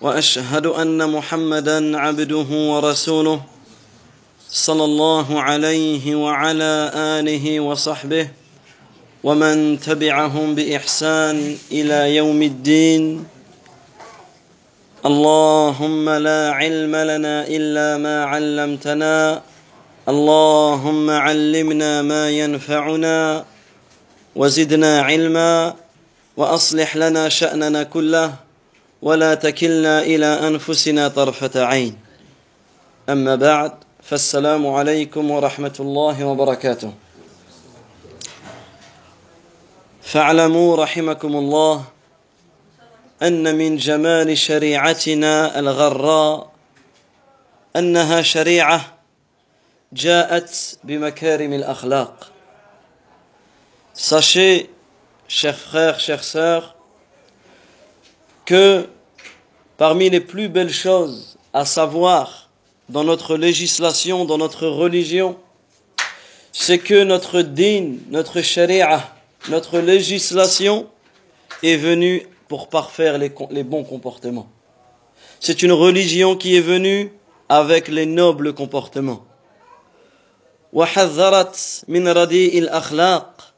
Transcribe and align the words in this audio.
وأشهد 0.00 0.66
أن 0.66 1.10
محمدا 1.10 1.98
عبده 1.98 2.50
ورسوله 2.50 3.40
صلى 4.50 4.84
الله 4.84 5.40
عليه 5.42 6.14
وعلى 6.14 6.90
آله 6.94 7.60
وصحبه 7.60 8.28
ومن 9.24 9.80
تبعهم 9.80 10.54
بإحسان 10.54 11.56
إلى 11.72 12.16
يوم 12.16 12.42
الدين. 12.42 13.26
اللهم 15.06 16.10
لا 16.10 16.52
علم 16.52 16.96
لنا 16.96 17.46
إلا 17.46 17.98
ما 17.98 18.24
علمتنا. 18.24 19.42
اللهم 20.08 21.10
علمنا 21.10 22.02
ما 22.02 22.30
ينفعنا 22.30 23.44
وزدنا 24.36 25.02
علما 25.02 25.74
وأصلح 26.36 26.96
لنا 26.96 27.28
شأننا 27.28 27.82
كله. 27.82 28.47
ولا 29.02 29.34
تكلنا 29.34 30.02
إلى 30.02 30.26
أنفسنا 30.26 31.08
طرفة 31.08 31.64
عين. 31.64 31.98
أما 33.08 33.34
بعد 33.34 33.72
فالسلام 34.02 34.66
عليكم 34.66 35.30
ورحمة 35.30 35.76
الله 35.80 36.24
وبركاته. 36.24 36.92
فاعلموا 40.02 40.76
رحمكم 40.76 41.36
الله 41.36 41.84
أن 43.22 43.58
من 43.58 43.76
جمال 43.76 44.38
شريعتنا 44.38 45.58
الغراء 45.58 46.50
أنها 47.76 48.22
شريعة 48.22 48.98
جاءت 49.92 50.78
بمكارم 50.84 51.52
الأخلاق. 51.52 52.32
Sachez, 53.94 54.70
chers 55.26 55.56
frères, 55.56 55.98
chères 55.98 56.22
sœurs, 56.22 56.74
que 58.47 58.87
parmi 59.77 60.09
les 60.09 60.19
plus 60.19 60.49
belles 60.49 60.73
choses 60.73 61.37
à 61.53 61.65
savoir 61.65 62.49
dans 62.89 63.03
notre 63.03 63.37
législation, 63.37 64.25
dans 64.25 64.37
notre 64.37 64.67
religion, 64.67 65.37
c'est 66.51 66.79
que 66.79 67.03
notre 67.03 67.41
din, 67.41 67.95
notre 68.09 68.41
sharia, 68.41 69.09
notre 69.49 69.79
législation 69.79 70.87
est 71.63 71.77
venue 71.77 72.27
pour 72.47 72.69
parfaire 72.69 73.17
les, 73.17 73.31
les 73.51 73.63
bons 73.63 73.83
comportements. 73.83 74.47
C'est 75.39 75.63
une 75.63 75.71
religion 75.71 76.35
qui 76.35 76.55
est 76.55 76.61
venue 76.61 77.11
avec 77.49 77.87
les 77.87 78.05
nobles 78.05 78.53
comportements. 78.53 79.25
وحذرت 80.73 81.83
من 81.87 82.07
رديء 82.07 82.57
الأخلاق 82.59 83.53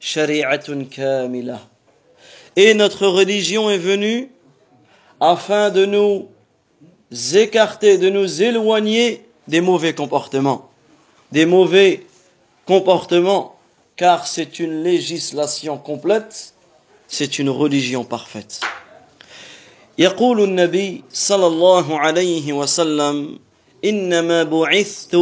شريعة 0.00 0.82
كاملة 0.82 1.58
et 2.56 2.74
notre 2.74 3.06
religion 3.06 3.70
est 3.70 3.78
venue 3.78 4.30
afin 5.20 5.70
de 5.70 5.84
nous 5.86 6.28
écarter, 7.34 7.98
de 7.98 8.10
nous 8.10 8.42
éloigner 8.42 9.24
des 9.48 9.60
mauvais 9.60 9.94
comportements. 9.94 10.70
Des 11.32 11.46
mauvais 11.46 12.06
comportements, 12.66 13.56
car 13.96 14.26
c'est 14.26 14.58
une 14.58 14.82
législation 14.82 15.78
complète, 15.78 16.54
c'est 17.08 17.38
une 17.38 17.50
religion 17.50 18.04
parfaite. 18.04 18.60
يقول 19.98 20.44
النبي 20.44 21.04
صلى 21.12 21.46
الله 21.46 21.98
عليه 21.98 22.52
وسلم 22.52 23.38
إنما 23.84 24.42
بعثت 24.42 25.16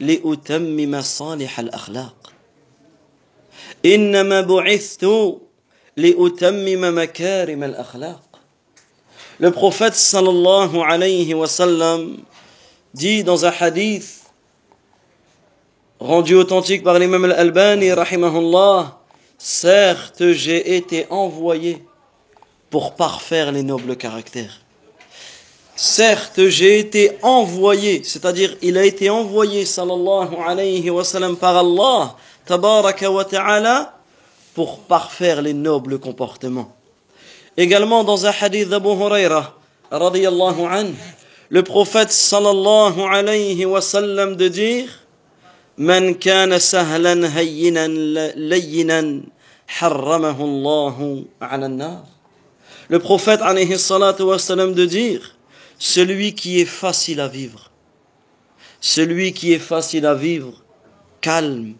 لأتمم 0.00 1.02
صالح 1.02 1.58
الأخلاق 1.60 2.32
إنما 3.86 4.40
بعثت 4.40 5.04
لأتمم 5.04 5.12
مكارم 5.12 5.20
الأخلاق 5.22 5.45
le 5.99 6.11
prophète 9.49 9.95
sallallahu 9.95 10.79
alayhi 10.87 11.33
wa 11.33 11.47
sallam 11.47 12.17
dit 12.93 13.23
dans 13.23 13.45
un 13.45 13.51
hadith 13.59 14.21
rendu 15.99 16.35
authentique 16.35 16.83
par 16.83 16.99
l'imam 16.99 17.25
al-Albani 17.25 17.91
rahimahullah 17.93 18.99
Certes, 19.39 20.33
j'ai 20.33 20.75
été 20.77 21.07
envoyé 21.09 21.83
pour 22.69 22.93
parfaire 22.93 23.51
les 23.51 23.63
nobles 23.63 23.95
caractères. 23.95 24.61
Certes, 25.75 26.45
j'ai 26.47 26.77
été 26.77 27.17
envoyé, 27.23 28.03
c'est-à-dire 28.03 28.55
il 28.61 28.77
a 28.77 28.85
été 28.85 29.09
envoyé 29.09 29.65
sallallahu 29.65 30.35
alayhi 30.45 30.91
wa 30.91 31.03
sallam 31.03 31.35
par 31.37 31.57
Allah 31.57 32.15
tabaraka 32.45 33.09
wa 33.09 33.25
ta'ala 33.25 33.96
pour 34.57 34.79
parfaire 34.79 35.43
les 35.43 35.53
nobles 35.53 35.99
comportements. 35.99 36.75
Également 37.57 38.03
dans 38.03 38.25
un 38.25 38.31
hadith 38.41 38.69
d'Abu 38.69 38.89
Huraira, 38.89 39.53
radiyallahu 39.91 40.61
anhu, 40.65 40.95
le 41.49 41.61
prophète 41.61 42.11
sallallahu 42.11 42.99
alayhi 43.01 43.63
wa 43.65 43.81
sallam 43.81 44.35
de 44.35 44.47
dire 44.47 44.89
sahlan 46.59 47.21
hayyinan 47.37 47.93
layyinan 48.35 49.21
harramahu 49.79 50.41
Allahu 50.41 51.27
ala 51.39 51.67
nar. 51.67 52.05
Le 52.89 52.97
prophète 52.97 53.43
alayhi 53.43 53.77
salatu 53.77 54.23
wa 54.23 54.39
sallam 54.39 54.73
de 54.73 54.87
dire 54.87 55.35
Celui 55.77 56.33
qui 56.33 56.61
est 56.61 56.65
facile 56.83 57.19
à 57.19 57.27
vivre, 57.27 57.69
celui 58.81 59.33
qui 59.33 59.53
est 59.53 59.59
facile 59.73 60.07
à 60.07 60.15
vivre, 60.15 60.63
calme, 61.21 61.75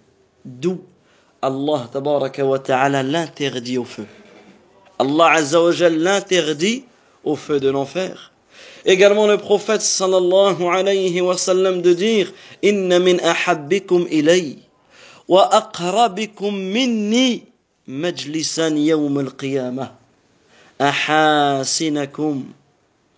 doux, 0.46 0.84
Tabaraka 1.42 2.46
wa 2.46 2.60
ta'ala 2.60 3.04
l'interdit 3.04 3.78
au 3.78 3.86
feu. 3.86 4.08
Allah 5.00 5.34
azza 5.34 5.62
wa 5.62 5.72
jal 5.72 5.98
l'interdit 5.98 6.86
au 7.24 7.36
feu 7.36 7.60
de 7.60 7.70
l'enfer. 7.70 8.32
Également 8.86 9.28
le 9.28 9.38
prophète 9.38 9.82
sallallahu 9.82 10.64
alayhi 10.64 11.22
wa 11.22 11.38
sallam 11.38 11.82
de 11.82 11.94
dire 11.94 12.32
Inna 12.64 13.00
min 13.00 13.18
ahabbikum 13.20 14.08
ilay 14.10 14.58
wa 15.28 15.48
aqrabikum 15.54 16.56
minni 16.56 17.44
majlisan 17.86 18.76
yawm 18.76 19.18
al-qiyamah 19.18 19.92
ahasinakum 20.80 22.46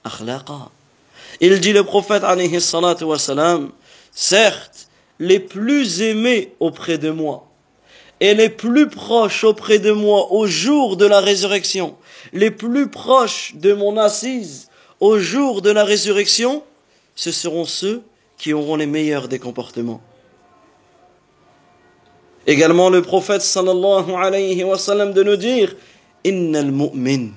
akhlaqa. 0.03 0.71
Il 1.39 1.59
dit 1.59 1.71
le 1.71 1.83
prophète 1.83 2.23
alayhi 2.23 2.59
salatu 2.59 3.05
wa 3.05 3.17
sallam 3.19 3.69
Certes, 4.11 4.89
les 5.19 5.39
plus 5.39 6.01
aimés 6.01 6.53
auprès 6.59 6.97
de 6.97 7.11
moi 7.11 7.48
et 8.19 8.33
les 8.33 8.49
plus 8.49 8.89
proches 8.89 9.43
auprès 9.43 9.79
de 9.79 9.91
moi 9.91 10.31
au 10.31 10.45
jour 10.45 10.97
de 10.97 11.05
la 11.05 11.19
résurrection, 11.21 11.95
les 12.33 12.51
plus 12.51 12.89
proches 12.89 13.53
de 13.55 13.73
mon 13.73 13.97
assise 13.97 14.69
au 14.99 15.19
jour 15.19 15.61
de 15.61 15.69
la 15.69 15.83
résurrection, 15.83 16.63
ce 17.15 17.31
seront 17.31 17.65
ceux 17.65 18.03
qui 18.37 18.53
auront 18.53 18.75
les 18.75 18.85
meilleurs 18.85 19.27
des 19.27 19.39
comportements. 19.39 20.01
Également 22.47 22.89
le 22.89 23.01
prophète 23.01 23.41
sallallahu 23.41 24.11
alayhi 24.13 24.63
wa 24.63 24.77
sallam 24.77 25.13
de 25.13 25.23
nous 25.23 25.35
dire 25.35 25.75
Innal 26.23 26.71
mu'min, 26.71 27.29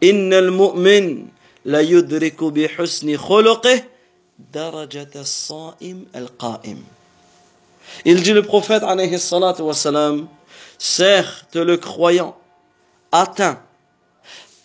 innal 0.00 0.50
mu'min 0.50 1.24
la 1.64 1.82
yudriku 1.82 2.50
bi 2.50 2.66
husni 2.78 3.16
khuluqih 3.16 3.82
darajata 4.52 5.20
as-sa'im 5.20 6.04
al-qa'im. 6.14 6.78
Il 8.04 8.22
dit 8.22 8.32
le 8.32 8.42
prophète 8.42 8.82
alayhi 8.82 9.18
salatu 9.18 9.62
wassalam, 9.62 10.28
certes 10.78 11.56
le 11.56 11.76
croyant 11.76 12.36
atteint 13.12 13.60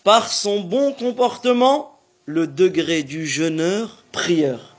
par 0.03 0.31
son 0.31 0.59
bon 0.59 0.93
comportement 0.93 1.99
le 2.25 2.47
degré 2.47 3.03
du 3.03 3.25
jeûneur 3.25 4.03
prieur. 4.11 4.75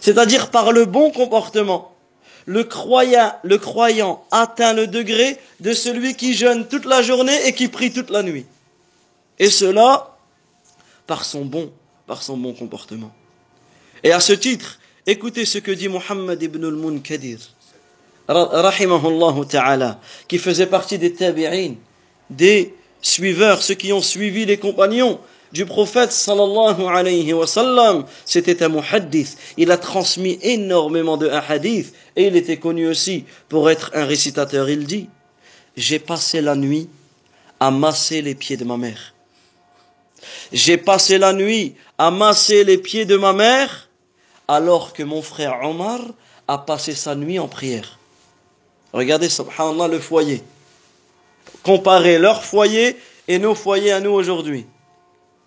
C'est-à-dire 0.00 0.50
par 0.50 0.72
le 0.72 0.84
bon 0.84 1.10
comportement. 1.10 1.92
Le 2.48 2.62
croyant, 2.62 4.24
atteint 4.30 4.72
le 4.72 4.86
degré 4.86 5.36
de 5.58 5.72
celui 5.72 6.14
qui 6.14 6.32
jeûne 6.32 6.68
toute 6.68 6.84
la 6.84 7.02
journée 7.02 7.36
et 7.46 7.52
qui 7.52 7.66
prie 7.66 7.92
toute 7.92 8.10
la 8.10 8.22
nuit. 8.22 8.46
Et 9.40 9.50
cela 9.50 10.16
par 11.08 11.24
son 11.24 11.44
bon, 11.44 11.72
par 12.06 12.22
son 12.22 12.36
bon 12.36 12.52
comportement. 12.52 13.12
Et 14.04 14.12
à 14.12 14.20
ce 14.20 14.32
titre, 14.32 14.78
écoutez 15.06 15.44
ce 15.44 15.58
que 15.58 15.72
dit 15.72 15.88
Muhammad 15.88 16.40
ibn 16.40 16.64
al-Munkadir 16.64 17.38
rahimahullah 18.28 19.34
ta'ala, 19.48 20.00
qui 20.28 20.38
faisait 20.38 20.66
partie 20.66 20.98
des 20.98 21.12
tabi'in, 21.12 21.74
des 22.30 22.74
suiveurs, 23.00 23.62
ceux 23.62 23.74
qui 23.74 23.92
ont 23.92 24.00
suivi 24.00 24.44
les 24.46 24.58
compagnons 24.58 25.20
du 25.52 25.64
prophète 25.64 26.12
sallallahu 26.12 26.86
alayhi 26.86 27.32
wa 27.32 27.46
sallam, 27.46 28.04
c'était 28.24 28.62
un 28.62 28.68
muhaddith. 28.68 29.38
Il 29.56 29.70
a 29.70 29.78
transmis 29.78 30.38
énormément 30.42 31.16
de 31.16 31.28
hadiths 31.28 31.94
et 32.16 32.26
il 32.26 32.36
était 32.36 32.58
connu 32.58 32.88
aussi 32.88 33.24
pour 33.48 33.70
être 33.70 33.90
un 33.94 34.04
récitateur. 34.04 34.68
Il 34.68 34.86
dit, 34.86 35.08
j'ai 35.76 35.98
passé 35.98 36.40
la 36.40 36.56
nuit 36.56 36.88
à 37.60 37.70
masser 37.70 38.22
les 38.22 38.34
pieds 38.34 38.56
de 38.56 38.64
ma 38.64 38.76
mère. 38.76 39.14
J'ai 40.52 40.76
passé 40.76 41.18
la 41.18 41.32
nuit 41.32 41.74
à 41.98 42.10
masser 42.10 42.64
les 42.64 42.78
pieds 42.78 43.04
de 43.04 43.16
ma 43.16 43.32
mère 43.32 43.88
alors 44.48 44.92
que 44.92 45.02
mon 45.02 45.22
frère 45.22 45.60
Omar 45.62 46.00
a 46.48 46.58
passé 46.58 46.94
sa 46.94 47.14
nuit 47.14 47.38
en 47.38 47.48
prière. 47.48 47.95
Regardez, 48.96 49.28
subhanallah, 49.28 49.88
le 49.88 50.00
foyer. 50.00 50.42
Comparez 51.62 52.18
leur 52.18 52.42
foyer 52.42 52.96
et 53.28 53.38
nos 53.38 53.54
foyers 53.54 53.92
à 53.92 54.00
nous 54.00 54.12
aujourd'hui, 54.12 54.64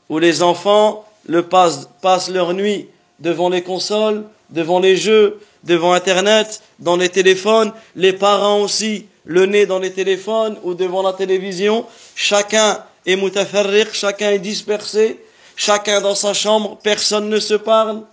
où 0.07 0.19
les 0.19 0.43
enfants 0.43 1.03
le 1.25 1.41
passent, 1.41 1.89
passent 2.03 2.29
leur 2.29 2.53
nuit 2.53 2.87
devant 3.19 3.49
les 3.49 3.63
consoles, 3.63 4.23
devant 4.51 4.79
les 4.79 4.95
jeux, 4.95 5.39
devant 5.63 5.93
Internet, 5.93 6.61
dans 6.77 6.95
les 6.95 7.09
téléphones, 7.09 7.73
les 7.95 8.13
parents 8.13 8.61
aussi, 8.61 9.07
le 9.25 9.47
nez 9.47 9.65
dans 9.65 9.79
les 9.79 9.93
téléphones 9.93 10.55
ou 10.61 10.75
devant 10.75 11.01
la 11.01 11.13
télévision, 11.13 11.87
chacun 12.13 12.83
est 13.07 13.15
mutafarriq, 13.15 13.93
chacun 13.93 14.29
est 14.29 14.37
dispersé, 14.37 15.19
chacun 15.55 16.01
dans 16.01 16.13
sa 16.13 16.35
chambre, 16.35 16.77
personne 16.83 17.29
ne 17.29 17.39
se 17.39 17.55
parle, 17.55 18.03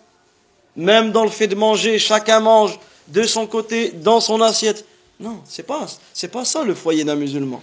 même 0.76 1.12
dans 1.12 1.24
le 1.24 1.30
fait 1.30 1.46
de 1.46 1.54
manger, 1.54 1.98
chacun 1.98 2.40
mange 2.40 2.78
de 3.08 3.24
son 3.24 3.46
côté, 3.46 3.90
dans 3.90 4.20
son 4.20 4.40
assiette. 4.40 4.86
Non, 5.18 5.40
c'est 5.46 5.62
pas, 5.62 5.86
c'est 6.12 6.28
pas 6.28 6.44
ça 6.44 6.62
le 6.64 6.74
foyer 6.74 7.04
d'un 7.04 7.16
musulman. 7.16 7.62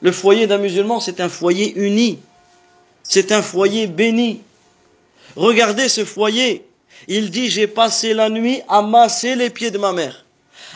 Le 0.00 0.12
foyer 0.12 0.46
d'un 0.46 0.58
musulman, 0.58 1.00
c'est 1.00 1.20
un 1.20 1.28
foyer 1.28 1.76
uni. 1.76 2.20
C'est 3.02 3.32
un 3.32 3.42
foyer 3.42 3.86
béni. 3.86 4.42
Regardez 5.36 5.88
ce 5.88 6.04
foyer. 6.04 6.66
Il 7.08 7.30
dit, 7.30 7.50
j'ai 7.50 7.66
passé 7.66 8.14
la 8.14 8.30
nuit 8.30 8.62
à 8.68 8.82
masser 8.82 9.34
les 9.34 9.50
pieds 9.50 9.70
de 9.70 9.78
ma 9.78 9.92
mère. 9.92 10.24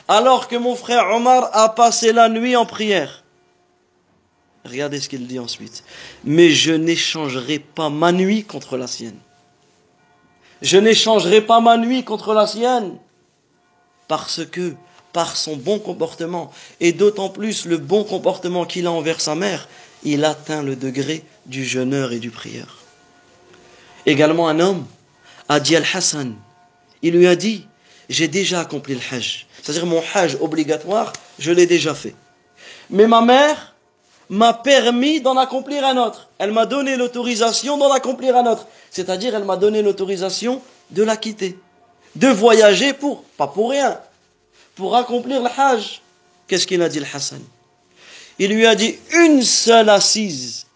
Alors 0.09 0.49
que 0.49 0.57
mon 0.57 0.75
frère 0.75 1.09
Omar 1.11 1.49
a 1.53 1.69
passé 1.71 2.13
la 2.13 2.29
nuit 2.29 2.57
en 2.57 2.67
prière. 2.67 3.25
Regardez 4.65 5.01
ce 5.01 5.09
qu'il 5.09 5.27
dit 5.27 5.39
ensuite. 5.39 5.85
Mais 6.25 6.51
je 6.51 6.73
n'échangerai 6.73 7.59
pas 7.59 7.91
ma 7.91 8.13
nuit 8.13 8.45
contre 8.45 8.77
la 8.77 8.87
sienne. 8.87 9.19
Je 10.63 10.79
n'échangerai 10.79 11.43
pas 11.43 11.61
ma 11.61 11.77
nuit 11.77 12.05
contre 12.05 12.33
la 12.33 12.47
sienne. 12.47 12.97
Parce 14.09 14.45
que 14.45 14.75
par 15.15 15.37
son 15.37 15.57
bon 15.57 15.79
comportement, 15.79 16.51
et 16.81 16.93
d'autant 16.93 17.29
plus 17.31 17.67
le 17.67 17.79
bon 17.79 18.03
comportement 18.03 18.67
qu'il 18.67 18.87
a 18.87 18.91
envers 18.91 19.21
sa 19.21 19.37
mère, 19.37 19.69
il 20.03 20.25
atteint 20.25 20.63
le 20.63 20.75
degré 20.75 21.23
du 21.47 21.65
jeûneur 21.65 22.13
et 22.13 22.19
du 22.19 22.31
prieur. 22.31 22.79
Également 24.07 24.49
un 24.49 24.59
homme 24.59 24.85
a 25.49 25.61
dit 25.61 25.77
Al-Hassan, 25.77 26.35
il 27.01 27.15
lui 27.15 27.29
a 27.29 27.37
dit, 27.37 27.67
j'ai 28.09 28.27
déjà 28.27 28.61
accompli 28.61 28.95
le 28.95 29.01
hajj, 29.13 29.47
c'est-à-dire 29.63 29.87
mon 29.87 30.03
hajj 30.15 30.37
obligatoire, 30.41 31.13
je 31.39 31.53
l'ai 31.53 31.67
déjà 31.67 31.95
fait. 31.95 32.17
Mais 32.91 33.07
ma 33.07 33.23
mère 33.23 33.75
m'a 34.29 34.53
permis 34.53 35.21
d'en 35.21 35.37
accomplir 35.37 35.85
un 35.85 35.97
autre. 35.97 36.29
Elle 36.39 36.51
m'a 36.51 36.67
donné 36.67 36.97
l'autorisation 36.97 37.79
d'en 37.79 37.93
accomplir 37.93 38.37
un 38.37 38.51
autre. 38.51 38.67
C'est-à-dire, 38.91 39.35
elle 39.35 39.45
m'a 39.45 39.57
donné 39.57 39.81
l'autorisation 39.81 40.61
de 40.91 41.03
la 41.05 41.17
quitter. 41.17 41.57
De 42.17 42.29
voyager 42.29 42.93
pour, 42.93 43.23
pas 43.37 43.47
pour 43.47 43.71
rien, 43.71 44.01
pour 44.75 44.97
accomplir 44.97 45.43
le 45.43 45.49
hajj. 45.57 46.01
Qu'est-ce 46.47 46.67
qu'il 46.67 46.83
a 46.83 46.89
dit 46.89 47.01
le 47.01 47.07
Hassan? 47.13 47.43
Il 48.39 48.51
lui 48.53 48.67
a 48.67 48.75
dit 48.75 48.97
une 49.13 49.43
seule 49.43 49.89
assise 49.89 50.67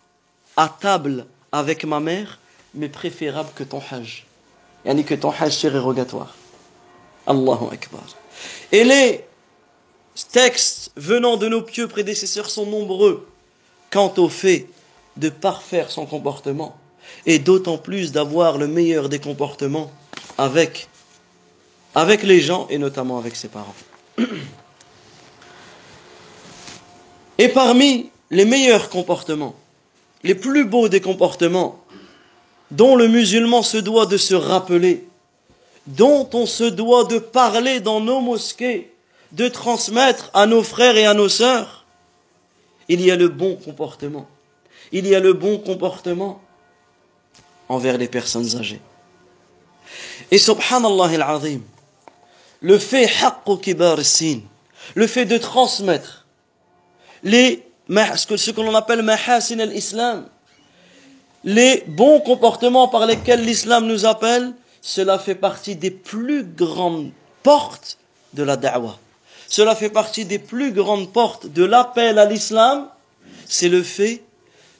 à 0.57 0.69
table 0.69 1.27
avec 1.53 1.85
ma 1.85 2.01
mère, 2.01 2.39
mais 2.75 2.89
préférable 2.89 3.51
que 3.55 3.65
ton 3.65 3.83
hajj. 3.91 4.25
Yani 4.85 5.05
que 5.05 5.15
ton 5.15 5.31
hajj 5.31 5.53
surérogatoire. 5.53 6.35
Allahu 7.27 7.67
Akbar. 7.73 8.05
Et 8.73 8.85
les 8.85 9.25
textes 10.33 10.91
venant 10.97 11.37
de 11.37 11.49
nos 11.49 11.63
pieux 11.63 11.89
prédécesseurs 11.89 12.51
sont 12.51 12.67
nombreux 12.67 13.29
quant 13.91 14.13
au 14.17 14.29
fait 14.29 14.67
de 15.17 15.29
parfaire 15.29 15.91
son 15.91 16.07
comportement 16.07 16.77
et 17.27 17.39
d'autant 17.39 17.79
plus 17.79 18.13
d'avoir 18.13 18.59
le 18.59 18.67
meilleur 18.67 19.09
des 19.09 19.19
comportements 19.19 19.91
avec, 20.37 20.89
avec 21.95 22.23
les 22.23 22.41
gens 22.41 22.67
et 22.71 22.79
notamment 22.79 23.19
avec 23.19 23.37
ses 23.37 23.49
parents. 23.49 23.75
Et 27.39 27.49
parmi 27.49 28.11
les 28.31 28.45
meilleurs 28.45 28.89
comportements, 28.91 29.55
les 30.23 30.35
plus 30.35 30.65
beaux 30.65 30.89
des 30.89 31.01
comportements 31.01 31.83
dont 32.71 32.97
le 32.97 33.09
musulman 33.09 33.63
se 33.63 33.79
doit 33.79 34.07
de 34.07 34.17
se 34.17 34.35
rappeler, 34.35 35.07
dont 35.87 36.29
on 36.35 36.47
se 36.47 36.65
doit 36.65 37.05
de 37.05 37.19
parler 37.19 37.81
dans 37.81 38.01
nos 38.01 38.21
mosquées, 38.21 38.93
de 39.33 39.49
transmettre 39.49 40.31
à 40.35 40.47
nos 40.47 40.63
frères 40.63 40.97
et 40.97 41.07
à 41.07 41.15
nos 41.15 41.29
sœurs, 41.29 41.85
il 42.89 43.01
y 43.01 43.11
a 43.11 43.17
le 43.17 43.29
bon 43.29 43.57
comportement. 43.57 44.27
Il 44.93 45.07
y 45.07 45.15
a 45.15 45.21
le 45.21 45.35
bon 45.35 45.59
comportement 45.59 46.41
envers 47.69 47.99
les 47.99 48.09
personnes 48.09 48.57
âgées. 48.57 48.81
Et 50.31 50.39
subhanallah 50.39 51.23
al-azim, 51.23 51.61
le 52.61 52.79
fait 52.79 53.09
le 54.95 55.07
fait 55.07 55.25
de 55.25 55.39
transmettre 55.39 56.27
les, 57.23 57.65
ce 57.89 58.51
que 58.51 58.61
l'on 58.61 58.75
appelle 58.75 59.03
mahasin 59.03 59.59
al-islam, 59.59 60.29
les 61.45 61.85
bons 61.87 62.21
comportements 62.21 62.89
par 62.89 63.07
lesquels 63.07 63.45
l'islam 63.45 63.87
nous 63.87 64.07
appelle, 64.07 64.53
cela 64.83 65.19
fait 65.19 65.35
partie 65.35 65.77
des 65.77 65.91
plus 65.91 66.45
grandes 66.45 67.11
portes 67.43 67.99
de 68.35 68.43
la 68.43 68.57
da'wah. 68.57 68.99
Cela 69.49 69.75
fait 69.75 69.91
partie 69.91 70.25
des 70.25 70.39
plus 70.39 70.73
grandes 70.73 71.13
portes 71.13 71.47
de 71.47 71.65
l'appel 71.65 72.19
à 72.19 72.27
l'islam, 72.27 72.89
c'est 73.47 73.69
le 73.69 73.83
fait 73.83 74.23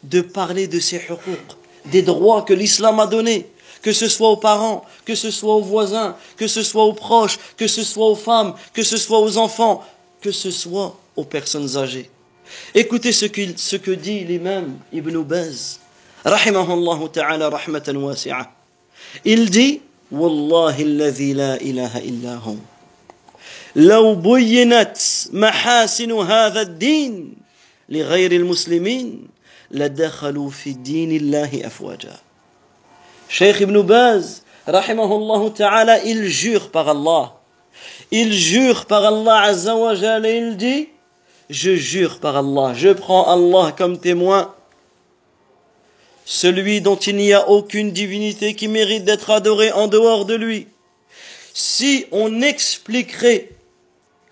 de 0.03 0.21
parler 0.21 0.69
de 0.69 0.79
ces 0.79 0.97
huquq, 0.97 1.57
des 1.87 2.03
droits 2.03 2.43
que 2.43 2.53
l'islam 2.53 3.01
a 3.01 3.07
donnés, 3.07 3.51
que 3.82 3.92
ce 3.92 4.08
soit 4.08 4.30
aux 4.30 4.38
parents, 4.38 4.86
que 5.06 5.16
ce 5.16 5.30
soit 5.32 5.56
aux 5.56 5.62
voisins, 5.62 6.16
que 6.38 6.48
ce 6.48 6.64
soit 6.64 6.84
aux 6.86 6.94
proches, 6.94 7.38
que 7.58 7.68
ce 7.68 7.84
soit 7.84 8.08
aux 8.08 8.16
femmes, 8.16 8.54
que 8.74 8.84
ce 8.84 8.98
soit 8.98 9.20
aux 9.20 9.38
enfants, 9.38 9.84
que 10.22 10.32
ce 10.32 10.52
soit 10.52 10.98
aux 11.16 11.26
personnes 11.26 11.78
âgées. 11.78 12.10
Écoutez 12.74 13.12
ce 13.12 13.26
que, 13.26 13.42
ce 13.58 13.76
que 13.76 13.92
dit 13.92 14.24
l'imam 14.24 14.78
Ibn 14.92 15.22
Baz, 15.24 15.80
rahimahullah 16.24 17.00
ta'ala 17.12 17.50
rahmatan 17.50 17.96
wasi'a. 17.96 18.52
Il 19.26 19.50
dit, 19.50 19.82
Wallahi 20.12 20.84
alladhi 20.84 21.34
la 21.34 21.58
ilaha 21.58 22.00
illa 22.00 22.42
hu. 22.46 22.58
لو 23.76 24.16
بينت 24.16 24.98
محاسن 25.34 26.12
هذا 26.12 26.62
الدين 26.62 27.34
لغير 27.90 28.32
المسلمين 28.32 29.28
لدخلوا 29.72 30.50
في 30.50 30.74
دين 30.74 31.12
الله 31.12 31.68
أفواجا 31.68 32.18
Cheikh 33.29 33.61
Ibn 33.61 33.83
Baz, 33.83 34.43
il 36.05 36.25
jure 36.25 36.71
par 36.71 36.89
Allah. 36.89 37.35
Il 38.11 38.33
jure 38.33 38.87
par 38.87 39.05
Allah 39.05 39.43
azawajal 39.43 40.25
et 40.25 40.39
il 40.39 40.57
dit, 40.57 40.89
je 41.51 41.75
jure 41.77 42.21
par 42.21 42.37
Allah, 42.37 42.73
je 42.75 42.89
prends 42.89 43.27
Allah 43.27 43.73
comme 43.77 43.99
témoin, 43.99 44.55
celui 46.25 46.81
dont 46.81 46.97
il 46.97 47.17
n'y 47.17 47.33
a 47.33 47.49
aucune 47.49 47.93
divinité 47.93 48.55
qui 48.55 48.69
mérite 48.69 49.05
d'être 49.05 49.31
adorée 49.31 49.73
en 49.73 49.89
dehors 49.89 50.25
de 50.25 50.35
lui. 50.35 50.69
Si 51.53 52.07
on 52.13 52.41
expliquerait 52.41 53.51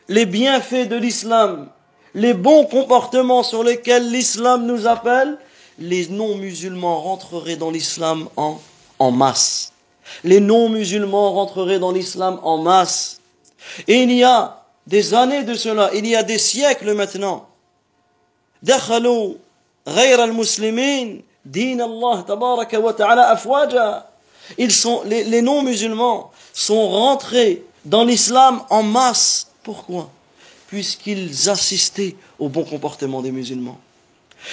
les 0.09 0.27
bienfaits 0.27 0.89
de 0.89 0.97
l'islam, 0.97 1.69
les 2.15 2.35
bons 2.35 2.65
comportements 2.65 3.43
sur 3.43 3.63
lesquels 3.63 4.11
l'islam 4.11 4.67
nous 4.67 4.87
appelle, 4.87 5.37
les 5.79 6.09
non-musulmans 6.09 7.01
rentreraient 7.01 7.57
dans 7.57 7.71
l'islam 7.71 8.29
en 8.37 8.59
en 8.99 9.11
masse. 9.11 9.73
Les 10.25 10.41
non-musulmans 10.41 11.33
rentreraient 11.33 11.79
dans 11.79 11.93
l'islam 11.93 12.41
en 12.43 12.59
masse. 12.59 13.21
Et 13.89 14.03
il 14.03 14.13
y 14.13 14.25
a 14.25 14.63
des 14.87 15.15
années 15.15 15.43
de 15.43 15.55
cela, 15.55 15.91
il 15.95 16.07
y 16.07 16.15
a 16.15 16.23
des 16.23 16.39
siècles 16.39 16.95
maintenant. 16.95 17.49
Les 25.07 25.43
non-musulmans 25.43 26.31
sont 26.53 26.89
rentrés 26.89 27.65
dans 27.85 28.05
l'islam 28.05 28.63
en 28.71 28.83
masse. 28.83 29.49
Pourquoi? 29.63 30.11
Puisqu'ils 30.69 31.49
assistaient 31.49 32.17
au 32.39 32.49
bon 32.49 32.65
comportement 32.65 33.23
des 33.23 33.33
musulmans. 33.33 33.79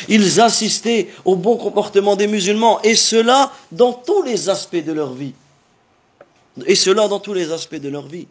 Ils 0.09 0.41
assistaient 0.41 1.09
au 1.25 1.37
bon 1.37 1.57
comportement 1.57 2.15
des 2.15 2.27
musulmans, 2.27 2.81
et 2.83 2.95
cela 2.95 3.53
dans 3.73 3.93
tous 3.93 4.23
les 4.23 4.49
aspects 4.49 4.85
de 4.85 4.93
leur 4.93 5.15
vie. 5.15 5.33
Et 6.67 6.75
cela 6.75 7.09
dans 7.09 7.21
tous 7.21 7.35
les 7.35 7.53
aspects 7.53 7.77
de 7.77 7.89
leur 7.89 8.07
vie. 8.07 8.27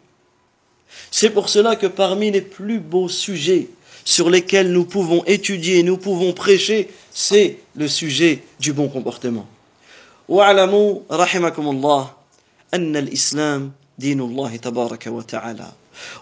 C'est 1.10 1.30
pour 1.30 1.48
cela 1.48 1.76
que 1.76 1.86
parmi 1.86 2.30
les 2.30 2.40
plus 2.40 2.78
beaux 2.78 3.08
sujets 3.08 3.68
sur 4.04 4.30
lesquels 4.30 4.72
nous 4.72 4.84
pouvons 4.84 5.22
étudier, 5.26 5.82
nous 5.82 5.98
pouvons 5.98 6.32
prêcher, 6.32 6.88
c'est 7.12 7.58
le 7.76 7.88
sujet 7.88 8.42
du 8.58 8.72
bon 8.72 8.88
comportement. 8.88 9.46
واعلموا 10.28 11.00
رحمكم 11.10 11.68
الله 11.68 12.10
أن 12.74 12.96
الإسلام 12.96 13.72
دين 13.98 14.20
الله 14.20 14.56
تبارك 14.56 15.06
وتعالى 15.06 15.72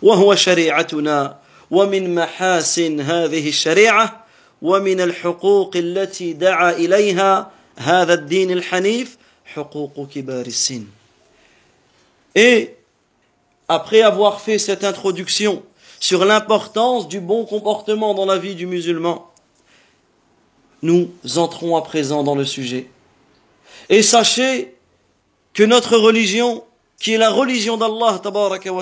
وهو 0.02 0.34
شريعتنا 0.34 1.38
ومن 1.70 2.14
محاسن 2.14 3.00
هذه 3.00 3.48
الشريعة 3.48 4.19
ومن 4.62 5.00
الحقوق 5.00 5.76
التي 5.76 6.32
دعا 6.32 6.72
إليها 6.72 7.50
هذا 7.76 8.14
الدين 8.14 8.50
الحنيف 8.50 9.16
حقوق 9.44 10.08
كبار 10.14 10.46
السن 10.46 10.86
Et 12.34 12.76
après 13.68 14.02
avoir 14.02 14.40
fait 14.40 14.58
cette 14.58 14.84
introduction 14.84 15.62
sur 15.98 16.24
l'importance 16.24 17.08
du 17.08 17.20
bon 17.20 17.46
comportement 17.46 18.12
dans 18.14 18.26
la 18.26 18.36
vie 18.36 18.54
du 18.54 18.66
musulman, 18.66 19.30
nous 20.82 21.10
entrons 21.36 21.76
à 21.76 21.82
présent 21.82 22.22
dans 22.22 22.34
le 22.34 22.44
sujet. 22.44 22.90
Et 23.88 24.02
sachez 24.02 24.74
que 25.54 25.62
notre 25.62 25.96
religion, 25.96 26.64
qui 26.98 27.14
est 27.14 27.18
la 27.18 27.30
religion 27.30 27.76
d'Allah, 27.76 28.20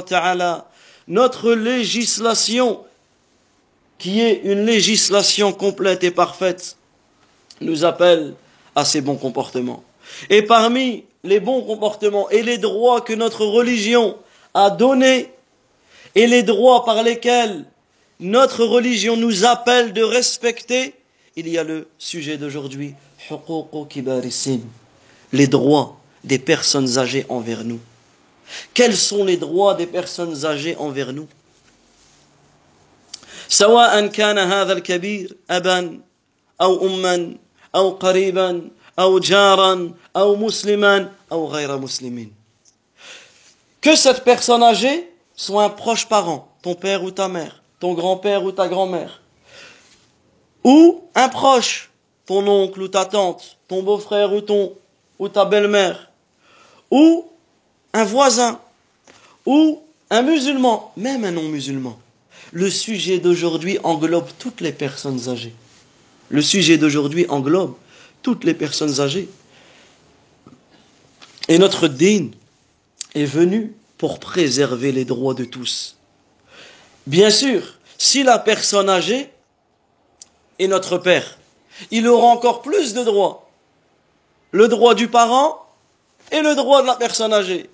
ta'ala, 0.06 0.68
notre 1.06 1.52
législation, 1.52 2.80
qui 4.00 4.22
est 4.22 4.41
une 4.46 4.65
législation 4.65 5.53
complète 5.53 6.03
et 6.03 6.12
parfaite, 6.12 6.77
nous 7.62 7.86
appelle 7.86 8.34
à 8.75 8.86
ces 8.86 9.01
bons 9.01 9.18
comportements. 9.18 9.84
Et 10.29 10.41
parmi 10.41 11.03
les 11.24 11.39
bons 11.39 11.62
comportements 11.62 12.29
et 12.29 12.41
les 12.41 12.58
droits 12.58 13.01
que 13.01 13.13
notre 13.13 13.46
religion 13.46 14.18
a 14.53 14.70
donnés 14.70 15.29
et 16.15 16.27
les 16.27 16.44
droits 16.44 16.86
par 16.86 17.03
lesquels 17.03 17.65
notre 18.20 18.65
religion 18.65 19.18
nous 19.18 19.46
appelle 19.46 19.94
de 19.94 20.01
respecter, 20.01 20.96
il 21.36 21.48
y 21.48 21.58
a 21.58 21.63
le 21.63 21.88
sujet 21.98 22.38
d'aujourd'hui, 22.38 22.96
les 25.32 25.48
droits 25.48 26.00
des 26.24 26.39
personnes 26.39 26.98
âgées 26.98 27.25
envers 27.29 27.63
nous. 27.63 27.79
Quels 28.74 28.96
sont 28.96 29.24
les 29.24 29.38
droits 29.38 29.75
des 29.75 29.86
personnes 29.86 30.46
âgées 30.46 30.75
envers 30.77 31.13
nous? 31.13 31.27
سواء 33.49 34.06
كان 34.06 34.38
هذا 34.38 34.73
الكبير 34.73 35.37
أبا 35.50 36.00
أو 36.61 36.87
أما 36.87 37.37
أو 37.75 37.90
قريبا 37.90 38.71
أو 38.99 39.18
جارا 39.18 39.92
أو 40.16 40.37
مسلما 40.37 41.12
أو 41.33 41.47
غير 41.49 41.78
مسلمين 41.78 42.33
Que 43.80 43.97
cette 43.97 44.25
personne 44.25 44.62
âgée 44.62 45.11
soit 45.37 45.64
un 45.64 45.68
proche 45.68 46.09
parent, 46.09 46.49
ton 46.62 46.75
père 46.75 47.04
ou 47.04 47.11
ta 47.11 47.28
mère, 47.28 47.62
ton 47.80 47.92
grand-père 47.92 48.42
ou 48.42 48.50
ta 48.50 48.66
grand-mère, 48.66 49.21
ou 50.64 51.02
un 51.14 51.28
proche, 51.28 51.90
ton 52.25 52.47
oncle 52.49 52.80
ou 52.80 52.88
ta 52.88 53.04
tante, 53.04 53.59
ton 53.68 53.83
beau-frère 53.83 54.33
ou 54.33 54.40
ton 54.40 54.73
ou 55.18 55.28
ta 55.28 55.44
belle-mère, 55.44 56.11
ou 56.90 57.26
un 57.92 58.04
voisin, 58.04 58.59
ou 59.44 59.83
un 60.11 60.23
musulman, 60.23 60.92
même 60.97 61.25
un 61.25 61.33
non-musulman. 61.33 61.99
Le 62.51 62.70
sujet 62.70 63.20
d'aujourd'hui 63.20 63.77
englobe 63.84 64.29
toutes 64.39 64.62
les 64.62 64.72
personnes 64.72 65.29
âgées. 65.29 65.53
Le 66.29 66.41
sujet 66.41 66.77
d'aujourd'hui 66.77 67.25
englobe 67.29 67.75
toutes 68.22 68.44
les 68.44 68.53
personnes 68.53 69.00
âgées. 69.00 69.29
Et 71.48 71.58
notre 71.58 71.88
dîne 71.88 72.32
est 73.15 73.25
venu 73.25 73.74
pour 73.98 74.20
préserver 74.20 74.91
les 74.91 75.06
droits 75.06 75.34
de 75.34 75.46
tous. 75.46 75.98
Bien 77.08 77.29
sûr, 77.29 77.75
si 77.98 78.24
la 78.24 78.39
personne 78.39 78.89
âgée 78.89 79.29
est 80.60 80.68
notre 80.68 80.98
père, 80.98 81.38
il 81.91 82.08
aura 82.08 82.27
encore 82.27 82.62
plus 82.62 82.94
de 82.94 83.03
droits. 83.03 83.50
Le 84.51 84.68
droit 84.68 84.96
du 84.96 85.08
parent 85.08 85.65
et 86.32 86.41
le 86.41 86.56
droit 86.56 86.82
de 86.82 86.88
la 86.88 86.96
personne 86.96 87.34
âgée. 87.34 87.70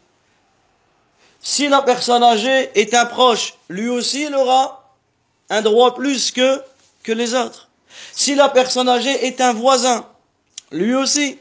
Si 1.47 1.67
la 1.67 1.83
personne 1.83 2.23
âgée 2.23 2.71
est 2.73 2.95
un 2.95 3.05
proche, 3.05 3.53
lui 3.69 3.87
aussi 3.87 4.23
il 4.23 4.33
aura 4.33 4.91
un 5.51 5.61
droit 5.61 5.93
plus 5.93 6.31
que, 6.31 6.59
que 7.03 7.11
les 7.11 7.35
autres. 7.35 7.69
Si 8.13 8.33
la 8.33 8.49
personne 8.49 8.89
âgée 8.89 9.27
est 9.27 9.39
un 9.41 9.53
voisin, 9.53 10.07
lui 10.71 10.95
aussi, 10.95 11.37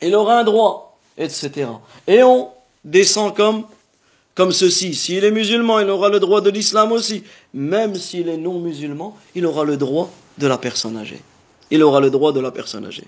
il 0.00 0.14
aura 0.14 0.38
un 0.38 0.44
droit, 0.44 0.98
etc. 1.18 1.68
Et 2.06 2.22
on 2.22 2.48
descend 2.82 3.36
comme, 3.36 3.66
comme 4.34 4.50
ceci. 4.50 4.94
S'il 4.94 5.22
est 5.22 5.30
musulman, 5.30 5.80
il 5.80 5.90
aura 5.90 6.08
le 6.08 6.20
droit 6.20 6.40
de 6.40 6.48
l'islam 6.48 6.90
aussi. 6.92 7.22
Même 7.52 7.96
s'il 7.96 8.30
est 8.30 8.38
non 8.38 8.58
musulman, 8.60 9.14
il 9.34 9.44
aura 9.44 9.64
le 9.64 9.76
droit 9.76 10.10
de 10.38 10.46
la 10.46 10.56
personne 10.56 10.96
âgée. 10.96 11.20
Il 11.70 11.82
aura 11.82 12.00
le 12.00 12.08
droit 12.08 12.32
de 12.32 12.40
la 12.40 12.50
personne 12.50 12.86
âgée. 12.86 13.06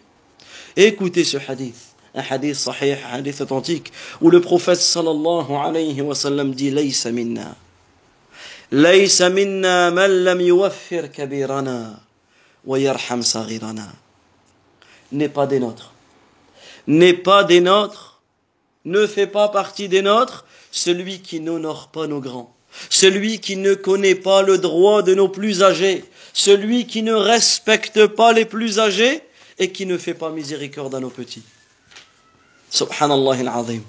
Écoutez 0.77 1.25
ce 1.25 1.39
hadith, 1.49 1.90
un 2.15 2.23
hadith 2.23 2.57
sahih, 2.57 2.97
un 3.13 3.19
hadith 3.19 3.41
authentique, 3.41 3.93
où 4.21 4.31
le 4.31 4.41
prophète 4.41 4.81
sallallahu 4.81 5.53
alayhi 5.53 6.01
wa 6.01 6.15
sallam 6.15 6.55
dit 6.55 6.71
Laysa 6.71 7.13
minna. 7.13 7.57
Laysa 8.73 9.31
minna 9.31 9.91
man 9.91 10.11
lam 10.11 10.41
yuwaffir 10.41 11.11
kabirana 11.11 12.01
wa 12.65 12.79
yarham 12.79 13.23
saghirana 13.23 13.89
n'est 15.13 15.29
pas 15.29 15.47
des 15.47 15.59
nôtres. 15.59 15.93
N'est 16.87 17.15
pas 17.15 17.45
des 17.45 17.61
nôtres, 17.61 18.21
ne 18.85 19.07
fait 19.07 19.27
pas 19.27 19.49
partie 19.49 19.89
des 19.89 20.03
nôtres, 20.03 20.45
celui 20.71 21.21
qui 21.21 21.41
n'honore 21.41 21.89
pas 21.89 22.07
nos 22.07 22.21
grands, 22.21 22.55
celui 22.89 23.41
qui 23.41 23.57
ne 23.57 23.75
connaît 23.75 24.15
pas 24.15 24.43
le 24.43 24.59
droit 24.59 25.03
de 25.03 25.15
nos 25.15 25.29
plus 25.29 25.63
âgés, 25.63 26.05
celui 26.33 26.87
qui 26.87 27.03
ne 27.03 27.13
respecte 27.13 28.07
pas 28.07 28.33
les 28.33 28.45
plus 28.45 28.79
âgés 28.79 29.21
et 29.59 29.73
qui 29.73 29.85
ne 29.87 29.99
fait 29.99 30.15
pas 30.15 30.31
miséricorde 30.31 30.95
à 30.95 31.01
nos 31.01 31.11
petits. 31.11 31.43
Subhanallah 32.71 33.39
al-azim. 33.41 33.83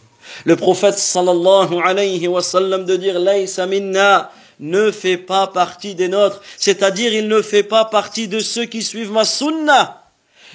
Le 0.45 0.55
prophète 0.55 0.97
sallallahu 0.97 1.79
alayhi 1.83 2.27
wa 2.27 2.41
sallam 2.41 2.85
de 2.85 2.95
dire 2.95 3.19
Laysa 3.19 3.65
minna 3.67 4.31
ne 4.59 4.91
fait 4.91 5.17
pas 5.17 5.47
partie 5.47 5.95
des 5.95 6.07
nôtres, 6.07 6.41
c'est-à-dire 6.57 7.13
il 7.13 7.27
ne 7.27 7.41
fait 7.41 7.63
pas 7.63 7.85
partie 7.85 8.27
de 8.27 8.39
ceux 8.39 8.65
qui 8.65 8.81
suivent 8.81 9.11
ma 9.11 9.25
sunnah. 9.25 10.03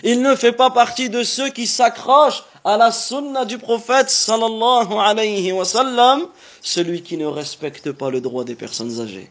Il 0.02 0.23
ne 0.23 0.35
fait 0.35 0.52
pas 0.52 0.71
partie 0.71 1.09
de 1.09 1.23
ceux 1.23 1.49
qui 1.50 1.66
s'accrochent 1.66 2.45
à 2.64 2.76
la 2.76 2.90
sunna 2.90 3.45
du 3.45 3.59
prophète 3.59 4.11
sallallahu 4.11 4.92
alayhi 4.99 5.52
wa 5.52 5.64
sallam, 5.64 6.26
celui 6.62 7.02
qui 7.02 7.16
ne 7.16 7.26
respecte 7.26 7.92
pas 7.92 8.11
le 8.11 8.21
droit 8.21 8.45
des 8.45 8.54
personnes 8.54 9.00
âgées. 9.00 9.30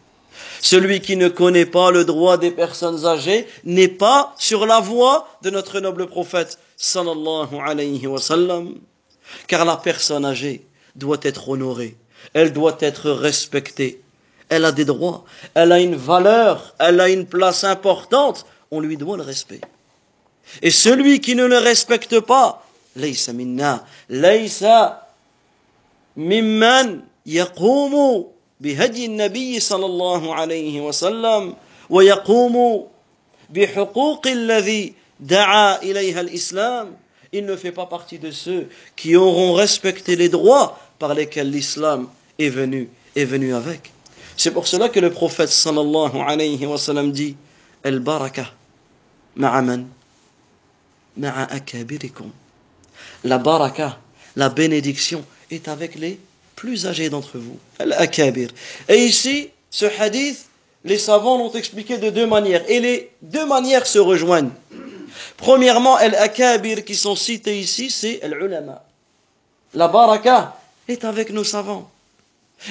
Celui 0.61 1.01
qui 1.01 1.15
ne 1.17 1.27
connaît 1.27 1.65
pas 1.65 1.91
le 1.91 2.05
droit 2.05 2.37
des 2.37 2.51
personnes 2.51 3.05
âgées 3.05 3.47
n'est 3.63 3.87
pas 3.87 4.33
sur 4.37 4.65
la 4.65 4.79
voie 4.79 5.27
de 5.41 5.49
notre 5.49 5.79
noble 5.79 6.07
prophète 6.07 6.57
sallallahu 6.76 7.58
alayhi 7.58 8.06
wa 8.06 8.18
sallam. 8.18 8.74
Car 9.46 9.64
la 9.64 9.76
personne 9.76 10.24
âgée 10.24 10.66
doit 10.96 11.20
être 11.22 11.48
honorée, 11.48 11.96
elle 12.34 12.52
doit 12.52 12.76
être 12.80 13.10
respectée, 13.10 14.00
elle 14.48 14.64
a 14.64 14.72
des 14.72 14.84
droits, 14.84 15.24
elle 15.54 15.72
a 15.72 15.80
une 15.80 15.94
valeur, 15.94 16.74
elle 16.78 17.00
a 17.00 17.08
une 17.08 17.26
place 17.26 17.62
importante, 17.64 18.46
on 18.70 18.80
lui 18.80 18.96
doit 18.96 19.16
le 19.16 19.22
respect. 19.22 19.60
Et 20.62 20.70
celui 20.70 21.20
qui 21.20 21.36
ne 21.36 21.46
le 21.46 21.58
respecte 21.58 22.18
pas, 22.20 22.64
ليس 22.96 23.30
منا 23.30 23.84
ليس 24.10 24.64
ممن 26.16 27.00
يقوم 27.26 28.26
بهدي 28.60 29.06
النبي 29.06 29.60
صلى 29.60 29.86
الله 29.86 30.34
عليه 30.34 30.80
وسلم 30.80 31.56
ويقوم 31.90 32.86
بحقوق 33.50 34.26
الذي 34.26 34.94
L'islam. 35.21 36.93
Il 37.31 37.45
ne 37.45 37.55
fait 37.55 37.71
pas 37.71 37.85
partie 37.85 38.19
de 38.19 38.31
ceux 38.31 38.69
qui 38.95 39.15
auront 39.15 39.53
respecté 39.53 40.15
les 40.15 40.29
droits 40.29 40.79
par 40.99 41.13
lesquels 41.13 41.51
l'islam 41.51 42.07
est 42.39 42.49
venu, 42.49 42.89
est 43.15 43.25
venu 43.25 43.53
avec. 43.53 43.91
C'est 44.37 44.51
pour 44.51 44.67
cela 44.67 44.89
que 44.89 44.99
le 44.99 45.11
prophète 45.11 45.49
sallallahu 45.49 46.17
alayhi 46.25 46.65
wa 46.65 46.77
sallam 46.77 47.11
dit 47.11 47.35
El 47.83 47.99
baraka 47.99 48.45
ma'aman 49.35 49.85
ma'a 51.17 51.43
akabirikum. 51.53 52.31
La 53.23 53.37
baraka, 53.37 53.99
la 54.35 54.49
bénédiction 54.49 55.25
est 55.51 55.67
avec 55.67 55.95
les 55.95 56.19
plus 56.55 56.87
âgés 56.87 57.09
d'entre 57.09 57.37
vous. 57.37 57.57
Al-akabir. 57.79 58.49
Et 58.87 58.97
ici, 58.97 59.49
ce 59.69 59.85
hadith, 59.99 60.47
les 60.83 60.97
savants 60.97 61.37
l'ont 61.37 61.51
expliqué 61.51 61.97
de 61.97 62.09
deux 62.09 62.27
manières. 62.27 62.63
Et 62.69 62.79
les 62.79 63.11
deux 63.21 63.45
manières 63.45 63.87
se 63.87 63.99
rejoignent. 63.99 64.51
Premièrement, 65.37 65.95
al-akabir 65.95 66.83
qui 66.85 66.95
sont 66.95 67.15
cités 67.15 67.59
ici, 67.59 67.89
c'est 67.89 68.21
al-ulama. 68.23 68.83
La 69.73 69.87
baraka 69.87 70.55
est 70.87 71.03
avec 71.03 71.31
nos 71.31 71.43
savants. 71.43 71.89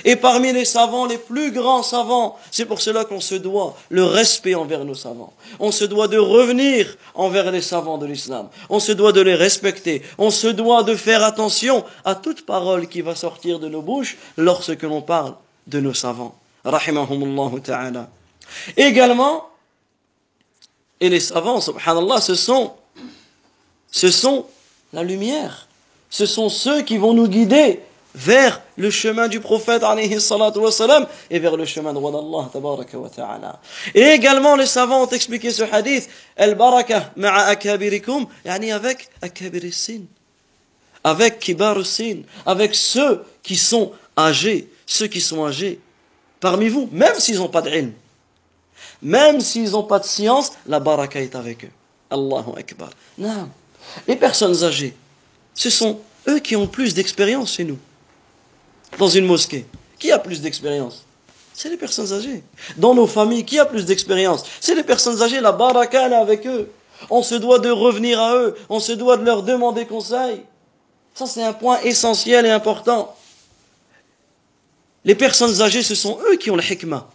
Et 0.05 0.17
parmi 0.17 0.53
les 0.53 0.65
savants, 0.65 1.05
les 1.05 1.19
plus 1.19 1.53
grands 1.53 1.83
savants, 1.83 2.39
c'est 2.51 2.65
pour 2.65 2.81
cela 2.81 3.05
qu'on 3.05 3.21
se 3.21 3.35
doit 3.35 3.77
le 3.91 4.03
respect 4.03 4.55
envers 4.55 4.85
nos 4.85 4.95
savants. 4.95 5.33
On 5.61 5.71
se 5.71 5.85
doit 5.85 6.09
de 6.09 6.19
revenir 6.19 6.97
envers 7.15 7.53
les 7.53 7.61
savants 7.61 7.99
de 7.99 8.07
l'islam. 8.07 8.49
On 8.71 8.81
se 8.81 8.93
doit 8.93 9.13
de 9.13 9.21
les 9.21 9.35
respecter. 9.35 10.03
On 10.19 10.31
se 10.31 10.49
doit 10.49 10.83
de 10.83 10.97
faire 10.97 11.23
attention 11.23 11.85
à 12.05 12.15
toute 12.15 12.47
parole 12.47 12.89
qui 12.89 13.03
va 13.03 13.15
sortir 13.15 13.59
de 13.59 13.69
nos 13.69 13.83
bouches 13.83 14.17
lorsque 14.37 14.83
l'on 14.83 15.03
parle 15.03 15.35
de 15.67 15.81
nos 15.81 15.95
savants. 15.95 16.35
Rahimahumullah 16.65 17.61
ta'ala. 17.63 18.09
Également, 18.77 19.49
et 21.05 21.11
les 21.11 21.21
savants, 21.21 21.61
subhanallah, 21.61 22.21
ce 22.21 22.35
sont, 22.35 22.73
ce 23.91 24.11
sont 24.11 24.47
la 24.95 25.03
lumière. 25.03 25.69
Ce 26.09 26.25
sont 26.25 26.49
ceux 26.49 26.81
qui 26.81 26.97
vont 26.97 27.13
nous 27.13 27.29
guider 27.29 27.81
vers 28.15 28.63
le 28.79 28.89
chemin 28.91 29.29
du 29.29 29.41
prophète 29.41 29.83
et 31.31 31.39
vers 31.39 31.57
le 31.57 31.65
chemin 31.67 31.93
de 31.93 32.01
d'Allah 32.01 33.61
Et 33.95 34.03
également 34.03 34.57
les 34.57 34.67
savants 34.67 35.03
ont 35.03 35.09
expliqué 35.09 35.51
ce 35.51 35.65
hadith 35.65 36.09
al-baraka 36.37 37.13
ma'a 37.17 37.47
akabirikum 37.47 38.27
yani 38.45 38.73
avec 38.73 39.09
akabirissin 39.21 40.03
avec 41.03 41.41
kibarussin 41.41 42.23
avec 42.47 42.75
ceux 42.75 43.25
qui 43.43 43.57
sont 43.57 43.91
âgés. 44.17 44.71
Ceux 44.87 45.09
qui 45.09 45.21
sont 45.21 45.45
âgés. 45.45 45.81
Parmi 46.39 46.69
vous 46.69 46.89
même 46.93 47.19
s'ils 47.19 47.39
n'ont 47.39 47.49
pas 47.49 47.63
d'ilm 47.63 47.93
même 49.05 49.41
s'ils 49.41 49.71
n'ont 49.71 49.85
pas 49.85 50.01
de 50.01 50.05
science 50.05 50.53
la 50.67 50.81
baraka 50.81 51.21
est 51.21 51.37
avec 51.37 51.65
eux 51.67 51.71
Allahu 52.11 52.57
akbar 52.57 52.91
non. 53.17 53.49
les 54.09 54.17
personnes 54.17 54.65
âgées 54.65 54.97
ce 55.55 55.71
sont 55.71 56.01
eux 56.27 56.41
qui 56.41 56.57
ont 56.57 56.67
plus 56.67 56.95
d'expérience 56.95 57.53
chez 57.53 57.65
nous 57.65 57.79
dans 58.99 59.09
une 59.09 59.27
mosquée 59.27 59.67
Qui 59.99 60.13
a 60.13 60.19
plus 60.19 60.41
d'expérience? 60.41 61.05
C'est 61.55 61.69
les 61.69 61.77
personnes 61.77 62.13
âgées. 62.13 62.43
Dans 62.77 62.95
nos 62.95 63.07
familles, 63.07 63.45
qui 63.45 63.59
a 63.59 63.65
plus 63.65 63.85
d'expérience? 63.85 64.45
C'est 64.61 64.75
les 64.75 64.83
personnes 64.83 65.23
âgées, 65.23 65.41
la 65.41 65.53
baraka 65.53 66.09
est 66.09 66.15
avec 66.15 66.47
eux. 66.47 66.71
On 67.11 67.23
se 67.23 67.37
doit 67.37 67.59
de 67.59 67.71
revenir 67.71 68.21
à 68.21 68.35
eux, 68.37 68.57
on 68.69 68.81
se 68.81 68.93
doit 68.93 69.17
de 69.17 69.25
leur 69.25 69.43
demander 69.43 69.87
conseil. 69.87 70.43
Ça, 71.15 71.27
c'est 71.27 71.43
un 71.43 71.53
point 71.53 71.81
essentiel 71.83 72.45
et 72.45 72.51
important. 72.51 73.17
Les 75.05 75.15
personnes 75.15 75.61
âgées, 75.61 75.83
ce 75.83 75.95
sont 75.95 76.19
eux 76.29 76.37
qui 76.37 76.51
ont 76.51 76.57
le 76.57 76.63
hikmah, 76.63 77.09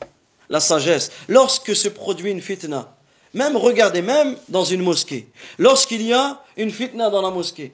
la 0.50 0.60
sagesse. 0.60 1.12
Lorsque 1.28 1.76
se 1.76 1.88
produit 1.88 2.32
une 2.32 2.42
fitna, 2.42 2.96
même 3.34 3.56
regardez, 3.56 4.02
même 4.02 4.36
dans 4.50 4.64
une 4.64 4.82
mosquée, 4.82 5.28
lorsqu'il 5.58 6.02
y 6.02 6.14
a 6.14 6.44
une 6.58 6.72
fitna 6.72 7.10
dans 7.10 7.22
la 7.22 7.30
mosquée, 7.30 7.74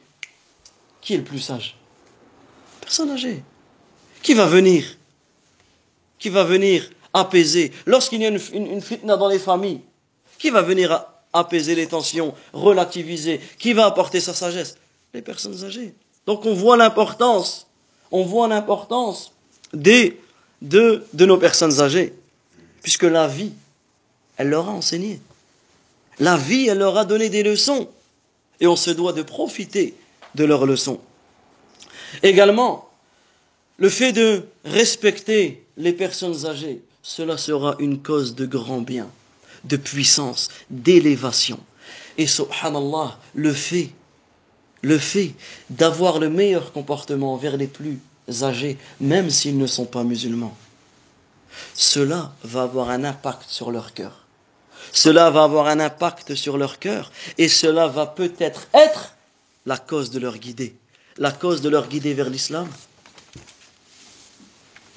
qui 1.02 1.14
est 1.14 1.18
le 1.18 1.24
plus 1.24 1.40
sage? 1.40 1.78
Personne 2.82 3.12
âgée. 3.12 3.44
Qui 4.22 4.34
va 4.34 4.48
venir? 4.48 4.98
Qui 6.20 6.30
va 6.30 6.44
venir 6.44 6.90
apaiser? 7.14 7.72
Lorsqu'il 7.86 8.22
y 8.22 8.26
a 8.26 8.30
une, 8.30 8.82
fitna 8.82 9.16
dans 9.16 9.28
les 9.28 9.40
familles, 9.40 9.82
qui 10.40 10.50
va 10.50 10.62
venir 10.62 11.06
apaiser 11.32 11.76
les 11.76 11.88
tensions, 11.88 12.34
relativiser? 12.54 13.40
Qui 13.60 13.74
va 13.74 13.86
apporter 13.86 14.20
sa 14.20 14.34
sagesse? 14.34 14.78
Les 15.14 15.22
personnes 15.22 15.64
âgées. 15.64 15.94
Donc 16.26 16.46
on 16.46 16.54
voit 16.54 16.76
l'importance, 16.76 17.68
on 18.12 18.24
voit 18.24 18.48
l'importance 18.48 19.32
des, 19.74 20.20
de, 20.62 21.06
de 21.14 21.26
nos 21.26 21.38
personnes 21.38 21.80
âgées, 21.82 22.14
puisque 22.86 23.02
la 23.02 23.28
vie, 23.28 23.52
elle 24.38 24.50
leur 24.50 24.70
a 24.70 24.72
enseigné. 24.72 25.20
La 26.20 26.38
vie, 26.38 26.68
elle 26.68 26.78
leur 26.78 27.00
a 27.00 27.04
donné 27.04 27.30
des 27.30 27.42
leçons, 27.42 27.90
et 28.60 28.68
on 28.68 28.76
se 28.76 28.92
doit 28.92 29.12
de 29.12 29.24
profiter 29.24 29.96
de 30.36 30.44
leurs 30.44 30.68
leçons. 30.68 31.00
Également, 32.22 32.88
le 33.78 33.90
fait 33.90 34.14
de 34.14 34.44
respecter 34.66 35.66
les 35.78 35.94
personnes 35.94 36.46
âgées, 36.46 36.84
cela 37.02 37.40
sera 37.40 37.76
une 37.80 38.04
cause 38.04 38.36
de 38.36 38.46
grand 38.46 38.82
bien, 38.82 39.10
de 39.64 39.78
puissance, 39.78 40.50
d'élévation. 40.70 41.60
Et 42.20 42.28
subhanallah, 42.28 43.18
le 43.34 43.52
fait, 43.52 43.90
le 44.84 45.00
fait 45.00 45.34
d'avoir 45.72 46.20
le 46.20 46.30
meilleur 46.30 46.72
comportement 46.72 47.36
vers 47.36 47.58
les 47.58 47.66
plus 47.66 47.98
âgés, 48.44 48.78
même 49.02 49.32
s'ils 49.32 49.58
ne 49.58 49.66
sont 49.66 49.86
pas 49.86 50.04
musulmans, 50.04 50.56
cela 51.74 52.34
va 52.44 52.64
avoir 52.64 52.90
un 52.90 53.04
impact 53.04 53.46
sur 53.48 53.72
leur 53.72 53.94
cœur. 53.94 54.26
Cela 54.92 55.30
va 55.30 55.44
avoir 55.44 55.68
un 55.68 55.80
impact 55.80 56.36
sur 56.36 56.58
leur 56.58 56.80
cœur 56.80 57.12
et 57.38 57.50
cela 57.50 57.88
va 57.88 58.06
peut-être 58.06 58.68
être 58.74 59.16
la 59.66 59.78
cause 59.78 60.12
de 60.12 60.20
leur 60.20 60.38
guider, 60.38 60.76
la 61.18 61.32
cause 61.32 61.62
de 61.62 61.70
leur 61.70 61.88
guider 61.88 62.14
vers 62.14 62.30
l'islam 62.30 62.68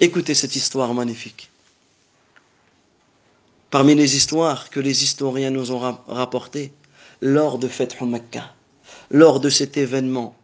Écoutez 0.01 0.35
cette 0.35 0.55
histoire 0.55 0.95
magnifique. 0.95 1.51
Parmi 3.69 3.97
les 3.97 4.15
histoires 4.17 4.71
que 4.71 4.79
les 4.79 5.03
historiens 5.03 5.51
nous 5.51 5.73
ont 5.73 5.99
rapportées 6.07 6.73
lors 7.21 7.59
de 7.59 7.67
Feth 7.67 8.01
Mecca, 8.03 8.55
lors 9.11 9.41
de 9.41 9.51
cet 9.51 9.77
événement 9.77 10.37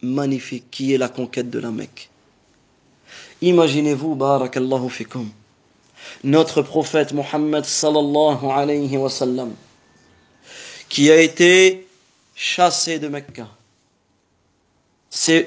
magnifique 0.00 0.70
qui 0.70 0.94
est 0.94 0.98
la 0.98 1.10
conquête 1.10 1.50
de 1.50 1.58
la 1.58 1.70
Mecque. 1.70 2.08
Imaginez-vous, 3.42 4.14
barakallahu 4.14 4.88
fikum, 4.88 5.28
notre 6.24 6.62
prophète 6.62 7.12
Mohammed 7.12 7.64
sallallahu 7.64 8.46
alayhi 8.50 8.96
wa 8.96 9.10
sallam, 9.10 9.54
qui 10.88 11.10
a 11.10 11.20
été 11.20 11.86
chassé 12.34 12.98
de 12.98 13.08
Mecca. 13.08 13.48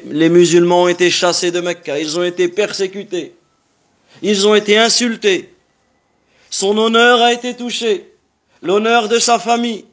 Les 0.06 0.30
musulmans 0.30 0.84
ont 0.84 0.88
été 0.88 1.10
chassés 1.10 1.52
de 1.52 1.60
Mecca, 1.60 2.00
ils 2.00 2.18
ont 2.20 2.24
été 2.24 2.48
persécutés. 2.48 3.36
Ils 4.22 4.48
ont 4.48 4.56
été 4.56 4.78
insultés. 4.78 5.54
Son 6.50 6.78
honneur 6.78 7.22
a 7.22 7.34
été 7.34 7.54
touché. 7.54 8.12
L'honneur 8.62 9.10
de 9.10 9.20
sa 9.20 9.40
famille. 9.40 9.86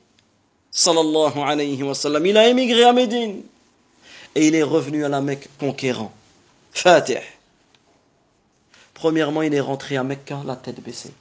Sallallahu 0.70 1.38
alayhi 1.44 1.82
wa 1.82 1.94
sallam. 1.94 2.24
Il 2.26 2.36
a 2.36 2.48
émigré 2.48 2.84
à 2.84 2.92
Médine. 2.92 3.42
Et 4.34 4.46
il 4.46 4.54
est 4.54 4.62
revenu 4.62 5.04
à 5.04 5.08
la 5.08 5.20
Mecque 5.20 5.48
conquérant. 5.58 6.12
Fatih. 6.72 7.18
Premièrement, 9.02 9.42
il 9.42 9.52
est 9.52 9.60
rentré 9.60 9.96
à 9.96 10.04
Mecca 10.04 10.42
la 10.46 10.54
tête 10.54 10.80
baissée. 10.80 11.12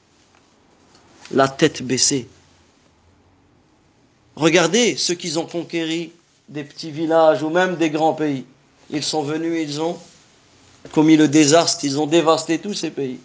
La 1.31 1.47
tête 1.47 1.81
baissée. 1.81 2.27
Regardez 4.35 4.95
ceux 4.97 5.15
qui 5.15 5.35
ont 5.39 5.47
conquéri 5.47 6.11
des 6.47 6.63
petits 6.63 6.91
villages 6.91 7.41
ou 7.41 7.49
même 7.49 7.77
des 7.77 7.89
grands 7.89 8.13
pays. 8.13 8.45
Ils 8.91 9.01
sont 9.01 9.23
venus, 9.23 9.67
ils 9.67 9.81
ont 9.81 9.97
commis 10.91 11.17
le 11.17 11.27
désastre, 11.27 11.83
ils 11.83 11.99
ont 11.99 12.05
dévasté 12.05 12.59
tous 12.59 12.75
ces 12.75 12.91
pays. 12.91 13.19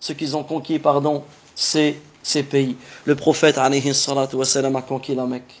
Ce 0.00 0.14
qu'ils 0.14 0.34
ont 0.34 0.44
conquis, 0.44 0.78
pardon, 0.78 1.22
c'est 1.54 1.96
ces 2.22 2.42
pays. 2.42 2.78
Le 3.04 3.14
prophète 3.14 3.58
alayhi 3.58 3.90
a 3.90 4.82
conquis 4.88 5.14
la 5.14 5.26
Mecque. 5.26 5.60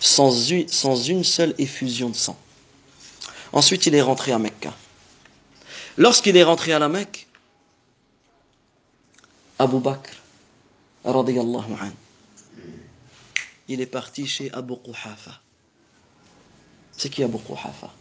Sans, 0.00 0.52
sans 0.68 1.02
une 1.02 1.24
seule 1.24 1.54
effusion 1.56 2.10
de 2.10 2.16
sang. 2.16 2.36
Ensuite, 3.54 3.86
il 3.86 3.94
est 3.94 4.02
rentré 4.02 4.32
à 4.32 4.38
Mecca. 4.38 4.74
Lorsqu'il 6.00 6.34
est 6.38 6.44
rentré 6.44 6.72
à 6.72 6.78
la 6.78 6.88
Mecque, 6.88 7.26
Abu 9.58 9.80
Bakr, 9.80 10.14
il 13.68 13.80
est 13.82 13.86
parti 13.86 14.26
chez 14.26 14.50
Abu 14.50 14.76
Quhafa. 14.76 15.42
C'est 16.92 17.10
qui 17.10 17.22
Abu 17.22 17.36
Quhafa? 17.36 17.92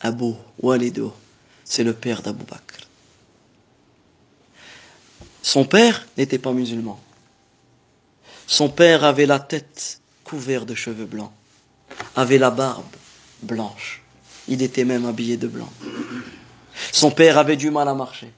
Abu 0.00 0.32
Walido, 0.60 1.14
c'est 1.62 1.84
le 1.84 1.94
père 1.94 2.22
d'Abu 2.22 2.42
Bakr. 2.42 2.88
Son 5.42 5.64
père 5.64 6.04
n'était 6.16 6.40
pas 6.40 6.50
musulman. 6.50 7.00
Son 8.48 8.68
père 8.68 9.04
avait 9.04 9.26
la 9.26 9.38
tête 9.38 10.00
couverte 10.24 10.66
de 10.66 10.74
cheveux 10.74 11.06
blancs, 11.06 11.32
avait 12.16 12.38
la 12.38 12.50
barbe 12.50 12.96
blanche. 13.42 14.01
Il 14.48 14.62
était 14.62 14.84
même 14.84 15.06
habillé 15.06 15.36
de 15.36 15.46
blanc. 15.46 15.68
Son 16.90 17.10
père 17.10 17.38
avait 17.38 17.56
du 17.56 17.70
mal 17.70 17.88
à 17.88 17.94
marcher. 17.94 18.32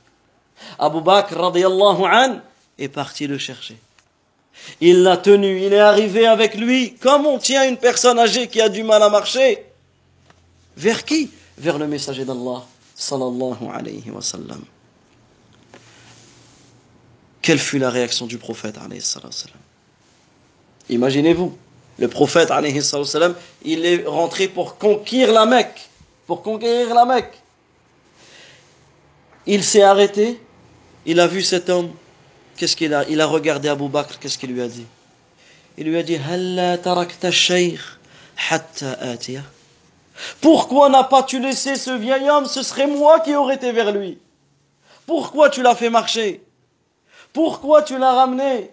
Abu 0.79 1.01
Bakr 1.01 1.53
est 2.79 2.89
parti 2.89 3.27
le 3.27 3.39
chercher. 3.39 3.79
Il 4.81 5.03
l'a 5.03 5.17
tenu, 5.17 5.63
il 5.63 5.73
est 5.73 5.81
arrivé 5.81 6.27
avec 6.27 6.55
lui, 6.55 6.95
comme 6.95 7.27
on 7.27 7.39
tient 7.39 7.69
une 7.69 7.77
personne 7.77 8.19
âgée 8.19 8.49
qui 8.49 8.61
a 8.61 8.69
du 8.69 8.83
mal 8.83 9.03
à 9.03 9.09
marcher. 9.09 9.65
Vers 10.77 11.05
qui? 11.05 11.31
Vers 11.59 11.79
le 11.79 11.87
messager 11.87 12.25
d'Allah 12.25 12.65
sallallahu 12.95 13.69
alayhi 13.73 14.11
wa 14.11 14.23
sallam. 14.23 14.65
Quelle 17.43 17.59
fut 17.59 17.79
la 17.79 17.91
réaction 17.91 18.27
du 18.27 18.39
prophète 18.39 18.79
alayhi 18.79 19.01
sallam? 19.01 19.33
Imaginez-vous, 20.89 21.57
le 21.99 22.09
prophète 22.09 22.51
alayhi 22.51 22.81
il 23.65 23.87
est 23.87 24.05
rentré 24.07 24.49
pour 24.49 24.79
conquérir 24.79 25.33
la 25.33 25.47
Mecque, 25.47 25.89
pour 26.27 26.43
conquérir 26.43 26.95
la 26.95 27.05
Mecque. 27.05 27.39
Il 29.47 29.63
s'est 29.63 29.83
arrêté, 29.83 30.41
il 31.05 31.21
a 31.21 31.27
vu 31.27 31.43
cet 31.43 31.69
homme, 31.69 31.93
qu'est-ce 32.57 32.77
qu'il 32.77 32.95
a? 32.95 33.07
Il 33.09 33.21
a 33.21 33.27
regardé 33.27 33.69
Abu 33.69 33.89
Bakr, 33.89 34.19
qu'est-ce 34.19 34.39
qu'il 34.39 34.53
lui 34.53 34.63
a 34.63 34.69
dit? 34.69 34.87
Il 35.77 35.87
lui 35.87 35.99
a 35.99 36.03
dit 36.03 36.19
pourquoi 40.41 40.89
n'as 40.89 41.05
pas 41.05 41.27
laissé 41.33 41.77
ce 41.77 41.91
vieil 41.91 42.29
homme? 42.31 42.47
Ce 42.47 42.63
serait 42.63 42.87
moi 42.87 43.21
qui 43.21 43.35
aurais 43.35 43.57
été 43.57 43.73
vers 43.73 43.93
lui. 43.93 44.19
Pourquoi 45.07 45.51
tu 45.51 45.63
l'as 45.63 45.75
fait 45.75 45.91
marcher? 45.91 46.43
Pourquoi 47.33 47.83
tu 47.83 47.99
l'as 47.99 48.13
ramené? 48.13 48.71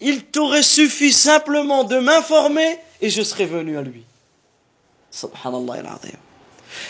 Il 0.00 0.24
t'aurait 0.24 0.62
suffi 0.62 1.12
simplement 1.12 1.84
de 1.84 1.98
m'informer 1.98 2.78
et 3.02 3.10
je 3.10 3.22
serais 3.22 3.44
venu 3.44 3.76
à 3.76 3.82
lui. 3.82 4.04
Subhanallah 5.10 5.98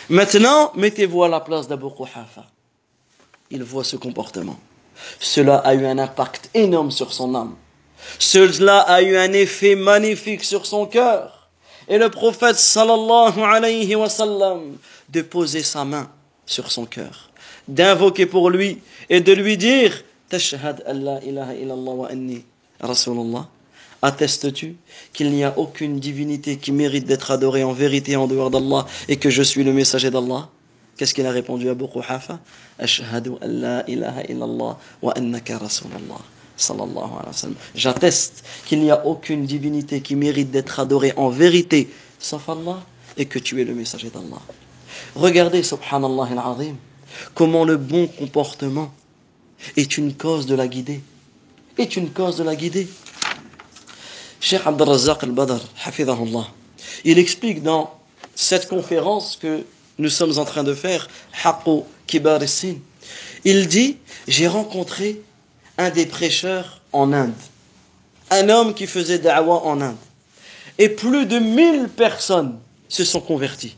Maintenant, 0.08 0.72
mettez-vous 0.74 1.24
à 1.24 1.28
la 1.28 1.40
place 1.40 1.66
d'Abu 1.66 1.86
Quhafa. 1.96 2.44
il 3.50 3.62
voit 3.64 3.84
ce 3.84 3.96
comportement. 3.96 4.58
Cela 5.18 5.56
a 5.56 5.74
eu 5.74 5.86
un 5.86 5.98
impact 5.98 6.50
énorme 6.54 6.90
sur 6.90 7.12
son 7.12 7.34
âme. 7.34 7.56
Cela 8.18 8.80
a 8.80 9.02
eu 9.02 9.16
un 9.16 9.32
effet 9.32 9.74
magnifique 9.74 10.44
sur 10.44 10.66
son 10.66 10.86
cœur. 10.86 11.48
Et 11.88 11.98
le 11.98 12.08
prophète 12.08 12.56
sallallahu 12.56 13.40
alayhi 13.40 13.94
wa 13.96 14.08
sallam 14.08 14.76
de 15.08 15.22
poser 15.22 15.62
sa 15.62 15.84
main 15.84 16.08
sur 16.46 16.70
son 16.70 16.86
cœur, 16.86 17.30
d'invoquer 17.66 18.26
pour 18.26 18.50
lui 18.50 18.80
et 19.08 19.20
de 19.20 19.32
lui 19.32 19.56
dire 19.56 20.04
Tashhad 20.28 20.84
Allah 20.86 21.18
ilaha 21.24 21.54
illallah 21.54 21.90
wa 21.92 22.08
anni 22.08 22.44
Rasulullah. 22.80 23.48
Attestes-tu 24.02 24.76
qu'il 25.12 25.30
n'y 25.30 25.44
a 25.44 25.58
aucune 25.58 26.00
divinité 26.00 26.56
qui 26.56 26.72
mérite 26.72 27.06
d'être 27.06 27.30
adorée 27.30 27.64
en 27.64 27.72
vérité 27.72 28.16
en 28.16 28.26
dehors 28.26 28.50
d'Allah 28.50 28.86
et 29.08 29.16
que 29.16 29.30
je 29.30 29.42
suis 29.42 29.64
le 29.64 29.72
messager 29.72 30.10
d'Allah? 30.10 30.48
Qu'est-ce 30.96 31.14
qu'il 31.14 31.26
a 31.26 31.30
répondu 31.30 31.68
à 31.68 31.72
Abu 31.72 31.84
Quhafa? 31.86 32.40
Ashhadu 32.78 33.30
an 33.30 33.36
la 33.42 33.84
illallah 33.88 34.78
wa 35.02 35.12
annaka 35.16 35.58
sallam. 35.68 37.54
J'atteste 37.74 38.44
qu'il 38.66 38.80
n'y 38.80 38.90
a 38.90 39.06
aucune 39.06 39.46
divinité 39.46 40.00
qui 40.00 40.14
mérite 40.14 40.50
d'être 40.50 40.78
adorée 40.80 41.12
en 41.16 41.30
vérité 41.30 41.88
sauf 42.18 42.48
Allah 42.48 42.82
et 43.16 43.26
que 43.26 43.38
tu 43.38 43.60
es 43.60 43.64
le 43.64 43.74
messager 43.74 44.10
d'Allah. 44.10 44.40
Regardez, 45.14 45.62
subhanallah 45.62 46.28
al-azim, 46.32 46.76
comment 47.34 47.64
le 47.64 47.76
bon 47.76 48.06
comportement 48.06 48.92
est 49.76 49.98
une 49.98 50.14
cause 50.14 50.46
de 50.46 50.54
la 50.54 50.68
guider. 50.68 51.00
Est 51.78 51.96
une 51.96 52.10
cause 52.10 52.36
de 52.36 52.44
la 52.44 52.56
guider. 52.56 52.88
Cheikh 54.40 54.66
Abdelrazak 54.66 55.22
al-Badr, 55.22 55.60
hafidahullah, 55.84 56.48
il 57.04 57.18
explique 57.18 57.62
dans 57.62 57.94
cette 58.34 58.68
conférence 58.68 59.36
que 59.36 59.64
nous 59.98 60.08
sommes 60.08 60.38
en 60.38 60.44
train 60.44 60.64
de 60.64 60.74
faire, 60.74 61.08
Haqqo 61.44 61.86
Kibar 62.06 62.40
il 63.44 63.68
dit 63.68 63.98
J'ai 64.26 64.48
rencontré 64.48 65.20
un 65.78 65.90
des 65.90 66.06
prêcheurs 66.06 66.80
en 66.92 67.12
Inde, 67.12 67.34
un 68.30 68.48
homme 68.48 68.74
qui 68.74 68.86
faisait 68.86 69.18
da'wah 69.18 69.62
en 69.64 69.80
Inde, 69.80 69.96
et 70.78 70.88
plus 70.88 71.26
de 71.26 71.38
mille 71.38 71.88
personnes 71.88 72.58
se 72.88 73.04
sont 73.04 73.20
converties. 73.20 73.76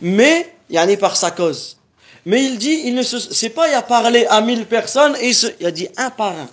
Mais, 0.00 0.54
il 0.68 0.76
y 0.76 0.78
en 0.78 0.88
a 0.88 0.96
par 0.96 1.16
sa 1.16 1.30
cause. 1.30 1.76
Mais 2.24 2.44
il 2.44 2.58
dit, 2.58 2.82
il 2.84 2.94
ne 2.94 3.02
se, 3.02 3.18
c'est 3.18 3.50
pas 3.50 3.68
il 3.68 3.74
a 3.74 3.82
parlé 3.82 4.26
à 4.26 4.40
mille 4.40 4.66
personnes 4.66 5.16
et 5.20 5.30
il, 5.30 5.66
a 5.66 5.70
dit 5.70 5.88
un 5.96 6.10
par 6.10 6.32
un. 6.32 6.48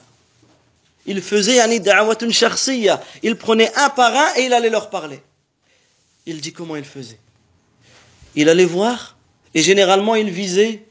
Il 1.10 1.24
faisait 1.24 1.56
yani 1.56 1.80
da'watun 1.80 2.30
shakhsiyya. 2.30 3.02
Il 3.24 3.36
prenait 3.36 3.72
un 3.76 3.90
par 3.90 4.16
un 4.16 4.36
et 4.38 4.44
il 4.44 4.54
allait 4.54 4.70
leur 4.70 4.92
parler. 4.92 5.20
Il 6.28 6.40
dit 6.40 6.54
comment 6.54 6.76
il 6.76 6.86
faisait. 6.86 7.18
Il 8.36 8.48
allait 8.48 8.66
voir 8.66 9.18
et 9.56 9.64
généralement 9.64 10.14
il 10.14 10.30
visait 10.30 10.84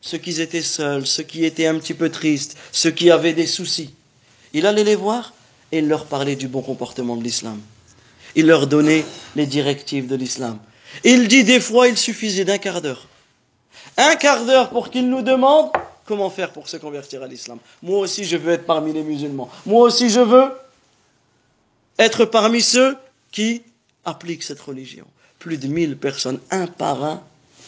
ceux 0.00 0.16
qui 0.16 0.40
étaient 0.40 0.62
seuls, 0.62 1.06
ceux 1.06 1.22
qui 1.22 1.44
étaient 1.44 1.66
un 1.66 1.78
petit 1.78 1.92
peu 1.92 2.08
tristes, 2.08 2.56
ceux 2.72 2.90
qui 2.90 3.10
avaient 3.10 3.34
des 3.34 3.46
soucis. 3.46 3.94
Il 4.54 4.64
allait 4.64 4.84
les 4.84 4.96
voir 4.96 5.34
et 5.70 5.80
il 5.80 5.88
leur 5.88 6.06
parlait 6.06 6.36
du 6.36 6.48
bon 6.48 6.62
comportement 6.62 7.16
de 7.16 7.22
l'islam. 7.22 7.60
Il 8.36 8.46
leur 8.46 8.68
donnait 8.68 9.04
les 9.36 9.44
directives 9.44 10.06
de 10.06 10.16
l'islam. 10.16 10.58
Il 11.04 11.28
dit 11.28 11.44
des 11.44 11.60
fois 11.60 11.88
il 11.88 11.98
suffisait 11.98 12.46
d'un 12.46 12.56
quart 12.56 12.80
d'heure. 12.80 13.06
Un 13.98 14.16
quart 14.16 14.46
d'heure 14.46 14.70
pour 14.70 14.88
qu'il 14.88 15.10
nous 15.10 15.20
demande 15.20 15.70
comment 16.07 16.29
faire 16.29 16.51
pour 16.51 16.67
se 16.67 16.77
convertir 16.77 17.23
à 17.23 17.27
l'islam. 17.27 17.59
Moi 17.81 17.99
aussi 17.99 18.25
je 18.25 18.37
veux 18.37 18.53
être 18.53 18.65
parmi 18.65 18.93
les 18.93 19.03
musulmans. 19.03 19.49
Moi 19.65 19.83
aussi 19.83 20.09
je 20.09 20.19
veux 20.19 20.51
être 21.97 22.25
parmi 22.25 22.61
ceux 22.61 22.97
qui 23.31 23.63
appliquent 24.05 24.43
cette 24.43 24.61
religion. 24.61 25.05
Plus 25.39 25.57
de 25.57 25.67
mille 25.67 25.97
personnes, 25.97 26.39
un 26.51 26.67
par 26.67 27.03
un, 27.03 27.21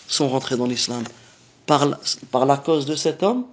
sont 0.07 0.29
rentrés 0.29 0.55
dans 0.55 0.65
l'islam 0.65 1.03
par 1.65 1.85
la, 1.85 1.99
par 2.31 2.45
la 2.45 2.57
cause 2.57 2.85
de 2.85 2.95
cet 2.95 3.23
homme 3.23 3.45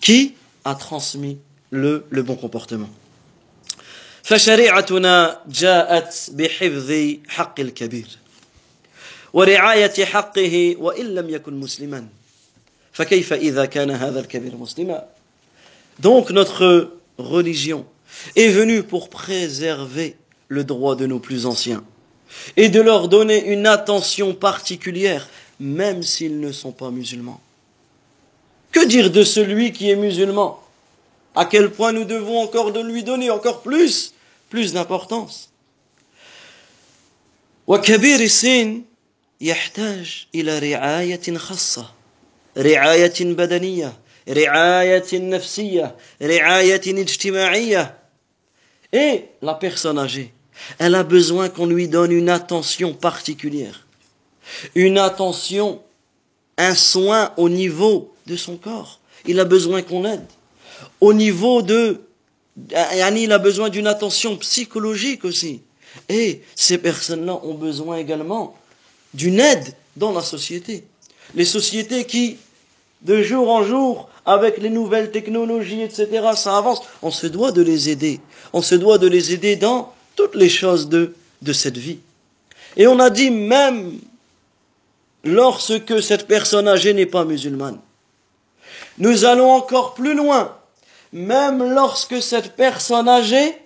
qui 0.00 0.34
a 0.64 0.74
transmis 0.74 1.38
le, 1.70 2.06
le 2.10 2.22
bon 2.22 2.36
comportement. 2.36 2.88
فشريعتنا 4.26 5.40
جاءت 5.48 6.30
بحفظ 6.32 6.92
حق 7.28 7.60
الكبير 7.60 8.06
ورعاية 9.32 10.04
حقه 10.04 10.76
وإن 10.78 11.14
لم 11.14 11.30
يكن 11.30 11.54
مسلما 11.54 12.06
Donc 15.98 16.30
notre 16.30 16.92
religion 17.18 17.86
est 18.36 18.48
venue 18.48 18.82
pour 18.82 19.08
préserver 19.08 20.16
le 20.48 20.64
droit 20.64 20.96
de 20.96 21.06
nos 21.06 21.18
plus 21.18 21.46
anciens 21.46 21.84
et 22.56 22.68
de 22.68 22.80
leur 22.80 23.08
donner 23.08 23.46
une 23.46 23.66
attention 23.66 24.34
particulière 24.34 25.28
même 25.58 26.02
s'ils 26.02 26.40
ne 26.40 26.52
sont 26.52 26.72
pas 26.72 26.90
musulmans. 26.90 27.40
Que 28.72 28.84
dire 28.84 29.10
de 29.10 29.24
celui 29.24 29.72
qui 29.72 29.90
est 29.90 29.96
musulman 29.96 30.62
À 31.34 31.46
quel 31.46 31.70
point 31.70 31.92
nous 31.92 32.04
devons 32.04 32.40
encore 32.40 32.72
de 32.72 32.80
lui 32.80 33.02
donner 33.02 33.30
encore 33.30 33.62
plus, 33.62 34.12
plus 34.50 34.72
d'importance. 34.72 35.50
وكبير 37.66 38.20
السن 38.20 38.82
يحتاج 39.40 40.26
إلى 40.34 40.58
رعاية 40.58 41.36
خاصة 41.36 41.90
رعاية 42.58 43.14
بدنية 43.20 43.92
رعاية 44.28 45.06
نفسية 45.12 45.96
رعاية 46.22 46.82
اجتماعية 46.86 47.98
Et 48.92 49.24
la 49.42 49.54
personne 49.54 49.98
âgée, 49.98 50.32
elle 50.78 50.94
a 50.94 51.02
besoin 51.02 51.48
qu'on 51.48 51.66
lui 51.66 51.88
donne 51.88 52.12
une 52.12 52.28
attention 52.28 52.94
particulière 52.94 53.86
une 54.74 54.98
attention, 54.98 55.82
un 56.56 56.74
soin 56.74 57.32
au 57.36 57.48
niveau 57.48 58.14
de 58.26 58.36
son 58.36 58.56
corps. 58.56 59.00
Il 59.26 59.40
a 59.40 59.44
besoin 59.44 59.82
qu'on 59.82 60.02
l'aide. 60.02 60.26
Au 61.00 61.12
niveau 61.12 61.62
de... 61.62 62.00
Il 62.56 63.32
a 63.32 63.38
besoin 63.38 63.68
d'une 63.68 63.86
attention 63.86 64.36
psychologique 64.36 65.24
aussi. 65.24 65.62
Et 66.08 66.42
ces 66.54 66.78
personnes-là 66.78 67.40
ont 67.42 67.54
besoin 67.54 67.98
également 67.98 68.56
d'une 69.12 69.40
aide 69.40 69.74
dans 69.96 70.12
la 70.12 70.22
société. 70.22 70.84
Les 71.35 71.45
sociétés 71.45 72.05
qui, 72.05 72.37
de 73.01 73.21
jour 73.21 73.49
en 73.49 73.63
jour, 73.63 74.09
avec 74.25 74.57
les 74.57 74.69
nouvelles 74.69 75.11
technologies, 75.11 75.81
etc., 75.81 76.07
ça 76.35 76.57
avance. 76.57 76.81
On 77.01 77.11
se 77.11 77.27
doit 77.27 77.51
de 77.51 77.61
les 77.61 77.89
aider. 77.89 78.19
On 78.53 78.61
se 78.61 78.75
doit 78.75 78.97
de 78.97 79.07
les 79.07 79.33
aider 79.33 79.55
dans 79.55 79.93
toutes 80.15 80.35
les 80.35 80.49
choses 80.49 80.89
de, 80.89 81.13
cette 81.53 81.77
vie. 81.77 81.99
Et 82.77 82.87
on 82.87 82.99
a 82.99 83.09
dit 83.09 83.31
même 83.31 83.99
lorsque 85.23 86.01
cette 86.01 86.27
personne 86.27 86.67
âgée 86.67 86.93
n'est 86.93 87.05
pas 87.05 87.25
musulmane. 87.25 87.79
Nous 88.97 89.25
allons 89.25 89.51
encore 89.51 89.93
plus 89.93 90.13
loin, 90.13 90.55
même 91.11 91.73
lorsque 91.73 92.21
cette 92.21 92.55
personne 92.55 93.07
âgée 93.07 93.57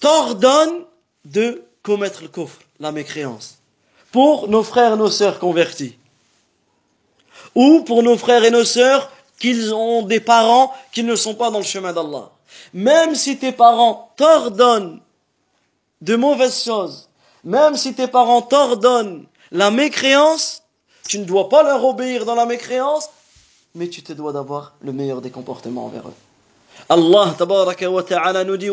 t'ordonne 0.00 0.84
de 1.24 1.62
commettre 1.82 2.22
le 2.22 2.28
coffre, 2.28 2.60
la 2.78 2.92
mécréance, 2.92 3.58
pour 4.16 4.48
nos 4.48 4.62
frères 4.62 4.94
et 4.94 4.96
nos 4.96 5.10
sœurs 5.10 5.38
convertis, 5.38 5.98
ou 7.54 7.82
pour 7.82 8.02
nos 8.02 8.16
frères 8.16 8.44
et 8.44 8.50
nos 8.50 8.64
sœurs 8.64 9.10
qui 9.38 9.54
ont 9.74 10.00
des 10.00 10.20
parents 10.20 10.72
qui 10.90 11.02
ne 11.02 11.14
sont 11.14 11.34
pas 11.34 11.50
dans 11.50 11.58
le 11.58 11.64
chemin 11.64 11.92
d'Allah. 11.92 12.30
Même 12.72 13.14
si 13.14 13.36
tes 13.38 13.52
parents 13.52 14.14
t'ordonnent 14.16 15.02
de 16.00 16.16
mauvaises 16.16 16.64
choses, 16.64 17.10
même 17.44 17.76
si 17.76 17.92
tes 17.92 18.06
parents 18.06 18.40
t'ordonnent 18.40 19.26
la 19.52 19.70
mécréance, 19.70 20.62
tu 21.06 21.18
ne 21.18 21.26
dois 21.26 21.50
pas 21.50 21.62
leur 21.62 21.84
obéir 21.84 22.24
dans 22.24 22.36
la 22.36 22.46
mécréance, 22.46 23.10
mais 23.74 23.90
tu 23.90 24.02
te 24.02 24.14
dois 24.14 24.32
d'avoir 24.32 24.76
le 24.80 24.94
meilleur 24.94 25.20
des 25.20 25.30
comportements 25.30 25.84
envers 25.84 26.08
eux. 26.08 26.14
Allah 26.88 28.44
nous 28.44 28.56
dit 28.56 28.70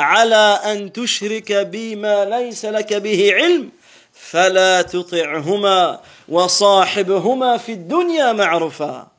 ala 0.00 0.60
an 0.64 0.88
tushrika 0.90 1.64
bima 1.64 2.24
laysa 2.24 2.70
laka 2.70 3.00
bihi 3.00 3.28
ilm 3.46 3.70
fala 4.12 4.84
tuti'huma 4.84 6.00
wa 6.28 6.48
sahibhuma 6.48 7.58
fi 7.58 7.76
dunya 7.76 8.32
ma'rufa. 8.34 9.10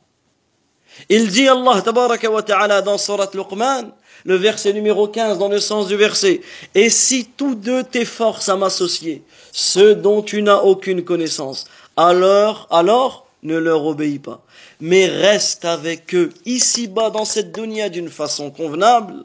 Il 1.10 1.30
dit 1.30 1.48
Allah 1.48 1.82
tabaraka 1.82 2.30
wa 2.30 2.42
dans 2.82 2.98
surat 2.98 3.30
Luqman 3.34 3.92
le 4.24 4.36
verset 4.36 4.74
numéro 4.74 5.08
15 5.08 5.38
dans 5.38 5.48
le 5.48 5.60
sens 5.60 5.88
du 5.88 5.96
verset. 5.96 6.42
Et 6.76 6.90
si 6.90 7.26
tous 7.26 7.56
deux 7.56 7.84
t'efforcent 7.84 8.50
à 8.50 8.56
m'associer, 8.56 9.24
ceux 9.52 9.96
dont 9.96 10.22
tu 10.22 10.42
n'as 10.42 10.58
aucune 10.58 11.04
connaissance, 11.04 11.66
alors, 11.98 12.68
alors, 12.70 13.26
ne 13.44 13.58
leur 13.58 13.86
obéis 13.86 14.20
pas. 14.20 14.42
Mais 14.80 15.08
reste 15.08 15.66
avec 15.66 16.14
eux 16.16 16.30
ici-bas 16.46 17.10
dans 17.10 17.26
cette 17.26 17.52
dunya 17.52 17.90
d'une 17.90 18.10
façon 18.10 18.52
convenable. 18.52 19.24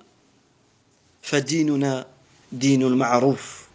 فديننا 1.26 2.06
دين 2.52 2.84
المعروف 2.84 3.68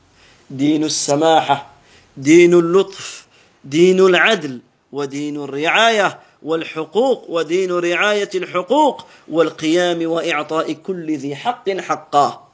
دين 0.51 0.85
السماحة 0.85 1.71
دين 2.16 2.55
اللطف 2.55 3.27
دين 3.64 4.01
العدل 4.01 4.61
ودين 4.92 5.37
الرعاية 5.37 6.21
والحقوق 6.42 7.31
ودين 7.31 7.73
رعاية 7.73 8.31
الحقوق 8.35 9.07
والقيام 9.29 10.11
وإعطاء 10.11 10.73
كل 10.73 11.16
ذي 11.16 11.37
حق 11.37 11.71
حقه 11.71 12.47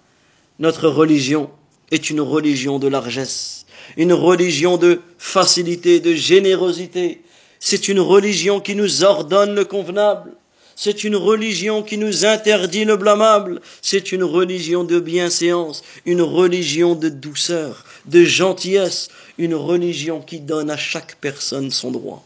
Notre 0.59 0.89
religion 0.89 1.51
est 1.91 2.11
une 2.11 2.21
religion 2.21 2.79
de 2.79 2.87
largesse, 2.87 3.67
une 3.97 4.13
religion 4.13 4.77
de 4.77 5.01
facilité, 5.19 5.99
de 5.99 6.15
générosité, 6.15 7.23
c'est 7.59 7.89
une 7.89 8.01
religion 8.01 8.61
qui 8.61 8.75
nous 8.77 9.03
ordonne 9.03 9.55
le 9.55 9.65
convenable. 9.65 10.33
C'est 10.77 11.05
une 11.05 11.17
religion 11.17 11.83
qui 11.83 11.99
nous 11.99 12.25
interdit 12.25 12.85
le 12.85 12.97
blâmable. 12.97 13.61
C'est 13.83 14.11
une 14.13 14.25
religion 14.25 14.85
de 14.85 14.99
bienséance, 14.99 15.83
une 16.07 16.23
religion 16.23 16.95
de 16.95 17.09
douceur, 17.09 17.85
de 18.07 18.25
gentillesse, 18.25 19.09
une 19.39 19.55
religion 19.55 20.21
qui 20.21 20.41
donne 20.41 20.71
à 20.71 20.77
chaque 20.77 21.17
personne 21.17 21.71
son 21.71 21.91
droit. 21.91 22.25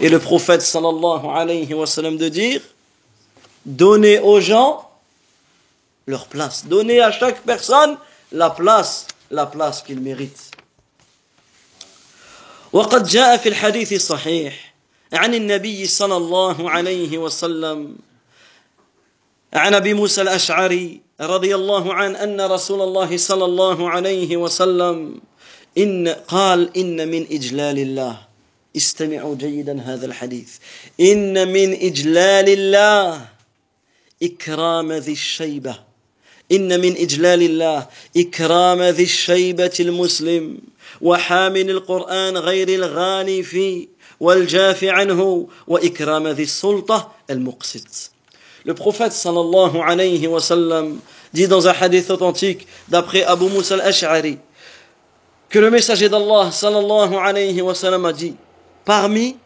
Et 0.00 0.08
le 0.08 0.18
prophète 0.18 0.62
sallallahu 0.62 1.26
alayhi 1.32 1.72
wa 1.74 1.86
sallam 1.86 2.16
de 2.16 2.28
dire, 2.28 2.60
donnez 3.66 4.18
aux 4.20 4.40
gens 4.40 4.88
leur 6.06 6.26
place. 6.26 6.66
Donnez 6.66 7.00
à 7.00 7.12
chaque 7.12 7.42
personne 7.42 7.96
la 8.32 8.50
place, 8.50 9.06
la 9.30 9.46
place 9.46 9.82
qu'il 9.82 10.00
mérite. 10.00 10.50
وقد 12.72 13.06
جاء 13.06 13.36
في 13.36 13.48
الحديث 13.48 13.92
الصحيح 13.92 14.73
عن 15.13 15.33
النبي 15.33 15.87
صلى 15.87 16.17
الله 16.17 16.69
عليه 16.69 17.17
وسلم. 17.17 17.95
عن 19.53 19.73
أبي 19.73 19.93
موسى 19.93 20.21
الأشعري 20.21 21.01
رضي 21.21 21.55
الله 21.55 21.93
عنه 21.93 22.23
أن 22.23 22.41
رسول 22.41 22.81
الله 22.81 23.17
صلى 23.17 23.45
الله 23.45 23.89
عليه 23.89 24.37
وسلم 24.37 25.21
إن 25.77 26.07
قال 26.07 26.77
إن 26.77 27.07
من 27.07 27.25
إجلال 27.31 27.79
الله. 27.79 28.17
استمعوا 28.75 29.35
جيدا 29.35 29.81
هذا 29.81 30.05
الحديث. 30.05 30.57
إن 30.99 31.53
من 31.53 31.73
إجلال 31.73 32.49
الله. 32.49 33.25
إكرام 34.23 34.91
ذي 34.91 35.11
الشيبة. 35.11 35.79
إن 36.51 36.79
من 36.81 36.97
إجلال 36.97 37.41
الله. 37.41 37.87
إكرام 38.17 38.81
ذي 38.81 39.03
الشيبة 39.03 39.73
المسلم. 39.79 40.57
وحامل 41.01 41.69
القرآن 41.69 42.37
غير 42.37 42.69
الغالي 42.69 43.43
فيه. 43.43 43.94
والجاف 44.20 44.84
عنه 44.84 45.48
وإكرام 45.66 46.28
ذي 46.28 46.42
السلطة 46.42 47.12
المقسط 47.30 48.10
Le 48.66 48.74
prophète 48.74 49.12
sallallahu 49.12 49.80
alayhi 49.80 50.26
wa 50.26 50.38
sallam 50.38 50.98
dit 51.32 51.48
dans 51.48 51.66
un 51.66 51.72
hadith 51.72 52.10
authentique 52.10 52.66
d'après 52.88 53.24
Abu 53.24 53.46
Musa 53.46 53.76
al-Ash'ari 53.76 54.38
que 55.48 55.58
le 55.58 55.70
messager 55.70 56.10
d'Allah 56.10 56.50
sallallahu 56.52 57.14
alayhi 57.16 57.62
wa 57.62 57.74
sallam 57.74 58.04
a 58.04 58.12
dit 58.12 58.34
parmi 58.84 59.38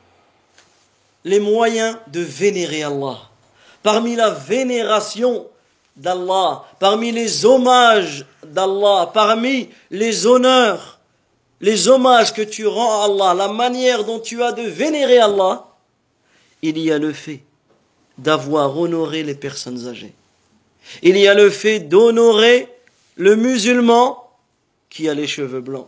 les 1.24 1.38
moyens 1.38 1.96
de 2.09 2.20
vénérer 2.20 2.83
Allah 2.83 3.18
parmi 3.85 4.16
la 4.16 4.30
vénération 4.30 5.46
d'Allah, 5.96 6.64
parmi 6.80 7.12
les 7.12 7.44
hommages 7.44 8.26
d'Allah, 8.44 9.11
parmi 9.14 9.68
les 9.90 10.26
honneurs, 10.26 10.97
les 11.62 11.88
hommages 11.88 12.34
que 12.34 12.41
tu 12.41 12.67
rends 12.67 13.02
à 13.02 13.06
Allah, 13.06 13.34
la 13.34 13.54
manière 13.54 14.04
dont 14.04 14.19
tu 14.19 14.41
as 14.43 14.52
de 14.52 14.63
vénérer 14.63 15.19
Allah, 15.19 15.67
il 16.62 16.78
y 16.78 16.91
a 16.91 16.98
le 16.98 17.13
fait 17.13 17.41
d'avoir 18.17 18.78
honoré 18.78 19.24
les 19.24 19.36
personnes 19.36 19.88
âgées. 19.88 20.13
Il 21.04 21.17
y 21.17 21.28
a 21.28 21.34
le 21.34 21.50
fait 21.50 21.80
d'honorer 21.80 22.67
le 23.15 23.36
musulman 23.36 24.30
qui 24.89 25.08
a 25.10 25.13
les 25.13 25.28
cheveux 25.28 25.62
blancs, 25.62 25.88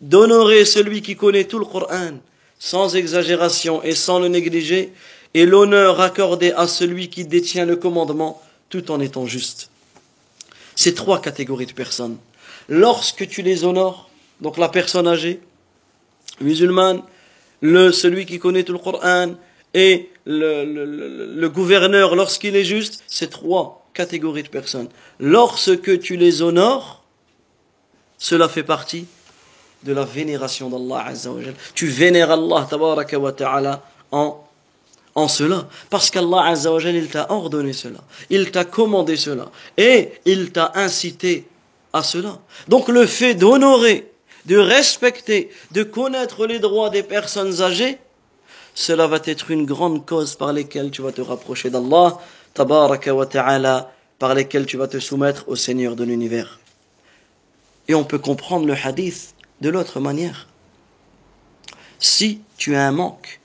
d'honorer 0.00 0.64
celui 0.64 1.02
qui 1.02 1.16
connaît 1.16 1.44
tout 1.44 1.58
le 1.58 1.64
Coran 1.64 2.18
sans 2.58 2.94
exagération 2.94 3.82
et 3.82 3.94
sans 3.94 4.18
le 4.18 4.28
négliger, 4.28 4.92
et 5.32 5.46
l'honneur 5.46 6.00
accordé 6.00 6.52
à 6.52 6.66
celui 6.66 7.08
qui 7.08 7.24
détient 7.24 7.64
le 7.64 7.76
commandement 7.76 8.42
tout 8.68 8.90
en 8.90 9.00
étant 9.00 9.26
juste. 9.26 9.70
Ces 10.76 10.94
trois 10.94 11.22
catégories 11.22 11.66
de 11.66 11.72
personnes, 11.72 12.18
lorsque 12.68 13.26
tu 13.28 13.40
les 13.40 13.64
honores, 13.64 14.09
donc 14.40 14.58
la 14.58 14.68
personne 14.68 15.06
âgée, 15.06 15.40
musulmane, 16.40 17.02
le, 17.60 17.92
celui 17.92 18.26
qui 18.26 18.38
connaît 18.38 18.64
tout 18.64 18.72
le 18.72 18.78
Coran 18.78 19.34
et 19.74 20.10
le, 20.24 21.48
gouverneur 21.48 22.16
lorsqu'il 22.16 22.56
est 22.56 22.64
juste, 22.64 23.04
ces 23.06 23.28
trois 23.28 23.86
catégories 23.92 24.42
de 24.42 24.48
personnes. 24.48 24.88
Lorsque 25.18 26.00
tu 26.00 26.16
les 26.16 26.42
honores, 26.42 27.04
cela 28.18 28.48
fait 28.48 28.62
partie 28.62 29.06
de 29.82 29.92
la 29.92 30.04
vénération 30.04 30.68
d'Allah 30.68 31.12
Tu 31.74 31.86
vénères 31.86 32.30
Allah 32.30 32.68
wa 33.18 33.32
ta'ala 33.32 33.82
en 34.12 34.44
en 35.14 35.28
cela. 35.28 35.68
Parce 35.88 36.10
qu'Allah 36.10 36.46
Azzawajal, 36.46 36.94
il 36.94 37.08
t'a 37.08 37.30
ordonné 37.30 37.72
cela. 37.72 37.98
Il 38.28 38.50
t'a 38.50 38.64
commandé 38.64 39.16
cela. 39.16 39.50
Et 39.76 40.12
il 40.24 40.52
t'a 40.52 40.72
incité 40.74 41.46
à 41.92 42.02
cela. 42.02 42.38
Donc 42.68 42.88
le 42.88 43.06
fait 43.06 43.34
d'honorer, 43.34 44.09
de 44.46 44.56
respecter, 44.56 45.50
de 45.72 45.82
connaître 45.82 46.46
les 46.46 46.58
droits 46.58 46.90
des 46.90 47.02
personnes 47.02 47.60
âgées, 47.62 47.98
cela 48.74 49.06
va 49.06 49.18
être 49.24 49.50
une 49.50 49.66
grande 49.66 50.06
cause 50.06 50.34
par 50.34 50.52
laquelle 50.52 50.90
tu 50.90 51.02
vas 51.02 51.12
te 51.12 51.20
rapprocher 51.20 51.70
d'Allah, 51.70 52.18
tabaraka 52.54 53.14
wa 53.14 53.26
ta'ala, 53.26 53.92
par 54.18 54.34
lesquelles 54.34 54.66
tu 54.66 54.76
vas 54.76 54.88
te 54.88 54.98
soumettre 54.98 55.44
au 55.48 55.56
Seigneur 55.56 55.96
de 55.96 56.04
l'univers. 56.04 56.60
Et 57.88 57.94
on 57.94 58.04
peut 58.04 58.18
comprendre 58.18 58.66
le 58.66 58.74
hadith 58.74 59.34
de 59.60 59.68
l'autre 59.68 60.00
manière. 60.00 60.48
Si 61.98 62.40
tu 62.56 62.76
as 62.76 62.86
un 62.86 62.92
manque, 62.92 63.40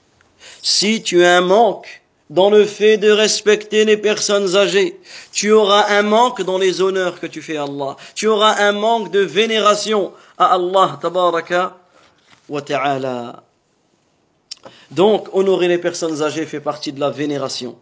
si 0.62 1.02
tu 1.02 1.24
as 1.24 1.38
un 1.38 1.42
manque 1.42 2.02
dans 2.30 2.50
le 2.50 2.66
fait 2.66 2.98
de 2.98 3.10
respecter 3.10 3.86
les 3.86 3.98
personnes 3.98 4.56
âgées, 4.56 5.00
tu 5.32 5.52
auras 5.52 5.90
un 5.90 6.02
manque 6.02 6.42
dans 6.42 6.58
les 6.58 6.82
honneurs 6.82 7.20
que 7.20 7.28
tu 7.28 7.42
fais 7.42 7.58
à 7.58 7.64
Allah. 7.64 7.98
Tu 8.16 8.28
auras 8.28 8.56
un 8.60 8.72
manque 8.72 9.12
de 9.12 9.20
vénération 9.20 10.12
à 10.38 10.54
Allah, 10.54 11.00
tabaraka 11.02 11.78
wa 12.50 12.62
ta'ala. 12.62 13.44
Donc, 14.92 15.30
honorer 15.34 15.68
les 15.68 15.78
personnes 15.78 16.22
âgées 16.22 16.46
fait 16.46 16.60
partie 16.60 16.92
de 16.92 17.00
la 17.00 17.10
vénération. 17.10 17.78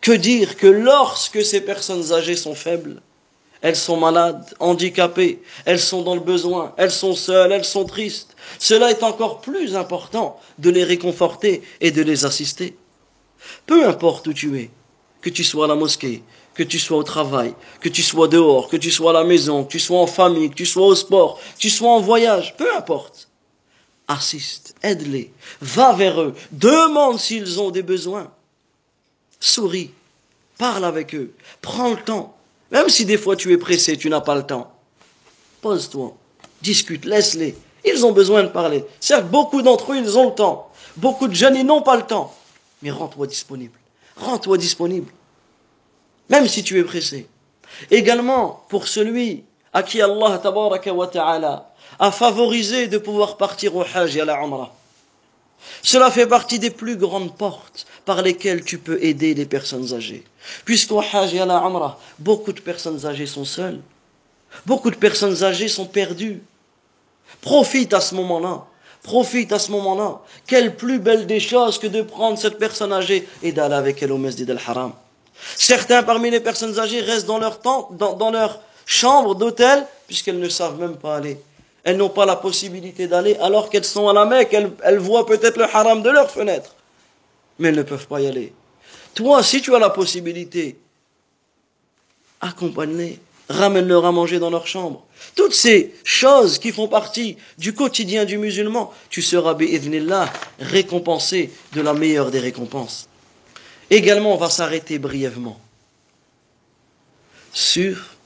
Que 0.00 0.12
dire 0.12 0.56
que 0.56 0.66
lorsque 0.66 1.44
ces 1.44 1.60
personnes 1.60 2.12
âgées 2.12 2.36
sont 2.36 2.54
faibles, 2.54 3.00
elles 3.62 3.76
sont 3.76 3.96
malades, 3.96 4.54
handicapées, 4.60 5.42
elles 5.64 5.80
sont 5.80 6.02
dans 6.02 6.14
le 6.14 6.20
besoin, 6.20 6.74
elles 6.76 6.92
sont 6.92 7.14
seules, 7.14 7.52
elles 7.52 7.64
sont 7.64 7.84
tristes. 7.84 8.36
Cela 8.58 8.90
est 8.90 9.02
encore 9.02 9.40
plus 9.40 9.74
important 9.74 10.38
de 10.58 10.70
les 10.70 10.84
réconforter 10.84 11.62
et 11.80 11.90
de 11.90 12.02
les 12.02 12.24
assister. 12.24 12.76
Peu 13.66 13.88
importe 13.88 14.26
où 14.28 14.32
tu 14.32 14.58
es, 14.60 14.70
que 15.20 15.30
tu 15.30 15.42
sois 15.42 15.64
à 15.64 15.68
la 15.68 15.74
mosquée, 15.74 16.22
que 16.56 16.62
tu 16.62 16.78
sois 16.78 16.98
au 16.98 17.02
travail, 17.02 17.54
que 17.80 17.88
tu 17.88 18.02
sois 18.02 18.28
dehors, 18.28 18.68
que 18.68 18.76
tu 18.76 18.90
sois 18.90 19.10
à 19.10 19.14
la 19.14 19.24
maison, 19.24 19.64
que 19.64 19.72
tu 19.72 19.80
sois 19.80 20.00
en 20.00 20.06
famille, 20.06 20.50
que 20.50 20.54
tu 20.54 20.66
sois 20.66 20.86
au 20.86 20.94
sport, 20.94 21.38
que 21.38 21.60
tu 21.60 21.70
sois 21.70 21.90
en 21.90 22.00
voyage, 22.00 22.56
peu 22.56 22.74
importe. 22.76 23.28
Assiste, 24.08 24.74
aide-les, 24.82 25.32
va 25.60 25.92
vers 25.92 26.20
eux, 26.20 26.34
demande 26.52 27.18
s'ils 27.18 27.60
ont 27.60 27.70
des 27.70 27.82
besoins. 27.82 28.30
Souris, 29.40 29.90
parle 30.58 30.84
avec 30.84 31.14
eux, 31.14 31.34
prends 31.60 31.90
le 31.90 31.96
temps 31.96 32.36
même 32.70 32.88
si 32.88 33.04
des 33.04 33.18
fois 33.18 33.36
tu 33.36 33.52
es 33.52 33.58
pressé, 33.58 33.96
tu 33.96 34.08
n'as 34.08 34.20
pas 34.20 34.34
le 34.34 34.42
temps. 34.42 34.72
Pose-toi, 35.60 36.16
discute, 36.62 37.04
laisse-les. 37.04 37.56
Ils 37.84 38.04
ont 38.04 38.12
besoin 38.12 38.42
de 38.42 38.48
parler. 38.48 38.84
Certes, 38.98 39.28
beaucoup 39.30 39.62
d'entre 39.62 39.92
eux, 39.92 39.96
ils 39.96 40.18
ont 40.18 40.30
le 40.30 40.34
temps. 40.34 40.70
Beaucoup 40.96 41.28
de 41.28 41.34
jeunes, 41.34 41.56
ils 41.56 41.64
n'ont 41.64 41.82
pas 41.82 41.96
le 41.96 42.02
temps. 42.02 42.34
Mais 42.82 42.90
rends-toi 42.90 43.26
disponible. 43.26 43.78
Rends-toi 44.16 44.58
disponible. 44.58 45.12
Même 46.28 46.48
si 46.48 46.62
tu 46.62 46.78
es 46.78 46.84
pressé. 46.84 47.28
Également, 47.90 48.64
pour 48.68 48.88
celui 48.88 49.44
à 49.72 49.82
qui 49.82 50.00
Allah 50.00 50.40
wa 50.44 51.06
ta'ala 51.06 51.70
a 51.98 52.10
favorisé 52.10 52.88
de 52.88 52.98
pouvoir 52.98 53.36
partir 53.36 53.76
au 53.76 53.82
Hajj 53.82 54.16
et 54.16 54.20
à 54.20 54.24
la. 54.24 54.72
Cela 55.82 56.10
fait 56.10 56.26
partie 56.26 56.58
des 56.58 56.70
plus 56.70 56.96
grandes 56.96 57.36
portes 57.36 57.86
par 58.04 58.22
lesquelles 58.22 58.64
tu 58.64 58.78
peux 58.78 59.02
aider 59.02 59.34
les 59.34 59.46
personnes 59.46 59.92
âgées. 59.94 60.24
Puisqu'au 60.64 61.00
Hajj 61.00 61.34
et 61.34 61.40
à 61.40 61.46
la 61.46 61.98
beaucoup 62.18 62.52
de 62.52 62.60
personnes 62.60 63.04
âgées 63.06 63.26
sont 63.26 63.44
seules. 63.44 63.80
Beaucoup 64.64 64.90
de 64.90 64.96
personnes 64.96 65.42
âgées 65.42 65.68
sont 65.68 65.86
perdues. 65.86 66.42
Profite 67.40 67.92
à 67.94 68.00
ce 68.00 68.14
moment-là. 68.14 68.64
Profite 69.02 69.52
à 69.52 69.58
ce 69.58 69.70
moment-là. 69.72 70.20
Quelle 70.46 70.74
plus 70.74 70.98
belle 70.98 71.26
des 71.26 71.40
choses 71.40 71.78
que 71.78 71.86
de 71.86 72.02
prendre 72.02 72.38
cette 72.38 72.58
personne 72.58 72.92
âgée 72.92 73.28
et 73.42 73.52
d'aller 73.52 73.74
avec 73.74 74.02
elle 74.02 74.12
au 74.12 74.18
Masjid 74.18 74.48
al-Haram. 74.50 74.92
Certains 75.56 76.02
parmi 76.02 76.30
les 76.30 76.40
personnes 76.40 76.78
âgées 76.78 77.00
restent 77.00 77.26
dans 77.26 77.38
leur 77.38 77.60
tente, 77.60 77.96
dans, 77.96 78.30
leur 78.30 78.60
chambre 78.84 79.34
d'hôtel, 79.34 79.86
puisqu'elles 80.06 80.38
ne 80.38 80.48
savent 80.48 80.78
même 80.78 80.96
pas 80.96 81.16
aller. 81.16 81.38
Elles 81.84 81.96
n'ont 81.96 82.08
pas 82.08 82.26
la 82.26 82.36
possibilité 82.36 83.06
d'aller 83.06 83.36
alors 83.40 83.70
qu'elles 83.70 83.84
sont 83.84 84.08
à 84.08 84.12
la 84.12 84.24
Mecque. 84.24 84.56
Elles, 84.82 84.98
voient 84.98 85.26
peut-être 85.26 85.56
le 85.56 85.64
haram 85.64 86.02
de 86.02 86.10
leur 86.10 86.30
fenêtre. 86.30 86.74
Mais 87.58 87.68
elles 87.68 87.76
ne 87.76 87.82
peuvent 87.82 88.06
pas 88.06 88.20
y 88.20 88.26
aller. 88.26 88.52
Toi, 89.14 89.42
si 89.42 89.62
tu 89.62 89.74
as 89.74 89.78
la 89.78 89.90
possibilité, 89.90 90.78
accompagne-les, 92.40 93.18
ramène-leur 93.48 94.04
à 94.04 94.12
manger 94.12 94.38
dans 94.38 94.50
leur 94.50 94.66
chambre. 94.66 95.04
Toutes 95.34 95.54
ces 95.54 95.94
choses 96.04 96.58
qui 96.58 96.72
font 96.72 96.88
partie 96.88 97.36
du 97.56 97.72
quotidien 97.72 98.24
du 98.24 98.36
musulman, 98.36 98.92
tu 99.08 99.22
seras, 99.22 99.54
bi'idhnillah, 99.54 100.30
récompensé 100.60 101.52
de 101.72 101.80
la 101.80 101.94
meilleure 101.94 102.30
des 102.30 102.40
récompenses. 102.40 103.08
Également, 103.90 104.34
on 104.34 104.38
va 104.38 104.50
s'arrêter 104.50 104.98
brièvement 104.98 105.60
sur 107.52 108.16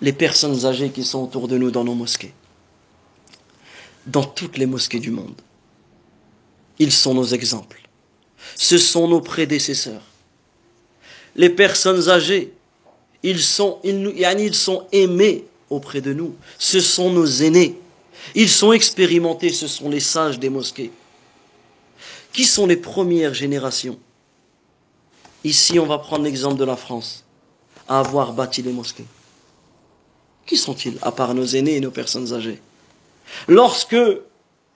les 0.00 0.12
personnes 0.12 0.66
âgées 0.66 0.90
qui 0.90 1.04
sont 1.04 1.22
autour 1.22 1.48
de 1.48 1.56
nous 1.56 1.70
dans 1.70 1.84
nos 1.84 1.94
mosquées. 1.94 2.34
Dans 4.06 4.24
toutes 4.24 4.58
les 4.58 4.66
mosquées 4.66 4.98
du 4.98 5.10
monde. 5.10 5.40
ils 6.78 6.90
sont 6.90 7.14
nos 7.14 7.24
exemples. 7.26 7.80
Ce 8.56 8.76
sont 8.76 9.06
nos 9.06 9.20
prédécesseurs. 9.20 10.02
Les 11.36 11.48
personnes 11.50 12.08
âgées, 12.08 12.52
ils 13.22 13.40
sont, 13.40 13.78
ils, 13.84 14.12
ils 14.38 14.54
sont 14.54 14.88
aimés 14.90 15.44
auprès 15.70 16.00
de 16.00 16.12
nous. 16.12 16.34
Ce 16.58 16.80
sont 16.80 17.10
nos 17.10 17.26
aînés. 17.26 17.78
Ils 18.34 18.48
sont 18.50 18.72
expérimentés, 18.72 19.50
ce 19.50 19.68
sont 19.68 19.88
les 19.88 20.00
sages 20.00 20.40
des 20.40 20.50
mosquées. 20.50 20.90
Qui 22.32 22.44
sont 22.44 22.66
les 22.66 22.76
premières 22.76 23.34
générations 23.34 23.98
Ici, 25.44 25.78
on 25.78 25.86
va 25.86 25.98
prendre 25.98 26.24
l'exemple 26.24 26.56
de 26.56 26.64
la 26.64 26.76
France, 26.76 27.24
à 27.88 27.98
avoir 27.98 28.32
bâti 28.32 28.62
les 28.62 28.72
mosquées. 28.72 29.06
Qui 30.46 30.56
sont-ils, 30.56 30.98
à 31.02 31.12
part 31.12 31.34
nos 31.34 31.46
aînés 31.46 31.76
et 31.76 31.80
nos 31.80 31.90
personnes 31.90 32.32
âgées? 32.32 32.60
Lorsque 33.48 33.96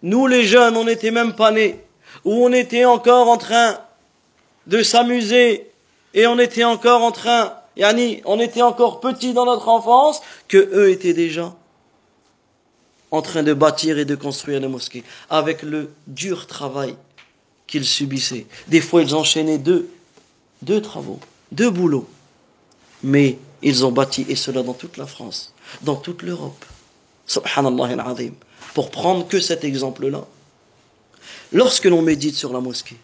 nous, 0.02 0.26
les 0.26 0.44
jeunes, 0.44 0.76
on 0.76 0.84
n'était 0.84 1.10
même 1.10 1.34
pas 1.34 1.50
nés, 1.50 1.80
ou 2.24 2.44
on 2.44 2.52
était 2.52 2.84
encore 2.84 3.28
en 3.28 3.36
train 3.36 3.78
de 4.66 4.82
s'amuser, 4.82 5.70
et 6.14 6.26
on 6.26 6.38
était 6.38 6.64
encore 6.64 7.02
en 7.02 7.12
train, 7.12 7.52
yani, 7.76 8.22
on 8.24 8.40
était 8.40 8.62
encore 8.62 9.00
petits 9.00 9.34
dans 9.34 9.44
notre 9.44 9.68
enfance, 9.68 10.20
que 10.48 10.58
eux 10.58 10.90
étaient 10.90 11.14
déjà 11.14 11.54
en 13.12 13.22
train 13.22 13.44
de 13.44 13.54
bâtir 13.54 13.98
et 13.98 14.04
de 14.04 14.16
construire 14.16 14.60
les 14.60 14.68
mosquées, 14.68 15.04
avec 15.30 15.62
le 15.62 15.92
dur 16.08 16.46
travail 16.46 16.96
qu'ils 17.66 17.84
subissaient. 17.84 18.46
Des 18.68 18.80
fois, 18.80 19.02
ils 19.02 19.14
enchaînaient 19.14 19.58
deux, 19.58 19.88
deux 20.62 20.80
travaux, 20.80 21.20
deux 21.52 21.70
boulots. 21.70 22.08
Mais 23.02 23.38
ils 23.62 23.84
ont 23.84 23.92
bâti, 23.92 24.24
et 24.28 24.36
cela 24.36 24.62
dans 24.62 24.74
toute 24.74 24.96
la 24.96 25.06
France, 25.06 25.52
dans 25.82 25.96
toute 25.96 26.22
l'Europe. 26.22 26.64
Subhanallah 27.26 28.00
al-Azim. 28.00 28.34
Pour 28.74 28.90
prendre 28.90 29.26
que 29.26 29.40
cet 29.40 29.64
exemple-là. 29.64 30.24
Lorsque 31.52 31.84
l'on 31.84 32.02
médite 32.02 32.34
sur 32.34 32.52
la 32.52 32.60
mosquée, 32.60 32.96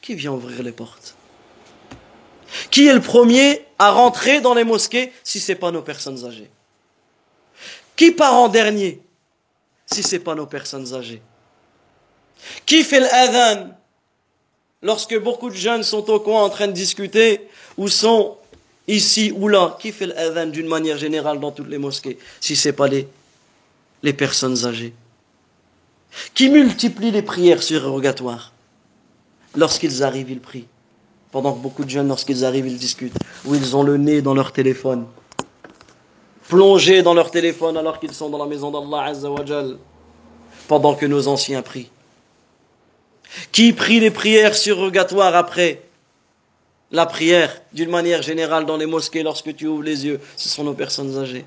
qui 0.00 0.14
vient 0.14 0.32
ouvrir 0.32 0.62
les 0.62 0.72
portes? 0.72 1.16
Qui 2.70 2.86
est 2.86 2.94
le 2.94 3.00
premier 3.00 3.64
à 3.78 3.90
rentrer 3.90 4.40
dans 4.40 4.54
les 4.54 4.64
mosquées 4.64 5.12
si 5.24 5.40
ce 5.40 5.52
n'est 5.52 5.58
pas 5.58 5.70
nos 5.72 5.82
personnes 5.82 6.24
âgées? 6.24 6.50
Qui 7.96 8.12
part 8.12 8.34
en 8.34 8.48
dernier 8.48 9.00
si 9.86 10.02
ce 10.02 10.16
n'est 10.16 10.22
pas 10.22 10.34
nos 10.34 10.46
personnes 10.46 10.94
âgées? 10.94 11.22
Qui 12.64 12.84
fait 12.84 13.00
l'adhan 13.00 13.70
lorsque 14.82 15.18
beaucoup 15.18 15.50
de 15.50 15.54
jeunes 15.54 15.82
sont 15.82 16.08
au 16.10 16.20
coin 16.20 16.42
en 16.42 16.48
train 16.48 16.68
de 16.68 16.72
discuter 16.72 17.48
ou 17.76 17.88
sont 17.88 18.36
ici 18.88 19.32
ou 19.36 19.48
là 19.48 19.76
Qui 19.80 19.92
fait 19.92 20.06
l'adhan 20.06 20.46
d'une 20.46 20.68
manière 20.68 20.98
générale 20.98 21.40
dans 21.40 21.52
toutes 21.52 21.68
les 21.68 21.78
mosquées 21.78 22.18
si 22.40 22.56
ce 22.56 22.68
n'est 22.68 22.72
pas 22.72 22.88
les, 22.88 23.08
les 24.02 24.12
personnes 24.12 24.64
âgées 24.64 24.94
Qui 26.34 26.48
multiplie 26.48 27.10
les 27.10 27.22
prières 27.22 27.62
surrogatoires 27.62 28.52
Lorsqu'ils 29.54 30.02
arrivent, 30.02 30.30
ils 30.30 30.40
prient. 30.40 30.66
Pendant 31.32 31.54
que 31.54 31.60
beaucoup 31.60 31.84
de 31.84 31.88
jeunes, 31.88 32.08
lorsqu'ils 32.08 32.44
arrivent, 32.44 32.66
ils 32.66 32.76
discutent. 32.76 33.16
Ou 33.46 33.54
ils 33.54 33.74
ont 33.74 33.82
le 33.82 33.96
nez 33.96 34.20
dans 34.20 34.34
leur 34.34 34.52
téléphone 34.52 35.06
plongés 36.48 37.02
dans 37.02 37.14
leur 37.14 37.30
téléphone 37.30 37.76
alors 37.76 37.98
qu'ils 37.98 38.14
sont 38.14 38.28
dans 38.28 38.38
la 38.38 38.46
maison 38.46 38.70
d'Allah 38.70 39.04
Azzawajal, 39.04 39.78
pendant 40.68 40.94
que 40.94 41.06
nos 41.06 41.28
anciens 41.28 41.62
prient. 41.62 41.90
Qui 43.52 43.72
prie 43.72 44.00
les 44.00 44.10
prières 44.10 44.54
surrogatoires 44.54 45.34
après 45.34 45.82
la 46.92 47.06
prière, 47.06 47.60
d'une 47.72 47.90
manière 47.90 48.22
générale, 48.22 48.64
dans 48.64 48.76
les 48.76 48.86
mosquées, 48.86 49.22
lorsque 49.22 49.54
tu 49.56 49.66
ouvres 49.66 49.82
les 49.82 50.06
yeux, 50.06 50.20
ce 50.36 50.48
sont 50.48 50.64
nos 50.64 50.74
personnes 50.74 51.18
âgées. 51.18 51.44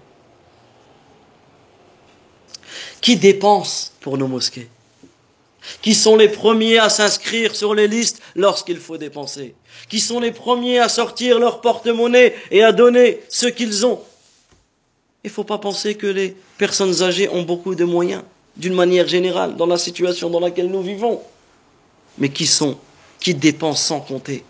Qui 3.01 3.15
dépensent 3.15 3.91
pour 4.01 4.17
nos 4.17 4.27
mosquées? 4.27 4.67
Qui 5.81 5.93
sont 5.93 6.15
les 6.15 6.27
premiers 6.27 6.77
à 6.79 6.89
s'inscrire 6.89 7.55
sur 7.55 7.73
les 7.73 7.87
listes 7.87 8.21
lorsqu'il 8.35 8.77
faut 8.77 8.97
dépenser? 8.97 9.55
Qui 9.87 9.99
sont 9.99 10.19
les 10.19 10.31
premiers 10.31 10.79
à 10.79 10.89
sortir 10.89 11.39
leur 11.39 11.61
porte-monnaie 11.61 12.35
et 12.51 12.63
à 12.63 12.71
donner 12.71 13.21
ce 13.29 13.47
qu'ils 13.47 13.85
ont? 13.85 14.01
Il 15.23 15.27
ne 15.27 15.33
faut 15.33 15.43
pas 15.43 15.57
penser 15.57 15.95
que 15.95 16.07
les 16.07 16.35
personnes 16.57 17.01
âgées 17.01 17.29
ont 17.29 17.43
beaucoup 17.43 17.75
de 17.75 17.85
moyens, 17.85 18.23
d'une 18.57 18.73
manière 18.73 19.07
générale, 19.07 19.55
dans 19.55 19.65
la 19.65 19.77
situation 19.77 20.29
dans 20.29 20.39
laquelle 20.39 20.69
nous 20.69 20.81
vivons. 20.81 21.21
Mais 22.19 22.29
qui 22.29 22.45
sont, 22.45 22.77
qui 23.19 23.33
dépensent 23.33 23.87
sans 23.87 23.99
compter, 23.99 24.43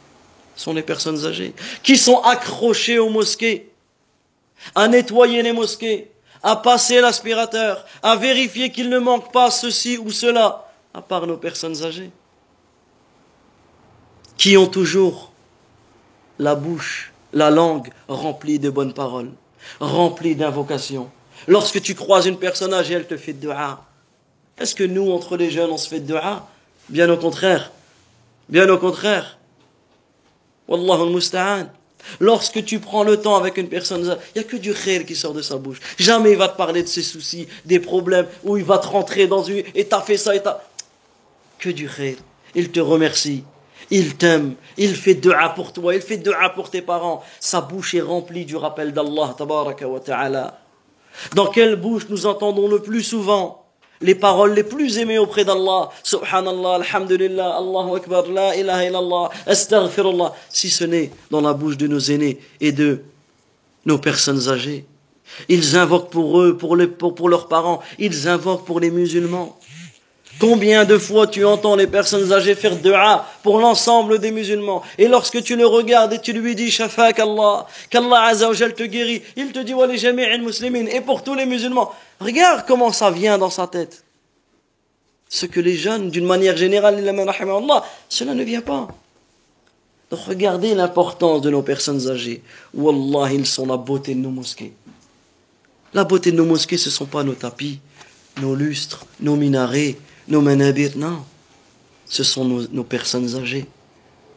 sont 0.55 0.73
les 0.73 0.83
personnes 0.83 1.25
âgées, 1.25 1.53
qui 1.83 1.97
sont 1.97 2.19
accrochées 2.21 2.99
aux 2.99 3.09
mosquées, 3.09 3.69
à 4.75 4.87
nettoyer 4.87 5.41
les 5.41 5.53
mosquées, 5.53 6.11
à 6.43 6.55
passer 6.55 7.01
l'aspirateur, 7.01 7.85
à 8.01 8.15
vérifier 8.15 8.71
qu'il 8.71 8.89
ne 8.89 8.99
manque 8.99 9.31
pas 9.31 9.51
ceci 9.51 9.97
ou 9.97 10.11
cela, 10.11 10.71
à 10.93 11.01
part 11.01 11.27
nos 11.27 11.37
personnes 11.37 11.83
âgées, 11.83 12.11
qui 14.37 14.57
ont 14.57 14.67
toujours 14.67 15.31
la 16.39 16.55
bouche, 16.55 17.13
la 17.33 17.49
langue 17.49 17.89
remplie 18.07 18.59
de 18.59 18.69
bonnes 18.69 18.93
paroles 18.93 19.31
rempli 19.79 20.35
d'invocations. 20.35 21.09
Lorsque 21.47 21.81
tu 21.81 21.95
croises 21.95 22.25
une 22.25 22.37
personne 22.37 22.73
âgée, 22.73 22.95
elle 22.95 23.07
te 23.07 23.17
fait 23.17 23.33
de 23.33 23.39
dua. 23.39 23.85
Est-ce 24.57 24.75
que 24.75 24.83
nous, 24.83 25.11
entre 25.11 25.37
les 25.37 25.49
jeunes, 25.49 25.69
on 25.71 25.77
se 25.77 25.87
fait 25.87 25.99
de 25.99 26.07
dua 26.07 26.47
Bien 26.89 27.09
au 27.09 27.17
contraire. 27.17 27.71
Bien 28.47 28.67
au 28.69 28.77
contraire. 28.77 29.37
Wallahu 30.67 31.07
al-musta'an. 31.07 31.67
Lorsque 32.19 32.63
tu 32.63 32.79
prends 32.79 33.03
le 33.03 33.17
temps 33.17 33.35
avec 33.35 33.57
une 33.57 33.67
personne, 33.67 34.01
il 34.01 34.39
n'y 34.39 34.45
a 34.45 34.49
que 34.49 34.55
du 34.57 34.73
khair 34.73 35.05
qui 35.05 35.15
sort 35.15 35.33
de 35.33 35.41
sa 35.41 35.57
bouche. 35.57 35.79
Jamais 35.97 36.31
il 36.31 36.37
va 36.37 36.47
te 36.47 36.57
parler 36.57 36.81
de 36.81 36.87
ses 36.87 37.03
soucis, 37.03 37.47
des 37.65 37.79
problèmes, 37.79 38.27
où 38.43 38.57
il 38.57 38.63
va 38.63 38.77
te 38.77 38.87
rentrer 38.87 39.27
dans 39.27 39.43
une, 39.43 39.63
et 39.75 39.85
t'as 39.85 40.01
fait 40.01 40.17
ça, 40.17 40.35
et 40.35 40.41
t'as... 40.41 40.61
Que 41.59 41.69
du 41.69 41.89
khair. 41.89 42.15
Il 42.55 42.71
te 42.71 42.79
remercie. 42.79 43.43
Il 43.91 44.15
t'aime, 44.15 44.55
il 44.77 44.95
fait 44.95 45.15
dua 45.15 45.49
pour 45.49 45.73
toi, 45.73 45.95
il 45.95 46.01
fait 46.01 46.17
dua 46.17 46.49
pour 46.49 46.69
tes 46.69 46.81
parents. 46.81 47.23
Sa 47.39 47.59
bouche 47.59 47.95
est 47.95 48.01
remplie 48.01 48.45
du 48.45 48.55
rappel 48.55 48.93
d'Allah, 48.93 49.35
ta'ala. 50.05 50.61
Dans 51.33 51.47
quelle 51.47 51.75
bouche 51.75 52.03
nous 52.09 52.27
entendons 52.27 52.67
le 52.67 52.81
plus 52.81 53.03
souvent? 53.03 53.68
Les 54.01 54.15
paroles 54.15 54.53
les 54.53 54.63
plus 54.63 54.97
aimées 54.97 55.17
auprès 55.17 55.43
d'Allah 55.45 55.89
Subhanallah, 56.03 56.75
Alhamdulillah, 56.75 57.57
Allahu 57.57 57.97
Akbar, 57.97 58.27
La 58.27 58.55
ilaha 58.55 58.85
illallah, 58.85 59.29
Astaghfirullah. 59.45 60.33
Si 60.49 60.69
ce 60.69 60.85
n'est 60.85 61.11
dans 61.31 61.41
la 61.41 61.53
bouche 61.53 61.77
de 61.77 61.87
nos 61.87 61.99
aînés 61.99 62.39
et 62.61 62.71
de 62.71 63.01
nos 63.85 63.97
personnes 63.97 64.47
âgées. 64.49 64.85
Ils 65.47 65.77
invoquent 65.77 66.09
pour 66.09 66.41
eux, 66.41 66.57
pour, 66.57 66.75
les, 66.75 66.87
pour, 66.87 67.15
pour 67.15 67.29
leurs 67.29 67.47
parents, 67.47 67.81
ils 67.97 68.27
invoquent 68.27 68.65
pour 68.65 68.79
les 68.79 68.91
musulmans. 68.91 69.57
Combien 70.39 70.85
de 70.85 70.97
fois 70.97 71.27
tu 71.27 71.43
entends 71.43 71.75
les 71.75 71.85
personnes 71.85 72.31
âgées 72.31 72.55
faire 72.55 72.77
dua 72.77 73.27
pour 73.43 73.59
l'ensemble 73.59 74.19
des 74.19 74.31
musulmans 74.31 74.81
Et 74.97 75.09
lorsque 75.09 75.43
tu 75.43 75.57
le 75.57 75.67
regardes 75.67 76.13
et 76.13 76.19
tu 76.19 76.31
lui 76.31 76.55
dis 76.55 76.71
Shafak 76.71 77.19
Allah, 77.19 77.67
qu'Allah 77.89 78.23
Azzawajal 78.23 78.73
te 78.73 78.83
guérit, 78.83 79.21
il 79.35 79.51
te 79.51 79.59
dit 79.59 79.73
Wa 79.73 79.93
jami'in 79.93 80.37
muslimin 80.37 80.85
et 80.85 81.01
pour 81.01 81.23
tous 81.23 81.35
les 81.35 81.45
musulmans. 81.45 81.91
Regarde 82.21 82.63
comment 82.65 82.93
ça 82.93 83.11
vient 83.11 83.37
dans 83.37 83.49
sa 83.49 83.67
tête. 83.67 84.05
Ce 85.27 85.45
que 85.45 85.59
les 85.59 85.75
jeunes, 85.75 86.09
d'une 86.09 86.25
manière 86.25 86.55
générale, 86.55 87.03
cela 88.07 88.33
ne 88.33 88.43
vient 88.43 88.61
pas. 88.61 88.87
Donc 90.09 90.21
regardez 90.21 90.73
l'importance 90.73 91.41
de 91.41 91.49
nos 91.49 91.61
personnes 91.61 92.09
âgées. 92.09 92.41
Wallah, 92.73 93.31
ils 93.33 93.45
sont 93.45 93.67
la 93.67 93.77
beauté 93.77 94.15
de 94.15 94.19
nos 94.21 94.31
mosquées. 94.31 94.71
La 95.93 96.05
beauté 96.05 96.31
de 96.31 96.37
nos 96.37 96.45
mosquées, 96.45 96.77
ce 96.77 96.87
ne 96.87 96.93
sont 96.93 97.05
pas 97.05 97.23
nos 97.23 97.33
tapis, 97.33 97.79
nos 98.41 98.55
lustres, 98.55 99.05
nos 99.19 99.35
minarets, 99.35 99.97
nos 100.29 100.41
manabir. 100.41 100.91
Ce 102.05 102.23
sont 102.23 102.45
nos, 102.45 102.83
personnes 102.83 103.35
âgées. 103.35 103.65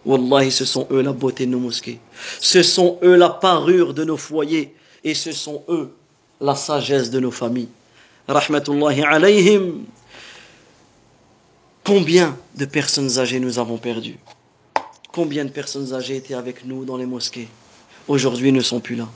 Wallahi, 0.05 0.51
ce 0.51 0.65
sont 0.65 0.87
eux 0.91 1.01
la 1.01 1.13
beauté 1.13 1.47
de 1.47 1.53
nos 1.53 1.61
mosquées. 1.61 2.01
Ce 2.41 2.63
sont 2.63 2.99
eux 3.03 3.15
la 3.15 3.31
parure 3.31 3.95
de 3.95 4.05
nos 4.05 4.17
foyers. 4.17 4.75
Et 5.05 5.15
ce 5.15 5.33
sont 5.33 5.63
eux 5.69 5.93
la 6.41 6.55
sagesse 6.55 7.11
de 7.11 7.21
nos 7.21 7.31
familles. 7.31 7.69
Rahmatullahi 8.29 9.03
alayhim. 9.03 9.85
Combien 11.85 12.37
de 12.57 12.65
personnes 12.65 13.19
âgées 13.19 13.41
nous 13.41 13.59
avons 13.59 13.79
perdues? 13.79 14.19
Combien 15.13 15.45
de 15.45 15.51
personnes 15.51 15.93
âgées 15.93 16.17
étaient 16.17 16.35
avec 16.35 16.65
nous 16.65 16.85
dans 16.85 16.97
les 16.97 17.07
mosquées? 17.07 17.49
Aujourd'hui 18.09 18.53
ne 18.53 18.61
sont 18.61 18.81
plus 18.81 18.97
là. 18.97 19.09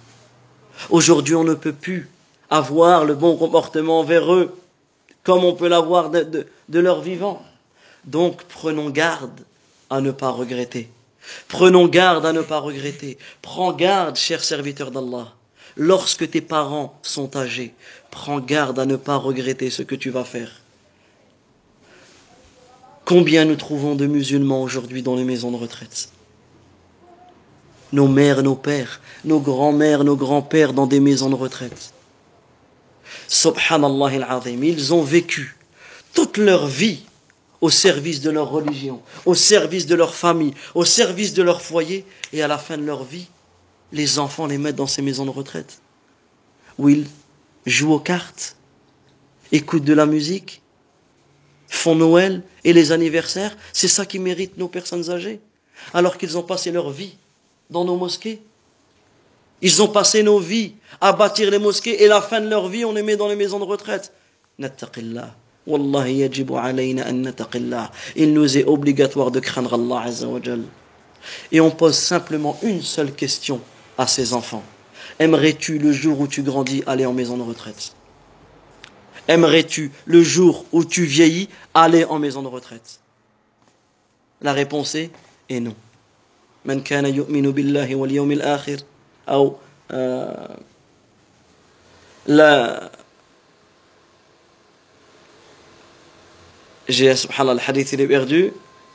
Aujourd'hui 0.90 1.34
on 1.34 1.44
ne 1.44 1.54
peut 1.54 1.72
plus 1.72 2.08
avoir 2.50 3.04
le 3.04 3.14
bon 3.14 3.36
comportement 3.36 4.00
envers 4.00 4.32
eux 4.32 4.54
comme 5.26 5.42
on 5.42 5.54
peut 5.54 5.66
l'avoir 5.66 6.10
de, 6.10 6.46
leur 6.68 7.00
vivant. 7.00 7.42
Donc 8.04 8.44
prenons 8.44 8.90
garde 8.90 9.40
à 9.90 10.00
ne 10.00 10.12
pas 10.12 10.30
regretter. 10.30 10.88
Prenons 11.48 11.88
garde 11.88 12.24
à 12.24 12.32
ne 12.32 12.42
pas 12.42 12.60
regretter. 12.60 13.18
Prends 13.42 13.72
garde, 13.72 14.14
cher 14.14 14.44
serviteur 14.44 14.92
d'Allah. 14.92 15.32
Lorsque 15.76 16.30
tes 16.30 16.40
parents 16.40 16.96
sont 17.02 17.36
âgés, 17.36 17.74
prends 18.12 18.38
garde 18.38 18.78
à 18.78 18.86
ne 18.86 18.94
pas 18.94 19.16
regretter 19.16 19.68
ce 19.68 19.82
que 19.82 19.96
tu 19.96 20.10
vas 20.10 20.22
faire. 20.22 20.60
Combien 23.04 23.46
nous 23.46 23.56
trouvons 23.56 23.96
de 23.96 24.06
musulmans 24.06 24.62
aujourd'hui 24.62 25.02
dans 25.02 25.16
les 25.16 25.24
maisons 25.24 25.50
de 25.50 25.56
retraite? 25.56 26.10
Nos 27.92 28.06
mères, 28.06 28.44
nos 28.44 28.54
pères, 28.54 29.00
nos 29.24 29.40
grands-mères, 29.40 30.04
nos 30.04 30.16
grands-pères 30.16 30.72
dans 30.72 30.86
des 30.86 31.00
maisons 31.00 31.30
de 31.30 31.34
retraite. 31.34 31.92
Subhanallah 33.28 34.24
al-Azim, 34.24 34.62
ils 34.62 34.94
ont 34.94 35.02
vécu 35.02 35.56
toute 36.14 36.36
leur 36.36 36.66
vie 36.66 37.00
au 37.60 37.70
service 37.70 38.20
de 38.20 38.30
leur 38.30 38.50
religion, 38.50 39.02
au 39.24 39.34
service 39.34 39.86
de 39.86 39.94
leur 39.94 40.14
famille, 40.14 40.54
au 40.74 40.84
service 40.84 41.34
de 41.34 41.42
leur 41.42 41.62
foyer, 41.62 42.04
et 42.32 42.42
à 42.42 42.48
la 42.48 42.58
fin 42.58 42.76
de 42.76 42.84
leur 42.84 43.04
vie, 43.04 43.28
les 43.92 44.18
enfants 44.18 44.46
les 44.46 44.58
mettent 44.58 44.76
dans 44.76 44.86
ces 44.86 45.02
maisons 45.02 45.24
de 45.24 45.30
retraite, 45.30 45.80
où 46.78 46.88
ils 46.88 47.06
jouent 47.64 47.94
aux 47.94 48.00
cartes, 48.00 48.56
écoutent 49.52 49.84
de 49.84 49.94
la 49.94 50.06
musique, 50.06 50.62
font 51.68 51.94
Noël 51.94 52.42
et 52.64 52.72
les 52.72 52.92
anniversaires. 52.92 53.56
C'est 53.72 53.88
ça 53.88 54.06
qui 54.06 54.18
mérite 54.18 54.56
nos 54.58 54.68
personnes 54.68 55.10
âgées, 55.10 55.40
alors 55.94 56.18
qu'ils 56.18 56.38
ont 56.38 56.42
passé 56.42 56.70
leur 56.70 56.90
vie 56.90 57.16
dans 57.70 57.84
nos 57.84 57.96
mosquées. 57.96 58.40
Ils 59.62 59.82
ont 59.82 59.88
passé 59.88 60.22
nos 60.22 60.38
vies 60.38 60.74
à 61.00 61.12
bâtir 61.12 61.50
les 61.50 61.58
mosquées 61.58 62.02
et 62.02 62.08
la 62.08 62.20
fin 62.20 62.40
de 62.40 62.48
leur 62.48 62.68
vie, 62.68 62.84
on 62.84 62.92
les 62.92 63.02
met 63.02 63.16
dans 63.16 63.28
les 63.28 63.36
maisons 63.36 63.58
de 63.58 63.64
retraite. 63.64 64.12
Il 68.16 68.32
nous 68.32 68.58
est 68.58 68.64
obligatoire 68.64 69.30
de 69.30 69.40
craindre 69.40 69.74
Allah 69.74 70.04
Et 71.52 71.60
on 71.60 71.70
pose 71.70 71.96
simplement 71.96 72.58
une 72.62 72.82
seule 72.82 73.12
question 73.12 73.60
à 73.98 74.06
ses 74.06 74.32
enfants. 74.32 74.62
Aimerais-tu 75.18 75.78
le 75.78 75.92
jour 75.92 76.20
où 76.20 76.26
tu 76.26 76.42
grandis 76.42 76.82
aller 76.86 77.06
en 77.06 77.12
maison 77.12 77.36
de 77.36 77.42
retraite? 77.42 77.94
Aimerais-tu 79.28 79.90
le 80.04 80.22
jour 80.22 80.64
où 80.72 80.84
tu 80.84 81.04
vieillis 81.04 81.48
aller 81.74 82.04
en 82.04 82.18
maison 82.18 82.42
de 82.42 82.48
retraite? 82.48 83.00
La 84.40 84.52
réponse 84.52 84.94
est, 84.94 85.10
non. 85.50 85.74
Kana 86.84 87.08
yu'minu 87.08 87.52
billahi 87.52 87.94
wal 87.94 88.12
yawmil 88.12 88.42
akhir 88.42 88.78
أو 89.28 89.56
لا 92.27 92.91
j'ai 96.89 97.15
subhanallah 97.15 97.53
le 97.55 97.69
hadith 97.69 97.93
il 97.93 98.01
est 98.01 98.07
perdu 98.07 98.51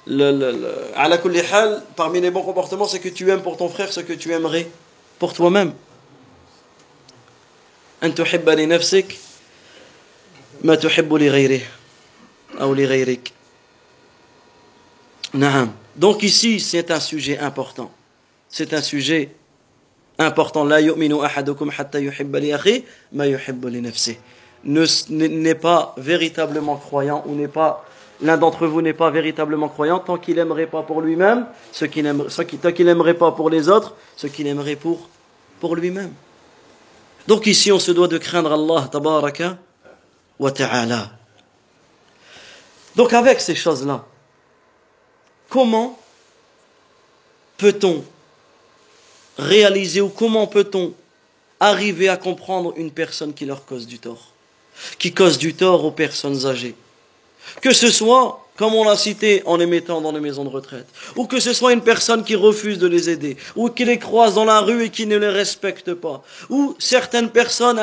le, 0.06 0.30
le, 0.30 0.52
le, 0.52 0.74
ala 0.94 1.18
kulli 1.18 1.40
hal 1.40 1.82
parmi 1.96 2.20
les 2.20 2.30
bons 2.30 2.42
comportements 2.42 2.86
c'est 2.86 3.00
que 3.00 3.08
tu 3.08 3.30
aimes 3.30 3.42
pour 3.42 3.56
ton 3.56 3.68
frère 3.68 3.92
ce 3.92 4.00
que 4.00 4.12
tu 4.12 4.32
aimerais 4.32 4.68
pour 5.18 5.32
toi-même 5.32 5.72
أن 8.02 8.14
تحب 8.14 8.48
لنفسك 8.48 9.16
ما 10.62 10.74
تحب 10.74 11.14
لغيره 11.14 11.60
أو 12.60 12.74
لغيرك 12.74 13.32
نعم 15.34 15.72
donc 15.96 16.22
ici 16.22 16.60
c'est 16.60 16.90
un 16.90 17.00
sujet 17.00 17.38
important 17.38 17.90
c'est 18.48 18.74
un 18.74 18.82
sujet 18.82 19.30
important 20.19 20.65
la 20.65 20.81
yu'minu 20.81 21.21
ahadukum 21.21 21.71
hatta 21.77 21.99
yuhibba 21.99 22.39
li 22.39 22.53
akhi 22.53 22.85
ma 23.11 23.27
yuhibbu 23.27 23.67
li 23.69 23.81
n'est 25.09 25.55
pas 25.55 25.95
véritablement 25.97 26.77
croyant 26.77 27.23
ou 27.25 27.35
n'est 27.35 27.47
pas 27.47 27.85
l'un 28.21 28.37
d'entre 28.37 28.67
vous 28.67 28.81
n'est 28.81 28.93
pas 28.93 29.09
véritablement 29.09 29.69
croyant 29.69 29.99
tant 29.99 30.17
qu'il 30.17 30.35
n'aimerait 30.35 30.67
pas 30.67 30.83
pour 30.83 31.01
lui-même 31.01 31.47
ce 31.71 31.85
qu'il 31.85 32.05
tant 32.61 32.71
qu'il 32.71 32.85
n'aimerait 32.85 33.15
pas 33.15 33.31
pour 33.31 33.49
les 33.49 33.69
autres 33.69 33.95
ce 34.15 34.27
qu'il 34.27 34.47
aimerait 34.47 34.75
pour 34.75 35.09
pour 35.59 35.75
lui-même. 35.75 36.13
Donc 37.27 37.45
ici 37.45 37.71
on 37.71 37.79
se 37.79 37.91
doit 37.91 38.07
de 38.07 38.17
craindre 38.17 38.51
Allah 38.51 38.87
tabaraka 38.91 39.57
wa 40.39 40.51
ta'ala. 40.51 41.11
Donc 42.95 43.13
avec 43.13 43.39
ces 43.39 43.55
choses 43.55 43.85
là 43.85 44.05
comment 45.49 45.97
peut-on 47.57 48.03
réaliser 49.37 50.01
ou 50.01 50.09
comment 50.09 50.47
peut-on 50.47 50.93
arriver 51.59 52.09
à 52.09 52.17
comprendre 52.17 52.73
une 52.75 52.91
personne 52.91 53.33
qui 53.33 53.45
leur 53.45 53.65
cause 53.65 53.85
du 53.85 53.99
tort, 53.99 54.31
qui 54.97 55.13
cause 55.13 55.37
du 55.37 55.53
tort 55.53 55.85
aux 55.85 55.91
personnes 55.91 56.45
âgées. 56.45 56.75
Que 57.61 57.73
ce 57.73 57.89
soit, 57.89 58.47
comme 58.55 58.73
on 58.73 58.83
l'a 58.83 58.97
cité, 58.97 59.41
en 59.45 59.57
les 59.57 59.65
mettant 59.65 60.01
dans 60.01 60.11
les 60.11 60.19
maisons 60.19 60.43
de 60.43 60.49
retraite, 60.49 60.87
ou 61.15 61.25
que 61.25 61.39
ce 61.39 61.53
soit 61.53 61.73
une 61.73 61.81
personne 61.81 62.23
qui 62.23 62.35
refuse 62.35 62.77
de 62.77 62.87
les 62.87 63.09
aider, 63.09 63.37
ou 63.55 63.69
qui 63.69 63.85
les 63.85 63.99
croise 63.99 64.35
dans 64.35 64.45
la 64.45 64.59
rue 64.59 64.85
et 64.85 64.89
qui 64.89 65.05
ne 65.05 65.17
les 65.17 65.29
respecte 65.29 65.93
pas, 65.93 66.23
ou 66.49 66.75
certaines 66.79 67.29
personnes, 67.29 67.79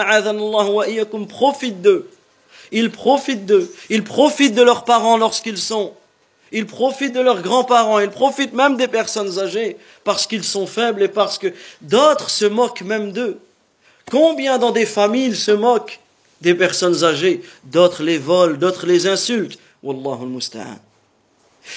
profitent 1.29 1.83
d'eux. 1.83 2.09
Ils 2.71 2.91
profitent 2.91 3.47
d'eux. 3.47 3.73
Ils 3.89 4.05
profitent 4.05 4.55
de 4.55 4.63
leurs 4.63 4.85
parents 4.85 5.17
lorsqu'ils 5.17 5.59
sont 5.59 5.95
ils 6.53 6.67
profitent 6.67 7.15
de 7.15 7.21
leurs 7.21 7.43
grands-parents, 7.43 7.99
ils 7.99 8.11
profitent 8.11 8.55
même 8.55 8.77
des 8.77 8.89
personnes 8.89 9.39
âgées 9.39 9.77
parce 10.05 10.27
qu'ils 10.27 10.45
sont 10.45 10.67
faibles 10.67 11.03
et 11.03 11.09
parce 11.09 11.39
que 11.39 11.53
d'autres 11.83 12.31
se 12.31 12.45
moquent 12.45 12.83
même 12.83 13.13
d'eux. 13.13 13.39
Combien 14.11 14.59
dans 14.59 14.71
des 14.71 14.87
familles 14.87 15.27
ils 15.27 15.37
se 15.37 15.51
moquent 15.51 16.01
des 16.41 16.55
personnes 16.55 17.05
âgées? 17.05 17.43
D'autres 17.65 18.03
les 18.03 18.19
volent, 18.19 18.57
d'autres 18.57 18.87
les 18.87 19.07
insultent. 19.07 19.59
Wallahu 19.83 20.27
musta'an. 20.27 20.79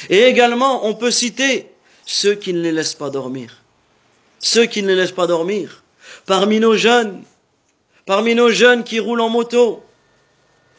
Et 0.10 0.24
également, 0.24 0.86
on 0.86 0.94
peut 0.94 1.12
citer 1.12 1.68
ceux 2.06 2.36
qui 2.36 2.54
ne 2.54 2.62
les 2.62 2.72
laissent 2.72 2.96
pas 2.96 3.10
dormir. 3.10 3.58
Ceux 4.40 4.66
qui 4.66 4.82
ne 4.82 4.88
les 4.88 4.96
laissent 4.96 5.12
pas 5.12 5.28
dormir. 5.28 5.84
Parmi 6.26 6.60
nos 6.60 6.78
jeunes, 6.78 7.24
parmi 8.06 8.34
nos 8.34 8.50
jeunes 8.50 8.84
qui 8.84 9.00
roulent 9.00 9.22
en 9.22 9.30
moto, 9.30 9.84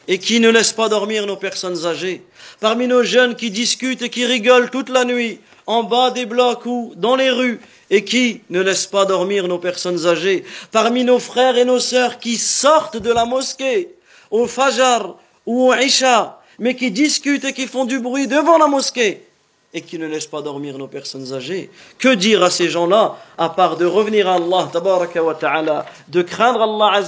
et 0.07 0.17
qui 0.19 0.39
ne 0.39 0.49
laisse 0.49 0.73
pas 0.73 0.89
dormir 0.89 1.25
nos 1.25 1.37
personnes 1.37 1.85
âgées. 1.85 2.23
Parmi 2.63 2.87
nos 2.87 3.03
jeunes 3.03 3.35
qui 3.35 3.51
discutent 3.51 4.03
et 4.03 4.09
qui 4.09 4.25
rigolent 4.25 4.69
toute 4.69 4.87
la 4.87 5.03
nuit, 5.03 5.41
en 5.67 5.83
bas 5.83 6.11
des 6.11 6.25
blocs 6.25 6.65
ou 6.65 6.93
dans 6.95 7.17
les 7.17 7.29
rues, 7.29 7.59
et 7.89 8.05
qui 8.05 8.39
ne 8.49 8.61
laissent 8.61 8.87
pas 8.87 9.03
dormir 9.03 9.49
nos 9.49 9.57
personnes 9.57 10.07
âgées. 10.07 10.45
Parmi 10.71 11.03
nos 11.03 11.19
frères 11.19 11.57
et 11.57 11.65
nos 11.65 11.81
sœurs 11.81 12.19
qui 12.19 12.37
sortent 12.37 12.95
de 12.95 13.11
la 13.11 13.25
mosquée, 13.25 13.89
au 14.31 14.47
Fajr 14.47 15.13
ou 15.45 15.71
au 15.71 15.73
Isha, 15.73 16.39
mais 16.57 16.77
qui 16.77 16.89
discutent 16.89 17.43
et 17.43 17.51
qui 17.51 17.67
font 17.67 17.83
du 17.83 17.99
bruit 17.99 18.27
devant 18.27 18.57
la 18.57 18.67
mosquée, 18.67 19.23
et 19.73 19.81
qui 19.81 19.99
ne 19.99 20.07
laissent 20.07 20.27
pas 20.27 20.41
dormir 20.41 20.77
nos 20.77 20.87
personnes 20.87 21.33
âgées. 21.33 21.69
Que 21.97 22.15
dire 22.15 22.43
à 22.43 22.49
ces 22.49 22.69
gens-là, 22.69 23.17
à 23.37 23.49
part 23.49 23.75
de 23.75 23.85
revenir 23.85 24.29
à 24.29 24.35
Allah, 24.35 24.71
wa 24.73 25.35
ta'ala, 25.35 25.85
de 26.07 26.21
craindre 26.21 26.61
Allah 26.61 27.03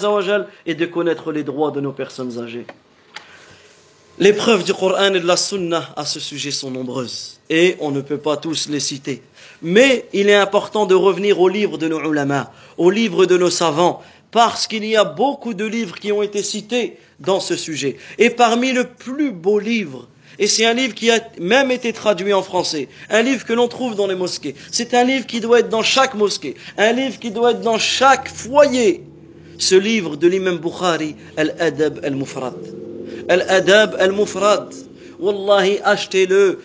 et 0.66 0.76
de 0.76 0.86
connaître 0.86 1.32
les 1.32 1.44
droits 1.44 1.72
de 1.72 1.80
nos 1.80 1.94
personnes 1.94 2.44
âgées? 2.44 2.68
Les 4.18 4.32
preuves 4.32 4.64
du 4.64 4.74
Coran 4.74 5.14
et 5.14 5.20
de 5.20 5.28
la 5.28 5.36
Sunna 5.36 5.94
à 5.98 6.06
ce 6.06 6.20
sujet 6.20 6.52
sont 6.52 6.72
nombreuses 6.72 7.40
et 7.50 7.76
on 7.80 7.92
ne 7.92 8.02
peut 8.02 8.18
pas 8.18 8.38
tous 8.38 8.70
les 8.70 8.80
citer. 8.80 9.22
Mais 9.62 10.08
il 10.14 10.30
est 10.30 10.36
important 10.36 10.86
de 10.86 10.96
revenir 10.96 11.40
aux 11.40 11.50
livres 11.50 11.78
de 11.78 11.88
nos 11.88 12.00
ulama, 12.00 12.52
aux 12.78 12.90
livres 12.90 13.26
de 13.26 13.38
nos 13.38 13.50
savants, 13.50 14.02
parce 14.32 14.68
qu'il 14.68 14.86
y 14.86 14.96
a 14.96 15.04
beaucoup 15.04 15.54
de 15.54 15.66
livres 15.66 15.96
qui 16.00 16.12
ont 16.12 16.22
été 16.22 16.44
cités 16.44 16.98
dans 17.20 17.40
ce 17.40 17.56
sujet. 17.56 17.98
Et 18.18 18.30
parmi 18.30 18.72
le 18.72 18.86
plus 18.86 19.32
beau 19.32 19.60
livre, 19.60 20.08
et 20.40 20.48
c'est 20.48 20.66
un 20.66 20.74
livre 20.74 20.94
qui 20.94 21.12
a 21.12 21.20
même 21.40 21.72
été 21.72 21.94
traduit 21.94 22.34
en 22.34 22.42
français, 22.42 22.88
un 23.10 23.22
livre 23.22 23.46
que 23.46 23.54
l'on 23.54 23.68
trouve 23.68 23.96
dans 23.96 24.08
les 24.08 24.16
mosquées, 24.16 24.56
c'est 24.72 24.94
un 24.94 25.04
livre 25.04 25.26
qui 25.26 25.40
doit 25.40 25.60
être 25.60 25.70
dans 25.70 25.84
chaque 25.84 26.16
mosquée, 26.16 26.56
un 26.78 26.92
livre 26.92 27.20
qui 27.20 27.32
doit 27.32 27.52
être 27.52 27.62
dans 27.62 27.80
chaque 27.80 28.30
foyer. 28.30 29.04
Ce 29.58 29.76
livre 29.76 30.18
de 30.18 30.28
l'imam 30.28 30.58
Bukhari, 30.58 31.16
Al-Adab 31.38 32.02
al-Mufrad. 32.04 32.85
Al-Adab 33.30 33.96
al-Mufrad. 34.00 34.74
Wallahi, 35.20 35.80
achetez-le, 35.84 36.60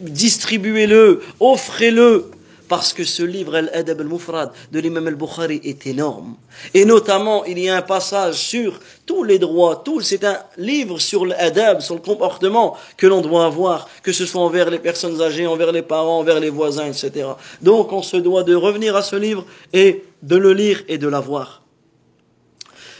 distribuez-le, 0.00 1.20
offrez-le. 1.40 2.30
Parce 2.68 2.92
que 2.92 3.02
ce 3.02 3.22
livre, 3.22 3.56
Al-Adab 3.56 4.02
al-Mufrad, 4.02 4.52
de 4.70 4.78
l'imam 4.78 5.06
al-Bukhari, 5.06 5.60
est 5.64 5.86
énorme. 5.86 6.36
Et 6.74 6.84
notamment, 6.84 7.46
il 7.46 7.58
y 7.58 7.70
a 7.70 7.76
un 7.76 7.82
passage 7.82 8.34
sur 8.34 8.78
tous 9.06 9.24
les 9.24 9.38
droits, 9.38 9.80
tout, 9.82 10.02
c'est 10.02 10.22
un 10.24 10.38
livre 10.58 10.98
sur 10.98 11.24
l'adab, 11.24 11.80
sur 11.80 11.94
le 11.94 12.02
comportement 12.02 12.76
que 12.98 13.06
l'on 13.06 13.22
doit 13.22 13.46
avoir, 13.46 13.88
que 14.02 14.12
ce 14.12 14.26
soit 14.26 14.42
envers 14.42 14.68
les 14.68 14.78
personnes 14.78 15.22
âgées, 15.22 15.46
envers 15.46 15.72
les 15.72 15.80
parents, 15.80 16.18
envers 16.18 16.40
les 16.40 16.50
voisins, 16.50 16.86
etc. 16.86 17.28
Donc, 17.62 17.90
on 17.94 18.02
se 18.02 18.18
doit 18.18 18.42
de 18.42 18.54
revenir 18.54 18.96
à 18.96 19.02
ce 19.02 19.16
livre 19.16 19.46
et 19.72 20.04
de 20.22 20.36
le 20.36 20.52
lire 20.52 20.82
et 20.88 20.98
de 20.98 21.08
l'avoir. 21.08 21.62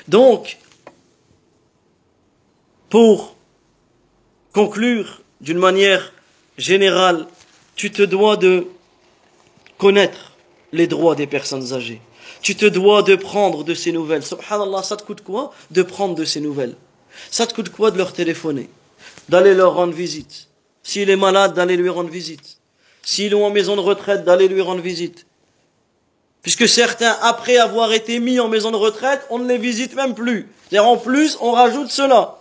Donc, 0.08 0.56
pour 2.90 3.36
conclure 4.52 5.22
d'une 5.40 5.58
manière 5.58 6.12
générale, 6.56 7.26
tu 7.76 7.90
te 7.90 8.02
dois 8.02 8.36
de 8.36 8.66
connaître 9.76 10.32
les 10.72 10.86
droits 10.86 11.14
des 11.14 11.26
personnes 11.26 11.72
âgées. 11.72 12.00
Tu 12.42 12.56
te 12.56 12.66
dois 12.66 13.02
de 13.02 13.16
prendre 13.16 13.64
de 13.64 13.74
ces 13.74 13.92
nouvelles. 13.92 14.24
Subhanallah, 14.24 14.82
ça 14.82 14.96
te 14.96 15.04
coûte 15.04 15.22
quoi 15.22 15.52
de 15.70 15.82
prendre 15.82 16.14
de 16.14 16.24
ces 16.24 16.40
nouvelles? 16.40 16.74
Ça 17.30 17.46
te 17.46 17.54
coûte 17.54 17.70
quoi 17.70 17.90
de 17.90 17.98
leur 17.98 18.12
téléphoner? 18.12 18.68
D'aller 19.28 19.54
leur 19.54 19.74
rendre 19.74 19.92
visite 19.92 20.48
S'il 20.82 21.10
est 21.10 21.16
malade, 21.16 21.54
d'aller 21.54 21.76
lui 21.76 21.88
rendre 21.88 22.10
visite 22.10 22.58
S'il 23.02 23.32
est 23.32 23.42
en 23.42 23.50
maison 23.50 23.76
de 23.76 23.80
retraite, 23.80 24.24
d'aller 24.24 24.48
lui 24.48 24.60
rendre 24.60 24.80
visite 24.80 25.26
Puisque 26.42 26.68
certains, 26.68 27.16
après 27.22 27.58
avoir 27.58 27.92
été 27.92 28.20
mis 28.20 28.40
en 28.40 28.48
maison 28.48 28.70
de 28.70 28.76
retraite, 28.76 29.26
on 29.30 29.38
ne 29.38 29.48
les 29.48 29.58
visite 29.58 29.94
même 29.94 30.14
plus. 30.14 30.48
C'est-à-dire 30.68 30.88
en 30.88 30.96
plus, 30.96 31.36
on 31.40 31.52
rajoute 31.52 31.90
cela. 31.90 32.37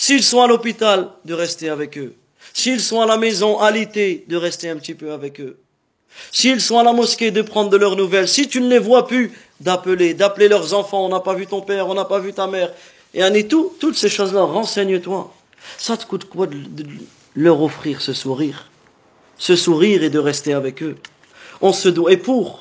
S'ils 0.00 0.22
sont 0.22 0.40
à 0.40 0.46
l'hôpital, 0.46 1.10
de 1.26 1.34
rester 1.34 1.68
avec 1.68 1.98
eux. 1.98 2.14
S'ils 2.54 2.80
sont 2.80 3.02
à 3.02 3.06
la 3.06 3.18
maison, 3.18 3.58
à 3.58 3.70
l'été, 3.70 4.24
de 4.28 4.36
rester 4.38 4.70
un 4.70 4.76
petit 4.76 4.94
peu 4.94 5.12
avec 5.12 5.42
eux. 5.42 5.58
S'ils 6.32 6.62
sont 6.62 6.78
à 6.78 6.82
la 6.82 6.94
mosquée, 6.94 7.30
de 7.30 7.42
prendre 7.42 7.68
de 7.68 7.76
leurs 7.76 7.96
nouvelles. 7.96 8.26
Si 8.26 8.48
tu 8.48 8.62
ne 8.62 8.68
les 8.70 8.78
vois 8.78 9.06
plus, 9.06 9.30
d'appeler, 9.60 10.14
d'appeler 10.14 10.48
leurs 10.48 10.72
enfants. 10.72 11.04
On 11.04 11.10
n'a 11.10 11.20
pas 11.20 11.34
vu 11.34 11.46
ton 11.46 11.60
père, 11.60 11.86
on 11.86 11.92
n'a 11.92 12.06
pas 12.06 12.18
vu 12.18 12.32
ta 12.32 12.46
mère. 12.46 12.72
Et 13.12 13.46
tout, 13.46 13.74
toutes 13.78 13.94
ces 13.94 14.08
choses-là, 14.08 14.44
renseigne-toi. 14.44 15.34
Ça 15.76 15.98
te 15.98 16.06
coûte 16.06 16.24
quoi 16.24 16.46
de, 16.46 16.56
leur 17.34 17.60
offrir 17.60 18.00
ce 18.00 18.14
sourire? 18.14 18.70
Ce 19.36 19.54
sourire 19.54 20.02
et 20.02 20.08
de 20.08 20.18
rester 20.18 20.54
avec 20.54 20.82
eux. 20.82 20.96
On 21.60 21.74
se 21.74 21.90
doit, 21.90 22.10
et 22.10 22.16
pour 22.16 22.60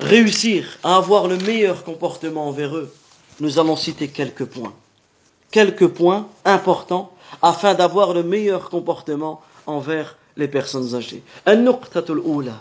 réussir 0.00 0.66
à 0.82 0.96
avoir 0.96 1.28
le 1.28 1.36
meilleur 1.36 1.84
comportement 1.84 2.48
envers 2.48 2.76
eux, 2.76 2.92
nous 3.38 3.60
allons 3.60 3.76
citer 3.76 4.08
quelques 4.08 4.46
points 4.46 4.74
Quelques 5.51 5.87
points 5.87 6.27
importants 6.45 7.11
afin 7.41 7.73
d'avoir 7.73 8.13
le 8.13 8.23
meilleur 8.23 8.69
comportement 8.69 9.41
envers 9.65 10.17
les 10.37 10.47
personnes 10.47 10.95
âgées. 10.95 11.23
النقطة 11.47 12.13
الأولى 12.13 12.55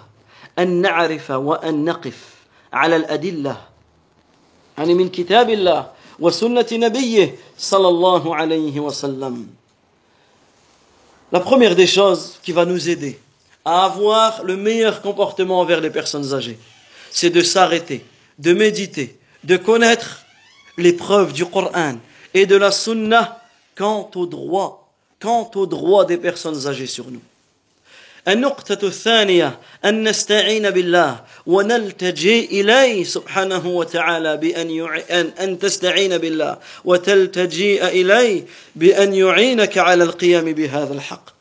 أن 0.59 0.81
نعرف 0.81 1.31
وأن 1.31 1.85
نقف 1.85 2.35
على 2.73 2.97
الأدلة 2.97 3.57
يعني 4.79 4.95
من 4.95 5.09
كتاب 5.09 5.51
الله 5.51 5.91
وسنة 6.19 6.67
نبيه 6.73 7.35
صلى 7.59 7.89
الله 7.89 8.37
عليه 8.37 8.81
وسلم 8.81 9.47
La 11.33 11.41
première 11.41 11.75
des 11.75 11.89
choses 11.89 12.39
qui 12.43 12.53
va 12.53 12.65
nous 12.65 12.89
aider 12.89 13.19
à 13.65 13.85
avoir 13.85 14.45
le 14.45 14.57
meilleur 14.57 15.03
comportement 15.03 15.61
envers 15.61 15.81
les 15.81 15.91
personnes 15.91 16.33
âgées, 16.33 16.57
c'est 17.11 17.31
de 17.31 17.41
s'arrêter, 17.41 18.05
de 18.39 18.53
méditer, 18.53 19.19
de 19.43 19.57
connaître 19.57 20.25
les 20.79 20.93
preuves 20.93 21.33
du 21.33 21.45
Coran 21.45 21.97
et 22.35 22.47
de 22.47 22.57
la 22.57 22.71
Sunna 22.71 23.43
quant 23.77 24.11
au 24.15 24.27
droit, 24.27 24.93
quant 25.21 25.51
au 25.55 25.67
droit 25.67 26.05
des 26.05 26.17
personnes 26.17 26.67
âgées 26.67 26.87
sur 26.87 27.11
nous. 27.11 27.23
النقطة 28.29 28.87
الثانية 28.87 29.59
أن 29.85 30.09
نستعين 30.09 30.71
بالله 30.71 31.21
ونلتجي 31.47 32.61
إليه 32.61 33.05
سبحانه 33.05 33.67
وتعالى 33.67 34.37
بأن 34.37 34.89
أن, 35.11 35.33
أن 35.41 35.59
تستعين 35.59 36.19
بالله 36.19 36.59
وتلتجي 36.85 37.89
إليه 37.89 38.45
بأن 38.77 39.15
يعينك 39.15 39.79
على 39.79 40.05
القيام 40.05 40.53
بهذا 40.53 40.95
الحق. 40.95 41.37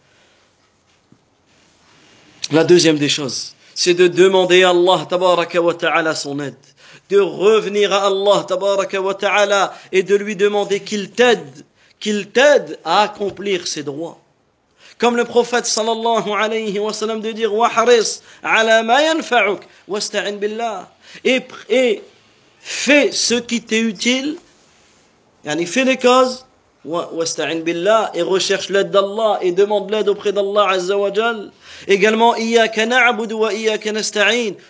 La 2.51 2.63
deuxième 2.63 2.99
des 2.99 3.09
choses, 3.09 3.55
c'est 3.73 3.95
de 3.95 4.07
demander 4.07 4.63
à 4.63 4.69
Allah 4.69 5.07
tabaraka 5.09 5.59
wa 5.59 5.73
ta'ala 5.73 6.13
son 6.13 6.39
aide, 6.39 6.53
de 7.10 7.18
revenir 7.18 7.92
à 7.92 8.06
Allah 8.06 8.44
tabaraka 8.46 9.00
wa 9.00 9.14
ta'ala 9.14 9.74
et 9.92 10.02
de 10.02 10.14
lui 10.14 10.36
demander 10.36 10.80
qu'il 10.80 11.10
t'aide, 11.10 11.64
qu'il 11.98 12.30
t'aide 12.30 12.78
à 12.84 13.02
accomplir 13.02 13.66
ses 13.66 13.82
droits. 13.82 14.18
Comme 14.96 15.16
le 15.16 15.24
prophète 15.24 15.66
sallallahu 15.66 16.30
alayhi 16.30 16.78
wa 16.78 16.92
sallam 16.92 17.20
de 17.20 17.32
dire 17.32 17.52
Wahris 17.52 18.20
ala 18.42 18.82
ma 18.82 19.02
yanfa'uk 19.02 19.62
wasta'in 19.88 20.32
billah. 20.32 20.88
Et, 21.24 21.42
et 21.68 22.02
fais 22.60 23.10
ce 23.10 23.34
qui 23.34 23.62
t'est 23.62 23.80
utile, 23.80 24.36
yani 25.44 25.66
fais 25.66 25.84
les 25.84 25.96
causes, 25.96 26.46
et 26.84 28.22
recherche 28.22 28.70
l'aide 28.70 28.90
d'Allah 28.90 29.38
et 29.42 29.52
demande 29.52 29.90
l'aide 29.90 30.08
auprès 30.08 30.32
d'Allah 30.32 30.70
azza 30.70 30.96
wa 30.96 31.12
jal. 31.12 31.50
Également. 31.86 32.34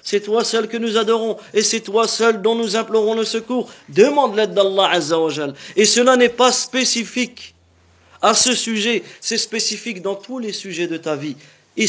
C'est 0.02 0.20
toi 0.20 0.44
seul 0.44 0.68
que 0.68 0.76
nous 0.76 0.96
adorons 0.96 1.36
et 1.54 1.62
c'est 1.62 1.80
toi 1.80 2.08
seul 2.08 2.42
dont 2.42 2.56
nous 2.56 2.76
implorons 2.76 3.14
le 3.14 3.24
secours. 3.24 3.70
Demande 3.88 4.36
l'aide 4.36 4.54
d'Allah 4.54 4.90
azza 4.90 5.18
wa 5.18 5.30
jal. 5.30 5.54
Et 5.76 5.84
cela 5.84 6.16
n'est 6.16 6.28
pas 6.28 6.52
spécifique 6.52 7.54
à 8.22 8.34
ce 8.34 8.54
sujet, 8.54 9.02
c'est 9.20 9.38
spécifique 9.38 10.02
dans 10.02 10.14
tous 10.14 10.38
les 10.38 10.52
sujets 10.52 10.86
de 10.86 10.98
ta 10.98 11.16
vie. 11.16 11.36
Le 11.76 11.86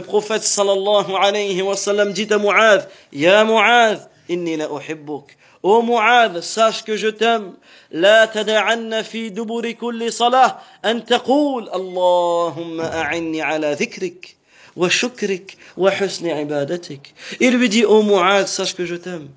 prophète 0.00 0.42
sallallahu 0.42 1.12
alayhi 1.20 1.60
wa 1.60 1.76
sallam 1.76 2.12
dit 2.12 2.26
à 2.30 2.38
Mu'adh, 2.38 2.88
Ya 3.12 3.44
Mu'adh, 3.44 4.00
inni 4.28 4.56
la 4.56 4.70
uhibbuk. 4.70 5.36
Ô 5.62 5.82
Mu'adh, 5.82 6.40
sache 6.40 6.84
que 6.84 6.96
je 6.96 7.08
t'aime. 7.08 7.54
لا 7.92 8.24
تدعن 8.24 9.02
في 9.02 9.28
دبر 9.28 9.70
كل 9.72 10.12
صلاة 10.12 10.58
أن 10.84 11.04
تقول 11.04 11.70
اللهم 11.74 12.80
أعني 12.80 13.42
على 13.42 13.72
ذكرك 13.72 14.36
وشكرك 14.76 15.56
وحسن 15.76 16.30
عبادتك. 16.30 17.12
Il 17.40 17.56
lui 17.58 17.68
dit, 17.68 17.84
ô 17.84 18.02
Mu'adh, 18.02 18.46
sache 18.46 18.74
que 18.74 18.86
je 18.86 18.94
t'aime. 18.94 19.28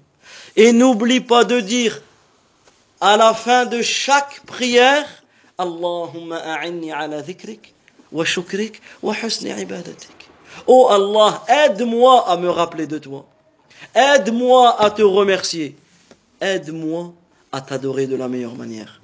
Et 0.55 0.71
n'oublie 0.71 1.19
pas 1.19 1.43
de 1.43 1.59
dire, 1.59 2.01
à 3.01 3.17
la 3.17 3.33
fin 3.33 3.65
de 3.65 3.81
chaque 3.81 4.41
prière, 4.45 5.07
Allahumma 5.57 6.37
a'inni 6.37 6.91
ala 6.91 7.21
dhikrik 7.21 7.73
wa 8.11 8.23
shukrik 8.23 8.81
wa 9.01 9.13
husni 9.13 9.49
ibadatik. 9.49 10.29
Oh 10.67 10.87
Allah, 10.89 11.43
aide-moi 11.49 12.29
à 12.29 12.37
me 12.37 12.49
rappeler 12.49 12.87
de 12.87 12.99
toi. 12.99 13.25
Aide-moi 13.93 14.79
à 14.79 14.89
te 14.91 15.01
remercier. 15.01 15.75
Aide-moi 16.42 17.14
à 17.52 17.60
t'adorer 17.60 18.06
de 18.06 18.16
la 18.16 18.28
meilleure 18.28 18.54
manière. 18.54 19.00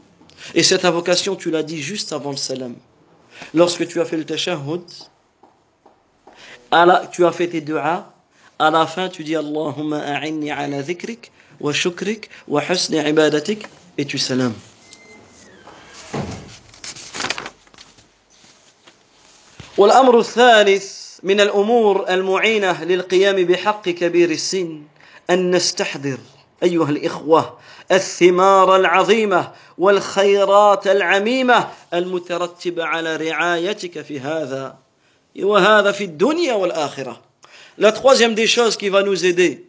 Et 0.54 0.62
cette 0.62 0.84
invocation, 0.84 1.36
tu 1.36 1.50
l'as 1.50 1.62
dit 1.62 1.80
juste 1.80 2.12
avant 2.12 2.30
le 2.30 2.36
salam. 2.36 2.74
Lorsque 3.54 3.86
tu 3.88 4.00
as 4.00 4.04
fait 4.04 4.16
le 4.16 4.24
tashahhud, 4.24 4.82
tu 7.12 7.24
as 7.24 7.32
fait 7.32 7.48
tes 7.48 7.60
du'a, 7.60 8.12
à 8.58 8.70
la 8.70 8.86
fin 8.86 9.08
tu 9.08 9.24
dis 9.24 9.36
Allahumma 9.36 9.98
a'inni 9.98 10.50
ala 10.50 10.82
dhikrik 10.82 11.32
wa 11.60 11.72
shukrik 11.72 12.30
wa 12.46 12.62
husni 12.62 12.98
ibadatik 12.98 13.66
et 13.98 14.04
tu 14.04 14.18
salams. 14.18 14.54
والأمر 19.78 20.18
الثالث 20.18 21.18
من 21.22 21.40
الأمور 21.40 22.08
المعينة 22.08 22.84
للقيام 22.84 23.36
بحق 23.36 23.88
كبير 23.88 24.30
السن 24.30 24.82
أن 25.30 25.50
نستحضر 25.50 26.18
أيها 26.62 26.90
الإخوة 26.90 27.58
الثمار 27.92 28.76
العظيمة 28.76 29.52
والخيرات 29.78 30.86
العميمة 30.86 31.68
المترتبة 31.94 32.84
على 32.84 33.16
رعايتك 33.16 34.02
في 34.02 34.20
هذا 34.20 34.78
وهذا 35.42 35.92
في 35.92 36.04
الدنيا 36.04 36.54
والآخرة. 36.54 37.20
La 37.78 37.90
troisième 37.92 38.34
des 38.34 38.46
choses 38.46 38.76
qui 38.76 38.88
va 38.88 39.02
nous 39.02 39.24
aider 39.24 39.66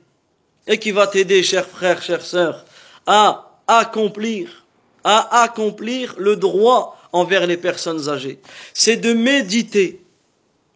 et 0.68 0.78
qui 0.78 0.92
va 0.92 1.08
t'aider, 1.08 1.44
chers 1.44 1.68
frères, 1.68 2.02
chères 2.02 2.26
sœurs, 2.26 2.66
à 3.08 3.52
accomplir, 3.68 4.66
à 5.04 5.44
accomplir 5.44 6.16
le 6.18 6.36
droit 6.36 6.98
envers 7.14 7.48
les 7.48 7.58
personnes 7.58 8.10
âgées. 8.10 8.40
C'est 8.74 8.98
de 8.98 9.14
méditer, 9.14 10.02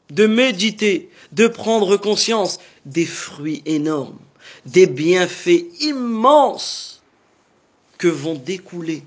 de 0.10 0.26
méditer, 0.26 1.10
de 1.32 1.48
prendre 1.48 1.98
conscience 1.98 2.60
des 2.86 3.06
fruits 3.06 3.62
énormes, 3.66 4.18
des 4.66 4.88
bienfaits 4.88 5.66
immenses 5.82 7.02
que 7.98 8.08
vont 8.08 8.36
découler 8.36 9.04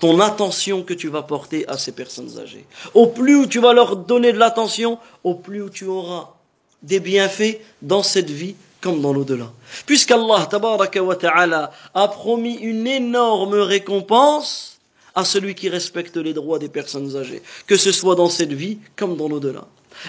ton 0.00 0.20
attention 0.20 0.82
que 0.82 0.94
tu 0.94 1.08
vas 1.08 1.22
porter 1.22 1.68
à 1.68 1.76
ces 1.76 1.92
personnes 1.92 2.38
âgées. 2.38 2.64
Au 2.94 3.06
plus 3.06 3.36
où 3.36 3.46
tu 3.46 3.60
vas 3.60 3.72
leur 3.72 3.96
donner 3.96 4.32
de 4.32 4.38
l'attention, 4.38 4.98
au 5.24 5.34
plus 5.34 5.62
où 5.62 5.70
tu 5.70 5.86
auras 5.86 6.34
des 6.82 7.00
bienfaits 7.00 7.58
dans 7.82 8.02
cette 8.02 8.30
vie 8.30 8.54
comme 8.80 9.02
dans 9.02 9.12
l'au-delà. 9.12 9.50
Puisqu'Allah 9.86 10.46
ta'ala 10.48 11.72
a 11.94 12.08
promis 12.08 12.54
une 12.54 12.86
énorme 12.86 13.54
récompense 13.54 14.78
à 15.16 15.24
celui 15.24 15.56
qui 15.56 15.68
respecte 15.68 16.16
les 16.16 16.32
droits 16.32 16.60
des 16.60 16.68
personnes 16.68 17.16
âgées, 17.16 17.42
que 17.66 17.76
ce 17.76 17.90
soit 17.90 18.14
dans 18.14 18.28
cette 18.28 18.52
vie 18.52 18.78
comme 18.94 19.16
dans 19.16 19.28
l'au-delà. 19.28 19.66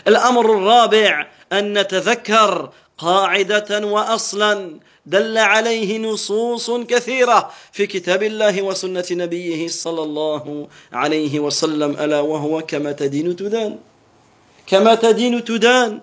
الأمر 0.08 0.46
الرابع 0.46 1.28
أن 1.54 1.78
نتذكر 1.78 2.70
قاعدة 2.99 3.87
وأصلا 3.87 4.79
دل 5.07 5.39
عليه 5.39 5.99
نصوص 5.99 6.71
كثيرة 6.71 7.51
في 7.73 7.87
كتاب 7.87 8.23
الله 8.23 8.63
وسنة 8.63 9.05
نبيه 9.11 9.69
صلى 9.69 10.03
الله 10.03 10.69
عليه 10.93 11.41
وسلم 11.41 11.91
ألا 11.91 12.21
وهو 12.21 12.63
كما 12.63 12.93
تدين 12.93 13.37
تدان. 13.37 13.79
كما 14.67 14.95
تدين 14.95 15.45
تدان. 15.45 16.01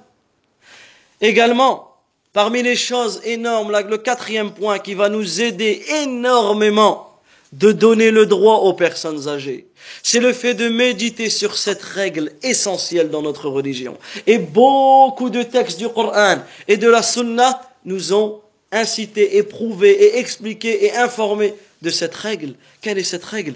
Également, 1.22 1.92
Parmi 2.34 2.64
les 2.64 2.78
choses 2.78 3.20
énormes, 3.26 3.72
le 3.72 3.98
quatrième 3.98 4.52
point 4.54 4.80
qui 4.80 4.94
va 4.94 5.10
nous 5.10 5.42
aider 5.42 5.84
énormément 6.02 7.11
de 7.52 7.72
donner 7.72 8.12
le 8.12 8.26
droit 8.26 8.58
aux 8.60 8.74
personnes 8.74 9.28
âgées, 9.28 9.68
c'est 10.04 10.20
le 10.20 10.32
fait 10.32 10.54
de 10.54 10.70
méditer 10.70 11.30
sur 11.30 11.58
cette 11.58 11.82
règle 11.82 12.32
essentielle 12.44 13.10
dans 13.10 13.22
notre 13.22 13.50
religion. 13.50 13.98
Et 14.26 14.38
beaucoup 14.38 15.30
de 15.30 15.44
textes 15.44 15.78
du 15.78 15.90
Coran 15.90 16.38
et 16.68 16.78
de 16.78 16.88
la 16.88 17.04
Sunna 17.04 17.62
nous 17.84 18.14
ont 18.14 18.42
incité, 18.72 19.38
éprouvé 19.38 19.92
et 19.92 20.20
expliqué 20.20 20.86
et 20.86 20.96
informé 20.96 21.54
de 21.82 21.90
cette 21.90 22.16
règle. 22.16 22.54
Quelle 22.80 22.98
est 22.98 23.04
cette 23.04 23.26
règle? 23.26 23.56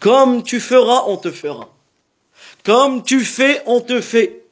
Comme 0.00 0.42
tu 0.42 0.60
feras, 0.60 1.04
on 1.06 1.16
te 1.16 1.30
fera. 1.30 1.68
Comme 2.64 3.02
tu 3.02 3.20
fais, 3.20 3.62
on 3.66 3.80
te 3.80 4.00
fait. 4.00 4.44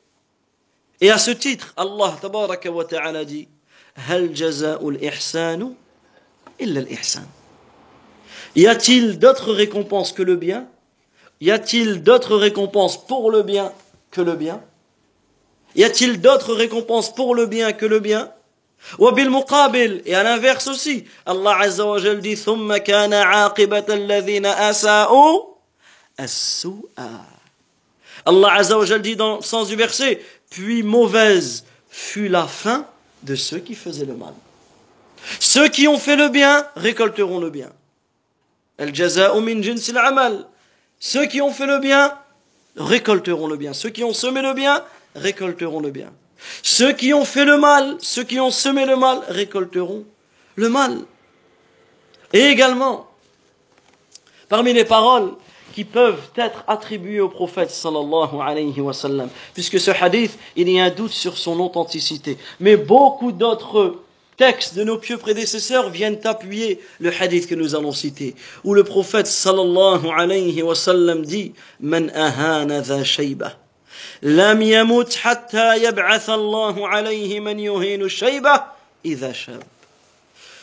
Et 1.01 1.11
à 1.11 1.19
ce 1.19 1.31
titre, 1.31 1.73
Allah 1.77 2.19
wa 2.23 2.85
ta'ala 2.85 3.25
dit 3.25 3.49
Hal 4.09 4.35
jaza'ul 4.35 4.99
ihsanu 5.03 5.75
illa 6.61 6.81
l'ihsan. 6.81 7.25
Y 8.55 8.67
a-t-il 8.67 9.19
d'autres 9.19 9.53
récompenses 9.53 10.13
que 10.13 10.23
le 10.23 10.37
bien? 10.37 10.67
Y 11.41 11.51
a-t-il 11.51 12.03
d'autres 12.03 12.37
récompenses 12.37 13.07
pour 13.07 13.31
le 13.31 13.43
bien 13.43 13.73
que 14.11 14.21
le 14.21 14.35
bien? 14.35 14.63
Y 15.75 15.85
a-t-il 15.85 16.21
d'autres 16.21 16.55
récompenses 16.55 17.15
pour 17.15 17.35
le 17.35 17.47
bien 17.47 17.73
que 17.73 17.87
le 17.87 18.01
bien? 18.01 18.33
Et 18.99 20.15
à 20.15 20.23
l'inverse 20.23 20.67
aussi, 20.69 21.05
Allah 21.27 21.59
Azza 21.61 21.87
wa 21.87 21.99
Jal 21.99 22.21
dit 22.21 22.39
Allah 28.27 28.53
Azza 28.55 28.79
wa 28.79 28.85
Jal 28.85 29.03
dit 29.03 29.17
dans 29.17 29.37
le 29.37 29.43
sens 29.43 29.69
du 29.69 29.77
verset 29.77 30.23
Puis 30.51 30.83
mauvaise 30.83 31.65
fut 31.89 32.29
la 32.29 32.47
fin 32.47 32.87
de 33.23 33.35
ceux 33.35 33.59
qui 33.59 33.75
faisaient 33.75 34.07
le 34.07 34.15
mal 34.15 34.33
ceux 35.39 35.69
qui 35.69 35.89
ont 35.89 35.99
fait 35.99 36.17
le 36.17 36.29
bien 36.29 36.67
récolteront 36.77 37.41
le 37.41 37.51
bien 37.51 37.71
ceux 40.99 41.27
qui 41.27 41.41
ont 41.41 41.53
fait 41.53 41.67
le 41.67 41.79
bien 41.79 42.15
récolteront 42.77 43.47
le 43.49 43.57
bien 43.57 43.73
ceux 43.73 43.91
qui 43.91 44.05
ont 44.05 44.15
semé 44.15 44.43
le 44.43 44.55
bien 44.55 44.85
récolteront 45.15 45.81
le 45.81 45.91
bien 45.91 46.13
ceux 46.63 46.93
qui 46.93 47.13
ont 47.13 47.25
fait 47.25 47.45
le 47.45 47.59
mal, 47.59 47.97
ceux 48.01 48.25
qui 48.25 48.41
ont 48.41 48.51
semé 48.51 48.87
le 48.87 48.97
mal, 48.97 49.21
récolteront 49.29 50.05
le 50.57 50.69
mal. 50.69 51.01
Et 52.33 52.47
également, 52.47 53.09
parmi 54.49 54.73
les 54.73 54.85
paroles 54.85 55.33
qui 55.75 55.85
peuvent 55.85 56.31
être 56.37 56.65
attribuées 56.67 57.21
au 57.21 57.29
prophète 57.29 57.71
sallallahu 57.71 58.41
alayhi 58.43 58.81
wa 58.81 58.93
sallam, 58.93 59.29
puisque 59.55 59.79
ce 59.79 59.91
hadith, 59.91 60.39
il 60.57 60.69
y 60.69 60.81
a 60.81 60.85
un 60.85 60.91
doute 60.91 61.13
sur 61.13 61.37
son 61.37 61.59
authenticité. 61.61 62.39
Mais 62.59 62.77
beaucoup 62.77 63.33
d'autres 63.33 63.97
textes 64.40 64.76
de 64.76 64.84
nos 64.84 64.98
pieux 64.98 65.18
prédécesseurs 65.18 65.90
viennent 65.90 66.20
appuyer 66.26 66.80
le 67.00 67.12
hadith 67.12 67.48
que 67.48 67.56
nous 67.56 67.76
allons 67.76 67.94
citer, 67.94 68.36
où 68.64 68.74
le 68.74 68.84
prophète 68.84 69.28
sallallahu 69.28 70.08
alayhi 70.16 70.62
wa 70.62 70.76
sallam 70.76 71.26
dit, 71.26 71.54
Man 71.80 72.10
ahana 72.14 72.82
dha 72.82 73.04
shaybah. 73.04 73.58
لم 74.22 74.62
يمت 74.62 75.16
حتى 75.16 75.84
يبعث 75.84 76.30
الله 76.30 76.88
عليه 76.88 77.40
من 77.40 77.60
يهين 77.60 78.02
الشيبة 78.02 78.64
إذا 79.06 79.32
شاب 79.32 79.64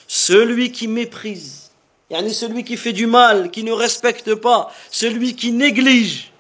celui 0.09 0.73
qui 0.73 0.89
méprise 0.89 1.71
yani 2.11 2.35
celui 2.35 2.65
qui 2.65 2.77
fait 2.77 2.93
du 2.93 3.07
mal 3.07 3.51
qui 3.51 3.65
ne 3.65 3.73
respecte 3.73 4.35
pas 4.35 4.73
celui 4.91 5.35
qui 5.37 5.53
néglige 5.53 6.33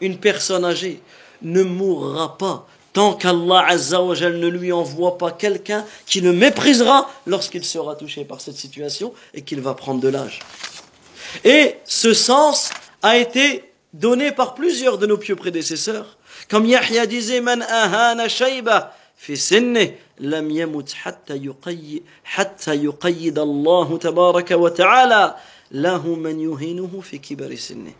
une 0.00 0.18
personne 0.18 0.64
âgée 0.64 1.00
ne 1.42 1.62
mourra 1.62 2.38
pas 2.38 2.66
tant 2.97 3.13
qu'Allah 3.13 3.63
Azza 3.67 4.01
wa 4.01 4.15
Jal 4.15 4.37
ne 4.39 4.47
lui 4.47 4.71
envoie 4.73 5.19
pas 5.19 5.31
quelqu'un 5.31 5.85
qui 6.07 6.19
le 6.19 6.33
méprisera 6.33 7.07
lorsqu'il 7.27 7.63
sera 7.63 7.95
touché 7.95 8.25
par 8.25 8.41
cette 8.41 8.55
situation 8.55 9.13
et 9.35 9.43
qu'il 9.43 9.61
va 9.61 9.75
prendre 9.75 10.01
de 10.01 10.07
l'âge. 10.07 10.39
Et 11.43 11.75
ce 11.85 12.15
sens 12.15 12.71
a 13.03 13.19
été 13.19 13.71
donné 13.93 14.31
par 14.31 14.55
plusieurs 14.55 14.97
de 14.97 15.05
nos 15.05 15.19
pieux 15.19 15.35
prédécesseurs 15.35 16.17
Comme 16.49 16.65
Yahya 16.65 17.05
disait, 17.05 17.39
Man 17.39 17.61
ahana 17.61 18.27
shayba 18.29 18.95
fi 19.15 19.37
sinne 19.37 19.91
lam 20.19 20.49
yamut 20.49 20.89
hatta 21.05 21.35
yuqayyid 21.35 22.01
hatta 22.35 22.73
yuqayyid 22.73 23.37
Allah 23.37 23.87
tabaraka 23.99 24.57
wa 24.57 24.71
ta'ala 24.71 25.37
lahu 25.69 26.15
man 26.15 26.39
yuhinuhu 26.39 27.03
fi 27.03 27.19
kibari 27.19 27.57
sinne. 27.57 27.93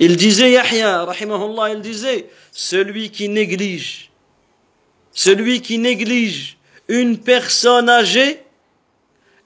Il 0.00 0.16
disait 0.16 0.52
Yahya, 0.52 1.04
rahimahullah, 1.04 1.74
il 1.74 1.82
disait, 1.82 2.26
celui 2.52 3.10
qui 3.10 3.28
néglige, 3.28 4.10
celui 5.12 5.60
qui 5.60 5.78
néglige 5.78 6.56
une 6.88 7.18
personne 7.18 7.88
âgée, 7.90 8.42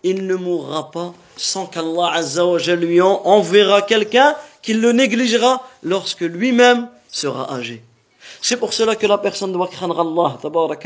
il 0.05 0.27
ne 0.27 0.37
mourra 0.37 0.93
pas 0.93 1.13
sans 1.37 1.67
qu'Allah 1.67 2.13
Azza 2.13 2.45
lui 2.77 3.01
enverra 3.01 3.83
quelqu'un 3.83 4.37
qui 4.63 4.75
le 4.75 4.93
négligera 4.93 5.67
lorsque 5.83 6.21
lui-même 6.21 6.89
sera 7.11 7.53
âgé. 7.53 7.83
C'est 8.41 8.57
pour 8.57 8.73
cela 8.73 8.95
que 8.95 9.07
la 9.07 9.19
personne 9.19 9.53
doit 9.53 9.69
craindre 9.69 10.01
Allah 10.01 10.39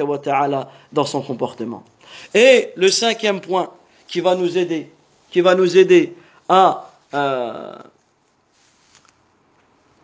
wa 0.05 0.19
ta'ala 0.19 0.71
dans 0.93 1.05
son 1.05 1.21
comportement. 1.21 1.85
Et 2.33 2.71
le 2.77 2.89
cinquième 2.89 3.41
point 3.41 3.71
qui 4.07 4.21
va 4.21 4.35
nous 4.35 4.57
aider, 4.57 4.91
qui 5.31 5.43
va 5.43 5.55
nous 5.55 5.77
aider 5.77 6.15
à, 6.49 6.91
euh, 7.15 7.75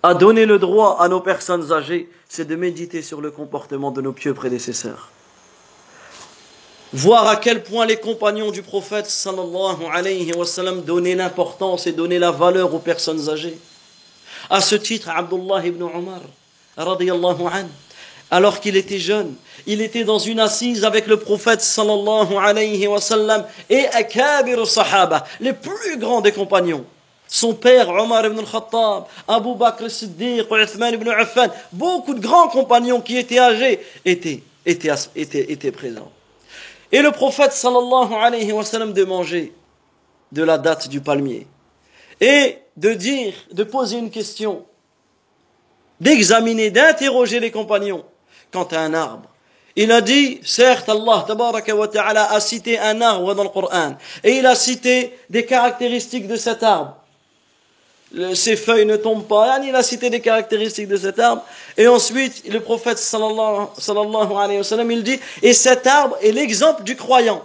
à 0.05 0.13
donner 0.13 0.45
le 0.45 0.59
droit 0.59 0.99
à 1.01 1.09
nos 1.09 1.21
personnes 1.21 1.73
âgées, 1.73 2.11
c'est 2.29 2.47
de 2.47 2.57
méditer 2.57 3.01
sur 3.01 3.23
le 3.23 3.31
comportement 3.31 3.91
de 3.91 4.03
nos 4.03 4.13
pieux 4.13 4.35
prédécesseurs. 4.35 5.09
Voir 6.93 7.27
à 7.27 7.37
quel 7.37 7.63
point 7.63 7.87
les 7.87 7.97
compagnons 7.97 8.51
du 8.51 8.61
prophète 8.61 9.07
sallallahu 9.07 10.83
donnaient 10.85 11.15
l'importance 11.15 11.87
et 11.87 11.93
donnaient 11.93 12.19
la 12.19 12.33
valeur 12.33 12.75
aux 12.75 12.81
personnes 12.81 13.31
âgées. 13.31 13.57
À 14.51 14.61
ce 14.61 14.75
titre, 14.75 15.09
Abdullah 15.09 15.65
ibn 15.65 15.83
Omar, 15.85 16.21
alors 18.31 18.61
qu'il 18.61 18.77
était 18.77 18.99
jeune, 18.99 19.35
il 19.67 19.81
était 19.81 20.05
dans 20.05 20.19
une 20.19 20.39
assise 20.39 20.85
avec 20.85 21.07
le 21.07 21.17
prophète 21.17 21.63
sallallahu 21.63 22.27
et 23.71 23.87
akabir 23.87 24.67
sahaba, 24.67 25.25
les 25.41 25.55
plus 25.55 25.97
grands 25.97 26.21
des 26.21 26.33
compagnons. 26.33 26.85
Son 27.27 27.55
père, 27.55 27.89
Omar 27.89 28.27
ibn 28.27 28.39
al-Khattab, 28.39 29.07
Abu 29.27 29.55
Bakr 29.55 29.85
al-Siddiq, 29.85 30.47
Uthman 30.51 30.95
ibn 30.95 31.09
Affan, 31.09 31.49
beaucoup 31.73 32.15
de 32.15 32.21
grands 32.21 32.49
compagnons 32.49 33.01
qui 33.01 33.17
étaient 33.17 33.39
âgés 33.39 33.81
étaient, 34.05 34.43
présents. 35.73 36.13
Et 36.93 37.03
le 37.03 37.11
prophète 37.11 37.53
sallallahu 37.53 38.13
alayhi 38.15 38.53
wa 38.53 38.65
sallam 38.65 38.93
de 38.93 39.05
manger 39.05 39.53
de 40.31 40.43
la 40.43 40.59
date 40.59 40.89
du 40.89 41.01
palmier 41.01 41.47
et 42.21 42.59
de 42.77 42.93
dire, 42.93 43.35
de 43.53 43.65
poser 43.65 43.99
une 43.99 44.11
question, 44.11 44.65
d'examiner, 46.01 46.71
d'interroger 46.71 47.41
les 47.41 47.51
compagnons 47.51 48.05
quant 48.53 48.65
à 48.65 48.79
un 48.79 48.95
arbre. 48.95 49.29
Il 49.77 49.91
a 49.91 50.01
dit, 50.01 50.41
certes, 50.45 50.89
Allah 50.89 51.27
wa 51.29 51.93
a 52.31 52.41
cité 52.41 52.79
un 52.79 53.01
arbre 53.01 53.35
dans 53.35 53.43
le 53.43 53.49
Coran, 53.49 53.97
et 54.23 54.37
il 54.39 54.47
a 54.47 54.55
cité 54.55 55.19
des 55.29 55.45
caractéristiques 55.45 56.29
de 56.29 56.37
cet 56.37 56.63
arbre. 56.63 56.97
Ses 58.35 58.57
feuilles 58.57 58.87
ne 58.87 58.97
tombent 58.97 59.27
pas, 59.27 59.59
il 59.65 59.75
a 59.75 59.83
cité 59.83 60.11
des 60.11 60.21
caractéristiques 60.21 60.89
de 60.89 60.97
cet 60.97 61.19
arbre. 61.19 61.45
Et 61.77 61.89
ensuite, 61.89 62.45
le 62.49 62.61
prophète 62.61 62.99
sallallahu, 62.99 64.37
alayhi 64.37 64.59
wa 64.59 64.65
sallam, 64.65 64.91
il 64.91 65.03
dit, 65.03 65.19
et 65.43 65.53
cet 65.53 65.87
arbre 65.87 66.17
est 66.23 66.33
l'exemple 66.33 66.83
du 66.83 66.97
croyant. 66.97 67.43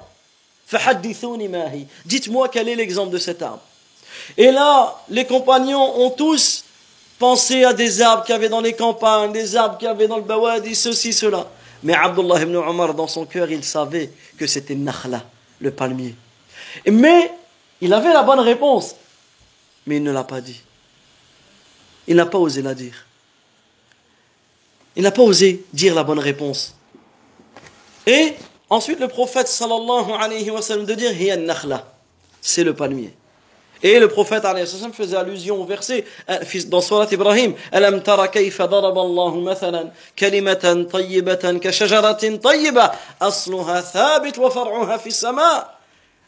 Dites-moi 2.06 2.50
quel 2.50 2.70
est 2.70 2.76
l'exemple 2.76 3.12
de 3.12 3.18
cet 3.18 3.42
arbre. 3.42 3.62
Et 4.38 4.52
là, 4.52 4.96
les 5.10 5.26
compagnons 5.26 6.02
ont 6.02 6.12
tous 6.12 6.64
pensé 7.18 7.64
à 7.64 7.74
des 7.74 8.02
arbres 8.02 8.24
qu'il 8.24 8.34
y 8.34 8.36
avait 8.36 8.50
dans 8.50 8.62
les 8.62 8.74
campagnes, 8.74 9.32
des 9.32 9.56
arbres 9.56 9.78
qu'il 9.78 9.88
y 9.88 9.92
avait 9.92 10.08
dans 10.08 10.18
le 10.18 10.24
Bawadi, 10.24 10.76
ceci, 10.76 11.12
cela. 11.12 11.48
Mais 11.82 11.94
Abdullah 11.96 12.42
ibn 12.42 12.56
Omar, 12.56 12.94
dans 12.94 13.08
son 13.08 13.26
cœur, 13.26 13.50
il 13.50 13.64
savait 13.64 14.12
que 14.38 14.46
c'était 14.46 14.76
Nakhla, 14.76 15.24
le 15.60 15.72
palmier. 15.72 16.16
Mais 16.86 17.32
il 17.82 17.94
avait 17.94 18.14
la 18.14 18.24
bonne 18.24 18.42
réponse, 18.42 18.96
mais 19.90 19.98
il 19.98 20.04
ne 20.04 20.12
l'a 20.12 20.24
pas 20.24 20.40
dit. 20.40 20.62
Il 22.08 22.16
n'a 22.16 22.28
pas 22.28 22.38
osé 22.38 22.62
la 22.62 22.76
dire. 22.76 23.08
Il 24.96 25.02
n'a 25.02 25.10
pas 25.10 25.24
osé 25.24 25.66
dire 25.74 25.96
la 25.96 26.04
bonne 26.04 26.20
réponse. 26.20 26.76
Et 28.06 28.34
ensuite, 28.70 29.00
le 29.00 29.08
prophète 29.08 29.48
sallallahu 29.48 30.12
alayhi 30.12 30.52
wa 30.52 30.62
sallam 30.62 30.86
de 30.86 30.94
dire 30.94 31.12
Hiya 31.12 31.38
c'est 32.40 32.64
le 32.64 32.76
palmier. 32.76 33.14
Et 33.82 34.00
le 34.00 34.08
prophète 34.08 34.46
alayhi 34.46 34.68
wa 34.68 34.72
sallam 34.72 34.94
faisait 34.94 35.18
allusion 35.18 35.60
au 35.60 35.66
verset 35.66 36.06
euh, 36.30 36.38
dans 36.68 36.82
Surat 36.82 37.08
Ibrahim 37.12 37.56
Alam 37.72 38.04
tara 38.04 38.28
kayfa 38.28 38.68
daraba 38.68 39.02
Allahu 39.02 39.42
mathalan 39.42 39.92
kalimatan 40.16 40.86
tayyibatan 40.86 41.60
ka 41.60 41.72
shajaratin 41.72 42.38
tayyiba 42.38 42.92
asluha 43.20 43.82
thabit 43.82 44.38
wa 44.38 44.52
far'uha 44.52 45.00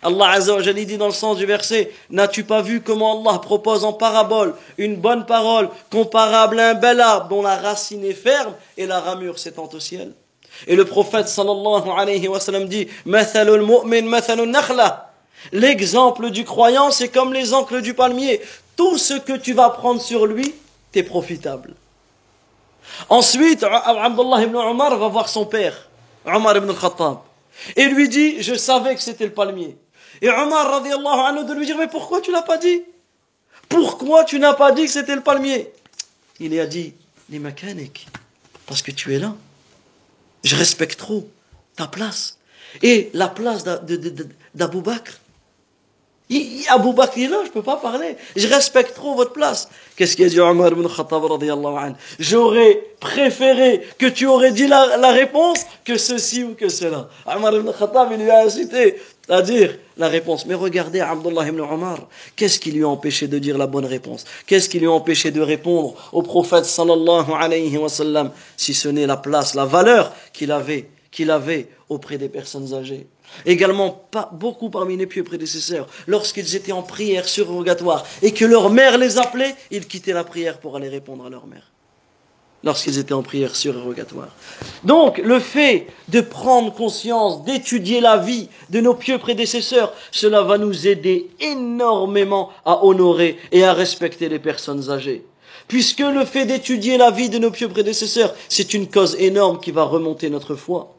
Allah 0.04 0.30
Azza 0.32 0.56
wa 0.56 0.62
dit 0.62 0.97
dans 0.97 1.08
le 1.08 1.14
sens 1.14 1.38
du 1.38 1.45
verset 1.45 1.91
N'as-tu 2.10 2.43
pas 2.43 2.62
vu 2.62 2.82
comment 2.82 3.20
Allah 3.20 3.39
propose 3.39 3.84
en 3.84 3.93
parabole 3.93 4.56
une 4.78 4.95
bonne 4.95 5.26
parole 5.26 5.70
comparable 5.91 6.60
à 6.60 6.70
un 6.70 6.74
bel 6.74 6.99
arbre 6.99 7.30
dont 7.30 7.41
la 7.41 7.58
racine 7.58 8.04
est 8.04 8.14
ferme 8.14 8.54
et 8.78 8.88
la 8.88 8.99
ramure 8.99 9.38
s'étend 9.38 9.70
au 9.72 9.80
ciel? 9.80 10.14
Et 10.68 10.76
le 10.76 10.86
prophète 10.86 11.28
sallallahu 11.28 11.89
alayhi 11.95 12.28
wa 12.28 12.39
sallam 12.39 12.68
dit 12.68 12.88
mu'min 13.06 14.45
nakhla 14.47 15.12
L'exemple 15.52 16.30
du 16.30 16.45
croyant, 16.45 16.91
c'est 16.91 17.10
comme 17.10 17.34
les 17.34 17.54
encles 17.54 17.82
du 17.82 17.93
palmier. 17.93 18.41
Tout 18.76 18.97
ce 18.97 19.16
que 19.16 19.34
tu 19.34 19.54
vas 19.54 19.70
prendre 19.70 20.02
sur 20.02 20.26
lui, 20.26 20.54
t'es 20.91 21.04
profitable. 21.04 21.74
Ensuite, 23.10 23.64
Abdullah 23.64 24.43
ibn 24.43 24.56
Omar 24.56 24.95
va 24.97 25.08
voir 25.08 25.30
son 25.30 25.45
père, 25.45 25.89
Omar 26.26 26.58
ibn 26.58 26.70
al-Khattab, 26.70 27.20
et 27.76 27.86
lui 27.86 28.10
dit, 28.10 28.41
je 28.41 28.54
savais 28.56 28.95
que 28.95 29.02
c'était 29.02 29.26
le 29.26 29.32
palmier. 29.32 29.78
Et 30.22 30.30
Omar, 30.30 30.69
radiallahu 30.72 31.19
anhu, 31.19 31.45
de 31.45 31.53
lui 31.53 31.65
dire, 31.65 31.78
mais 31.78 31.88
pourquoi 31.88 32.22
tu 32.22 32.32
l'as 32.32 32.41
pas 32.41 32.57
dit? 32.57 32.84
Pourquoi 33.69 34.24
tu 34.24 34.39
n'as 34.39 34.53
pas 34.53 34.72
dit 34.72 34.86
que 34.86 34.91
c'était 34.91 35.15
le 35.15 35.22
palmier? 35.22 35.72
Il 36.39 36.57
a 36.59 36.65
dit, 36.65 36.93
les 37.30 37.39
mécaniques, 37.39 38.07
parce 38.65 38.82
que 38.82 38.91
tu 38.91 39.15
es 39.15 39.19
là. 39.19 39.34
Je 40.43 40.55
respecte 40.55 40.99
trop 40.99 41.28
ta 41.76 41.88
place. 41.88 42.38
Et 42.82 43.09
la 43.13 43.28
place 43.28 43.63
d'Abou 44.53 44.82
Bakr, 44.82 45.22
Abu 46.69 46.93
Bakr 46.93 47.17
est 47.17 47.28
là, 47.28 47.41
je 47.45 47.49
peux 47.49 47.61
pas 47.61 47.78
parler. 47.78 48.15
Je 48.36 48.47
respecte 48.47 48.95
trop 48.95 49.15
votre 49.15 49.34
place. 49.34 49.69
Qu'est-ce 49.95 50.15
qu'il 50.15 50.26
a 50.26 50.30
dit 50.30 50.39
Omar 50.39 50.72
ibn 50.72 50.88
Khattab 50.88 51.24
J'aurais 52.19 52.84
préféré 52.99 53.82
que 53.97 54.05
tu 54.05 54.28
aurais 54.28 54.51
dit 54.51 54.67
la, 54.67 54.97
la, 54.97 55.11
réponse 55.11 55.65
que 55.84 55.97
ceci 55.97 56.43
ou 56.43 56.53
que 56.53 56.69
cela. 56.69 57.09
Omar 57.26 57.53
ibn 57.55 57.69
Khattab, 57.78 58.09
il 58.13 58.19
lui 58.19 58.32
a 58.32 58.45
incité 58.45 59.01
à 59.32 59.42
dire 59.42 59.78
la 59.98 60.08
réponse. 60.08 60.46
Mais 60.46 60.54
regardez 60.54 61.00
Abdullah 61.00 61.48
ibn 61.48 61.62
Omar, 61.62 62.08
qu'est-ce 62.36 62.60
qui 62.60 62.72
lui 62.72 62.84
a 62.84 62.88
empêché 62.88 63.28
de 63.28 63.40
dire 63.40 63.58
la 63.58 63.68
bonne 63.68 63.86
réponse? 63.86 64.26
Qu'est-ce 64.46 64.70
qui 64.70 64.80
lui 64.80 64.88
a 64.88 64.92
empêché 64.92 65.32
de 65.32 65.42
répondre 65.42 65.96
au 66.12 66.22
prophète 66.22 66.66
sallallahu 66.66 67.32
alayhi 67.34 67.78
wa 67.78 67.90
sallam, 67.90 68.32
si 68.58 68.74
ce 68.74 68.90
n'est 68.90 69.08
la 69.08 69.18
place, 69.18 69.56
la 69.56 69.66
valeur 69.66 70.14
qu'il 70.34 70.52
avait, 70.52 70.90
qu'il 71.12 71.32
avait 71.32 71.70
auprès 71.90 72.18
des 72.18 72.30
personnes 72.30 72.74
âgées? 72.74 73.08
Également, 73.46 73.90
pas 74.12 74.30
beaucoup 74.34 74.70
parmi 74.70 74.98
les 74.98 75.08
pieux 75.08 75.24
prédécesseurs, 75.24 75.88
lorsqu'ils 76.08 76.56
étaient 76.56 76.74
en 76.74 76.84
prière 76.84 77.28
surrogatoire 77.28 78.06
et 78.22 78.34
que 78.34 78.44
leur 78.44 78.70
mère 78.70 78.98
les 78.98 79.18
appelait, 79.18 79.56
ils 79.72 79.88
quittaient 79.88 80.14
la 80.14 80.26
prière 80.26 80.60
pour 80.60 80.76
aller 80.76 80.90
répondre 80.90 81.26
à 81.26 81.30
leur 81.30 81.48
mère. 81.48 81.70
Lorsqu'ils 82.64 82.99
étaient 82.99 83.14
en 83.14 83.24
prière 83.24 83.55
surrogatoire. 83.55 84.30
Donc, 84.84 85.18
le 85.18 85.39
fait 85.39 85.88
de 86.09 86.22
prendre 86.22 86.72
conscience, 86.74 87.43
d'étudier 87.43 88.01
la 88.01 88.18
vie 88.18 88.49
de 88.70 88.80
nos 88.82 88.93
pieux 88.93 89.18
prédécesseurs, 89.18 89.93
cela 90.12 90.43
va 90.43 90.59
nous 90.59 90.88
aider 90.88 91.32
énormément 91.39 92.51
à 92.66 92.86
honorer 92.86 93.39
et 93.51 93.64
à 93.64 93.74
respecter 93.74 94.30
les 94.30 94.38
personnes 94.38 94.91
âgées. 94.91 95.26
Puisque 95.68 96.01
le 96.01 96.24
fait 96.26 96.45
d'étudier 96.45 96.97
la 96.97 97.09
vie 97.09 97.30
de 97.30 97.39
nos 97.39 97.49
pieux 97.49 97.70
prédécesseurs, 97.70 98.36
c'est 98.47 98.76
une 98.76 98.88
cause 98.88 99.16
énorme 99.20 99.59
qui 99.59 99.72
va 99.72 99.84
remonter 99.84 100.30
notre 100.30 100.55
foi 100.55 100.93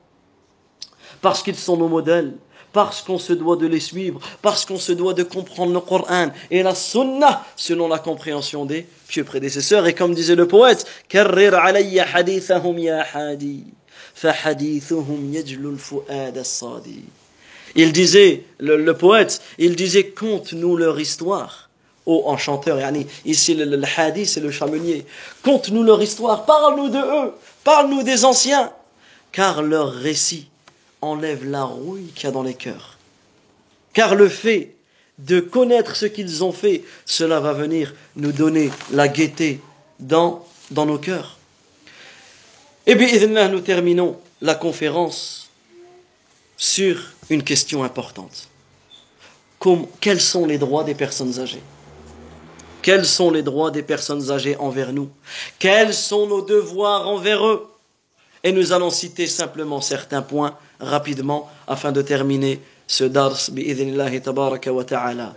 parce 1.23 1.43
qu'ils 1.43 1.57
sont 1.57 1.79
nos 1.79 1.89
modèles, 1.89 2.35
parce 2.73 3.03
qu'on 3.03 3.19
se 3.19 3.33
doit 3.33 3.57
de 3.57 3.67
les 3.67 3.81
suivre, 3.81 4.21
parce 4.41 4.65
qu'on 4.65 4.79
se 4.79 4.93
doit 4.93 5.15
de 5.15 5.23
comprendre 5.23 5.73
le 5.73 5.81
Coran 5.81 6.29
et 6.51 6.63
la 6.63 6.75
Sunna 6.75 7.45
selon 7.57 7.89
la 7.89 7.99
compréhension 7.99 8.65
des 8.65 8.87
pieux 9.09 9.25
prédécesseurs. 9.25 9.87
Et 9.87 9.95
comme 9.95 10.15
disait 10.15 10.37
le 10.37 10.49
poète, 10.49 10.87
il 17.75 17.93
disait, 17.93 18.45
le, 18.61 18.93
poète, 18.93 19.43
il 19.59 19.77
disait, 19.77 20.07
conte-nous 20.09 20.77
leur 20.77 21.01
histoire. 21.01 21.71
Ô 22.05 22.25
enchanteur, 22.27 22.81
yani, 22.81 23.07
ici 23.25 23.55
le, 23.55 23.81
hadith, 23.97 24.27
c'est 24.27 24.41
le 24.41 24.51
chamelier. 24.51 25.07
Conte-nous 25.45 25.85
leur 25.85 26.03
histoire, 26.03 26.45
parle-nous 26.45 26.89
de 26.89 26.99
eux, 26.99 27.33
parle-nous 27.63 28.03
des 28.03 28.25
anciens, 28.25 28.73
car 29.31 29.63
leur 29.63 29.93
récit 29.93 30.49
enlève 31.03 31.45
la 31.45 31.65
rouille 31.65 32.13
qu'il 32.15 32.25
y 32.25 32.27
a 32.29 32.31
dans 32.31 32.43
les 32.43 32.55
cœurs. 32.55 32.97
Car 33.93 34.15
le 34.15 34.29
fait 34.29 34.75
de 35.19 35.41
connaître 35.41 35.97
ce 35.97 36.07
qu'ils 36.07 36.43
ont 36.43 36.53
fait, 36.53 36.85
cela 37.05 37.41
va 37.41 37.53
venir 37.53 37.95
nous 38.17 38.33
donner 38.33 38.71
la 38.93 39.09
gaieté 39.09 39.61
dans, 40.01 40.47
dans 40.71 40.87
nos 40.87 40.99
cœurs. 40.99 41.37
Et 42.87 42.95
bien, 42.95 43.49
nous 43.49 43.61
terminons 43.61 44.19
la 44.41 44.55
conférence 44.55 45.51
sur 46.57 47.13
une 47.31 47.43
question 47.43 47.85
importante. 47.85 48.49
Quels 50.01 50.21
sont 50.21 50.47
les 50.47 50.59
droits 50.59 50.83
des 50.83 50.95
personnes 50.95 51.39
âgées? 51.39 51.63
Quels 52.81 53.07
sont 53.07 53.31
les 53.31 53.43
droits 53.43 53.71
des 53.71 53.85
personnes 53.85 54.33
âgées 54.33 54.57
envers 54.57 54.93
nous? 54.93 55.09
Quels 55.61 55.95
sont 55.95 56.27
nos 56.27 56.43
devoirs 56.43 57.09
envers 57.09 57.47
eux? 57.47 57.69
Et 58.43 58.51
nous 58.51 58.73
allons 58.73 58.91
citer 58.91 59.29
simplement 59.29 59.81
certains 59.81 60.23
points 60.23 60.59
rapidement 60.83 61.51
afin 61.67 61.93
de 61.93 62.03
terminer 62.03 62.61
ce 62.87 63.05
dars 63.05 63.39
wa 63.51 64.85
ta'ala. 64.85 65.35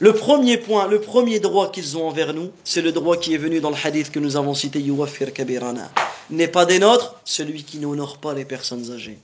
Le 0.00 0.12
premier 0.12 0.58
point, 0.58 0.86
le 0.86 1.00
premier 1.00 1.40
droit 1.40 1.72
qu'ils 1.72 1.96
ont 1.96 2.06
envers 2.06 2.32
nous, 2.32 2.52
c'est 2.62 2.82
le 2.82 2.92
droit 2.92 3.16
qui 3.16 3.34
est 3.34 3.38
venu 3.38 3.60
dans 3.60 3.70
le 3.70 3.76
hadith 3.82 4.12
que 4.12 4.20
nous 4.20 4.36
avons 4.36 4.54
cité, 4.54 4.80
Yuwafir 4.80 5.32
Kabirana. 5.32 5.90
N'est 6.30 6.48
pas 6.48 6.66
des 6.66 6.78
nôtres, 6.78 7.16
celui 7.24 7.64
qui 7.64 7.78
n'honore 7.78 8.18
pas 8.18 8.32
les 8.32 8.44
personnes 8.44 8.92
âgées. 8.92 9.18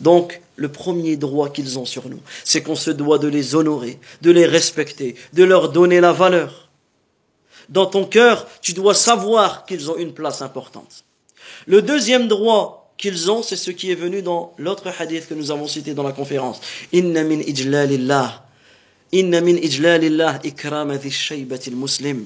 Donc, 0.00 0.40
le 0.56 0.70
premier 0.70 1.16
droit 1.16 1.48
qu'ils 1.48 1.78
ont 1.78 1.84
sur 1.84 2.08
nous, 2.08 2.20
c'est 2.44 2.62
qu'on 2.62 2.76
se 2.76 2.90
doit 2.90 3.18
de 3.18 3.28
les 3.28 3.54
honorer, 3.54 3.98
de 4.20 4.30
les 4.30 4.46
respecter, 4.46 5.16
de 5.32 5.44
leur 5.44 5.70
donner 5.70 6.00
la 6.00 6.12
valeur. 6.12 6.68
Dans 7.68 7.86
ton 7.86 8.04
cœur, 8.04 8.46
tu 8.60 8.74
dois 8.74 8.94
savoir 8.94 9.64
qu'ils 9.66 9.90
ont 9.90 9.96
une 9.96 10.12
place 10.12 10.42
importante. 10.42 11.04
Le 11.66 11.82
deuxième 11.82 12.28
droit 12.28 12.81
qu'ils 13.02 13.32
ont, 13.32 13.42
c'est 13.42 13.56
ce 13.56 13.72
qui 13.72 13.90
est 13.90 13.96
venu 13.96 14.22
dans 14.22 14.54
l'autre 14.58 14.88
hadith 14.96 15.28
que 15.28 15.34
nous 15.34 15.50
avons 15.50 15.66
cité 15.66 15.92
dans 15.92 16.04
la 16.04 16.12
conférence. 16.12 16.60
Inna 16.92 17.24
min 17.24 17.40
ijlalillah. 17.40 18.46
Inna 19.10 19.40
min 19.40 19.56
ijlalillah 19.56 20.40
muslim. 21.72 22.24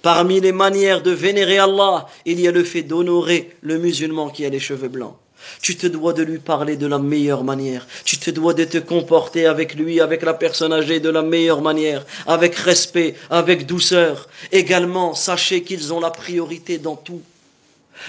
Parmi 0.00 0.40
les 0.40 0.52
manières 0.52 1.02
de 1.02 1.10
vénérer 1.10 1.58
Allah, 1.58 2.06
il 2.24 2.38
y 2.40 2.46
a 2.46 2.52
le 2.52 2.62
fait 2.62 2.82
d'honorer 2.82 3.50
le 3.60 3.78
musulman 3.78 4.30
qui 4.30 4.46
a 4.46 4.48
les 4.48 4.60
cheveux 4.60 4.86
blancs. 4.86 5.16
Tu 5.62 5.76
te 5.76 5.88
dois 5.88 6.12
de 6.12 6.22
lui 6.22 6.38
parler 6.38 6.76
de 6.76 6.86
la 6.86 6.98
meilleure 6.98 7.42
manière. 7.42 7.84
Tu 8.04 8.18
te 8.18 8.30
dois 8.30 8.54
de 8.54 8.64
te 8.64 8.78
comporter 8.78 9.46
avec 9.46 9.74
lui, 9.74 10.00
avec 10.00 10.22
la 10.22 10.34
personne 10.34 10.72
âgée 10.72 11.00
de 11.00 11.10
la 11.10 11.22
meilleure 11.22 11.60
manière, 11.60 12.06
avec 12.28 12.54
respect, 12.54 13.16
avec 13.30 13.66
douceur. 13.66 14.28
Également, 14.52 15.14
sachez 15.14 15.64
qu'ils 15.64 15.92
ont 15.92 15.98
la 15.98 16.10
priorité 16.10 16.78
dans 16.78 16.96
tout. 16.96 17.22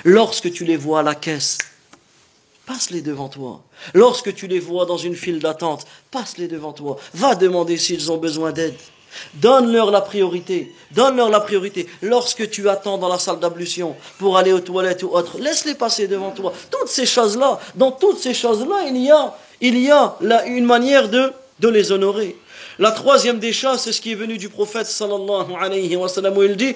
Lorsque 0.04 0.52
tu 0.52 0.66
les 0.66 0.78
vois 0.78 1.00
à 1.00 1.04
la 1.04 1.16
caisse, 1.16 1.58
passe-les 2.70 3.02
devant 3.02 3.30
toi. 3.30 3.64
Lorsque 3.96 4.36
tu 4.36 4.46
les 4.46 4.60
vois 4.60 4.86
dans 4.86 4.98
une 4.98 5.16
file 5.16 5.40
d'attente, 5.40 5.88
passe-les 6.12 6.48
devant 6.48 6.72
toi. 6.72 6.98
Va 7.16 7.34
demander 7.34 7.78
s'ils 7.78 8.12
ont 8.12 8.18
besoin 8.18 8.52
d'aide. 8.52 8.76
Donne-leur 9.34 9.90
la 9.90 10.02
priorité. 10.02 10.72
Donne-leur 10.92 11.30
la 11.30 11.40
priorité. 11.40 11.88
Lorsque 12.04 12.48
tu 12.52 12.70
attends 12.70 13.00
dans 13.00 13.08
la 13.10 13.18
salle 13.18 13.40
d'ablution 13.40 13.96
pour 14.20 14.38
aller 14.38 14.54
aux 14.54 14.60
toilettes 14.60 15.02
ou 15.02 15.08
autre, 15.08 15.40
laisse-les 15.40 15.74
passer 15.74 16.08
devant 16.08 16.30
toi. 16.30 16.54
Toutes 16.70 16.90
ces 16.90 17.08
choses-là, 17.08 17.60
dans 17.74 17.92
toutes 17.92 18.20
ces 18.20 18.36
choses-là, 18.36 18.84
il 18.88 18.98
y 18.98 19.10
a, 19.10 19.36
a 20.30 20.46
une 20.46 20.66
manière 20.66 21.10
de, 21.10 21.34
de 21.60 21.70
les 21.70 21.92
honorer. 21.92 22.38
La 22.78 22.92
troisième 22.92 23.40
des 23.40 23.52
choses, 23.52 23.80
c'est 23.80 23.94
ce 23.94 24.00
qui 24.00 24.12
est 24.12 24.16
venu 24.16 24.38
du 24.38 24.50
prophète 24.50 24.86
sallallahu 24.86 25.54
alayhi 25.60 25.96
wa 25.96 26.08
sallam 26.08 26.38
où 26.38 26.44
il 26.44 26.56
dit 26.56 26.76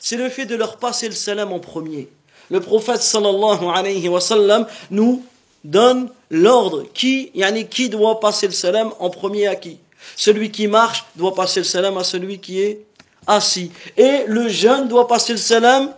C'est 0.00 0.16
le 0.16 0.28
fait 0.28 0.46
de 0.46 0.54
leur 0.54 0.76
passer 0.76 1.08
le 1.08 1.14
salam 1.16 1.52
en 1.52 1.58
premier 1.58 2.08
le 2.50 2.60
prophète 2.60 3.02
sallallahu 3.02 3.66
alayhi 3.74 4.08
wa 4.08 4.20
sallam 4.20 4.66
nous 4.90 5.24
donne 5.64 6.08
l'ordre 6.30 6.84
qui, 6.92 7.30
yani 7.34 7.66
qui 7.66 7.88
doit 7.88 8.20
passer 8.20 8.46
le 8.46 8.52
salam 8.52 8.92
en 8.98 9.10
premier 9.10 9.46
à 9.46 9.56
qui? 9.56 9.78
Celui 10.16 10.50
qui 10.50 10.66
marche 10.66 11.04
doit 11.16 11.34
passer 11.34 11.60
le 11.60 11.64
salam 11.64 11.96
à 11.96 12.04
celui 12.04 12.38
qui 12.38 12.60
est 12.60 12.80
assis. 13.26 13.70
Et 13.96 14.24
le 14.26 14.48
jeune 14.48 14.88
doit 14.88 15.08
passer 15.08 15.32
le 15.32 15.38
salam 15.38 15.90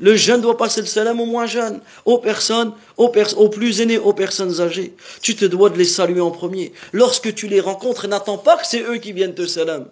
le 0.00 0.16
jeune 0.16 0.40
doit 0.40 0.56
passer 0.56 0.80
le 0.80 0.86
salam 0.86 1.20
aux 1.20 1.26
moins 1.26 1.46
jeunes, 1.46 1.80
aux 2.04 2.18
personnes, 2.18 2.72
aux, 2.96 3.08
plus 3.08 3.80
aînés, 3.80 3.98
aux 3.98 4.12
personnes 4.12 4.60
âgées. 4.60 4.94
Tu 5.22 5.36
te 5.36 5.44
dois 5.44 5.70
de 5.70 5.78
les 5.78 5.84
saluer 5.84 6.20
en 6.20 6.32
premier. 6.32 6.72
Lorsque 6.92 7.32
tu 7.34 7.46
les 7.46 7.60
rencontres, 7.60 8.08
n'attends 8.08 8.38
pas 8.38 8.56
que 8.56 8.66
c'est 8.66 8.82
eux 8.82 8.96
qui 8.96 9.12
viennent 9.12 9.34
te 9.34 9.46
salam. 9.46 9.86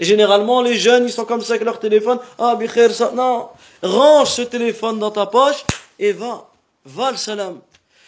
Généralement, 0.00 0.62
les 0.62 0.76
jeunes, 0.76 1.04
ils 1.04 1.12
sont 1.12 1.24
comme 1.24 1.42
ça 1.42 1.52
avec 1.52 1.64
leur 1.64 1.78
téléphone. 1.78 2.18
Ah, 2.38 2.58
ça. 2.90 3.12
Non. 3.14 3.48
Range 3.82 4.28
ce 4.28 4.42
téléphone 4.42 4.98
dans 4.98 5.10
ta 5.10 5.26
poche 5.26 5.64
et 5.98 6.12
va. 6.12 6.48
Va 6.84 7.10
le 7.10 7.16
salam. 7.16 7.60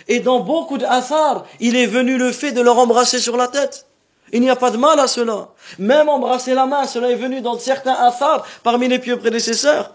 Et 0.09 0.21
dans 0.21 0.41
beaucoup 0.41 0.79
d'affaires, 0.79 1.45
il 1.61 1.77
est 1.77 1.87
venu 1.87 2.17
le 2.19 2.33
fait 2.33 2.53
de 2.53 2.61
leur 2.61 2.79
embrasser 2.79 3.19
sur 3.19 3.37
la 3.37 3.49
tête. 3.49 3.87
Il 4.33 4.41
n'y 4.41 4.51
a 4.51 4.57
pas 4.57 4.71
de 4.71 4.77
mal 4.77 4.99
à 4.99 5.07
cela. 5.07 5.49
Même 5.79 6.09
embrasser 6.09 6.55
la 6.55 6.67
main, 6.67 6.87
cela 6.87 7.11
est 7.11 7.17
venu 7.17 7.41
dans 7.41 7.59
certains 7.59 7.95
affaires 7.95 8.45
parmi 8.63 8.89
les 8.89 8.99
pieux 8.99 9.19
prédécesseurs. 9.19 9.93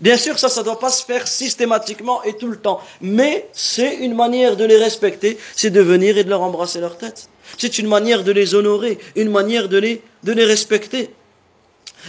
Bien 0.00 0.16
sûr, 0.16 0.38
ça, 0.38 0.48
ça 0.48 0.60
ne 0.60 0.66
doit 0.66 0.78
pas 0.78 0.90
se 0.90 1.04
faire 1.04 1.26
systématiquement 1.26 2.22
et 2.22 2.36
tout 2.36 2.46
le 2.46 2.56
temps. 2.56 2.80
Mais 3.00 3.48
c'est 3.52 3.96
une 3.96 4.14
manière 4.14 4.56
de 4.56 4.64
les 4.64 4.76
respecter, 4.76 5.38
c'est 5.56 5.70
de 5.70 5.80
venir 5.80 6.16
et 6.18 6.24
de 6.24 6.30
leur 6.30 6.42
embrasser 6.42 6.80
leur 6.80 6.96
tête. 6.96 7.28
C'est 7.56 7.78
une 7.78 7.88
manière 7.88 8.22
de 8.22 8.30
les 8.30 8.54
honorer, 8.54 8.98
une 9.16 9.30
manière 9.30 9.68
de 9.68 9.78
les, 9.78 10.02
de 10.22 10.32
les 10.32 10.44
respecter. 10.44 11.10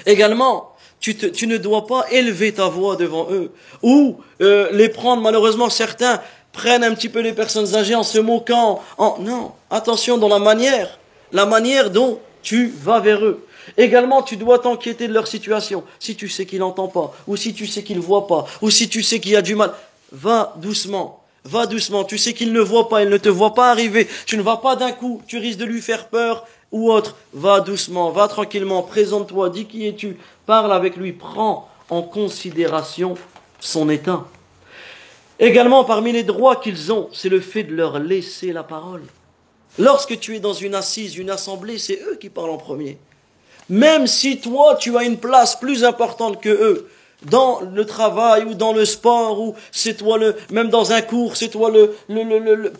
Également, 0.06 0.76
tu, 1.00 1.48
ne 1.48 1.58
dois 1.58 1.88
pas 1.88 2.06
élever 2.12 2.54
ta 2.54 2.68
voix 2.68 2.96
devant 2.96 3.28
eux 3.32 3.52
ou 3.82 4.18
euh, 4.42 4.70
les 4.74 4.90
prendre. 4.90 5.22
Malheureusement, 5.22 5.70
certains 5.70 6.22
prennent 6.52 6.84
un 6.84 6.94
petit 6.94 7.10
peu 7.10 7.22
les 7.22 7.34
personnes 7.34 7.76
âgées 7.76 7.96
en 7.96 8.04
se 8.04 8.20
moquant. 8.20 8.82
Non, 9.20 9.52
attention 9.70 10.18
dans 10.18 10.28
la 10.28 10.40
manière, 10.40 11.00
la 11.32 11.46
manière 11.46 11.90
dont 11.90 12.20
tu 12.42 12.74
vas 12.84 13.00
vers 13.00 13.24
eux. 13.24 13.46
Également, 13.78 14.24
tu 14.24 14.36
dois 14.36 14.60
t'inquiéter 14.60 15.08
de 15.08 15.14
leur 15.14 15.28
situation. 15.28 15.84
Si 16.00 16.16
tu 16.16 16.28
sais 16.28 16.46
qu'il 16.46 16.60
n'entend 16.60 16.88
pas, 16.88 17.14
ou 17.28 17.36
si 17.36 17.54
tu 17.54 17.68
sais 17.68 17.84
qu'il 17.84 17.98
ne 17.98 18.02
voit 18.02 18.28
pas, 18.28 18.46
ou 18.62 18.70
si 18.70 18.90
tu 18.90 19.04
sais 19.04 19.20
qu'il 19.20 19.32
y 19.32 19.36
a 19.36 19.42
du 19.42 19.56
mal, 19.56 19.72
va 20.12 20.56
doucement. 20.58 21.24
Va 21.46 21.66
doucement. 21.66 22.04
Tu 22.04 22.18
sais 22.18 22.34
qu'il 22.34 22.52
ne 22.52 22.60
voit 22.60 22.90
pas, 22.90 23.04
il 23.04 23.10
ne 23.10 23.18
te 23.18 23.30
voit 23.30 23.54
pas 23.54 23.72
arriver. 23.72 24.08
Tu 24.26 24.38
ne 24.38 24.42
vas 24.42 24.58
pas 24.58 24.76
d'un 24.76 24.92
coup. 24.92 25.22
Tu 25.28 25.38
risques 25.38 25.60
de 25.60 25.66
lui 25.66 25.82
faire 25.82 26.08
peur 26.08 26.46
ou 26.72 26.92
autre. 26.92 27.16
Va 27.34 27.60
doucement, 27.62 28.12
va 28.12 28.28
tranquillement. 28.28 28.84
Présente-toi. 28.84 29.50
Dis 29.50 29.66
qui 29.66 29.88
es-tu. 29.88 30.18
Parle 30.46 30.74
avec 30.74 30.96
lui. 30.96 31.14
Prends 31.14 31.70
en 31.90 32.02
considération 32.02 33.16
son 33.60 33.90
état. 33.90 34.26
Également, 35.40 35.86
parmi 35.86 36.12
les 36.12 36.24
droits 36.24 36.58
qu'ils 36.58 36.92
ont, 36.92 37.10
c'est 37.14 37.30
le 37.30 37.40
fait 37.40 37.64
de 37.64 37.74
leur 37.74 38.00
laisser 38.00 38.52
la 38.52 38.64
parole. 38.64 39.04
Lorsque 39.78 40.20
tu 40.20 40.36
es 40.36 40.40
dans 40.40 40.54
une 40.54 40.76
assise, 40.76 41.16
une 41.16 41.30
assemblée, 41.30 41.78
c'est 41.78 42.02
eux 42.10 42.18
qui 42.20 42.30
parlent 42.30 42.50
en 42.50 42.58
premier. 42.58 42.98
Même 43.70 44.08
si 44.08 44.42
toi, 44.42 44.76
tu 44.76 44.98
as 44.98 45.04
une 45.04 45.18
place 45.18 45.58
plus 45.58 45.84
importante 45.84 46.42
que 46.42 46.50
eux, 46.50 46.90
dans 47.24 47.62
le 47.62 47.86
travail 47.86 48.46
ou 48.46 48.54
dans 48.54 48.72
le 48.72 48.86
sport 48.86 49.42
ou 49.42 49.56
c'est 49.72 49.96
toi 49.96 50.18
le 50.18 50.36
même 50.52 50.70
dans 50.70 50.94
un 50.94 51.02
cours 51.02 51.36
c'est 51.36 51.50
toi 51.50 51.70
le, 51.70 51.94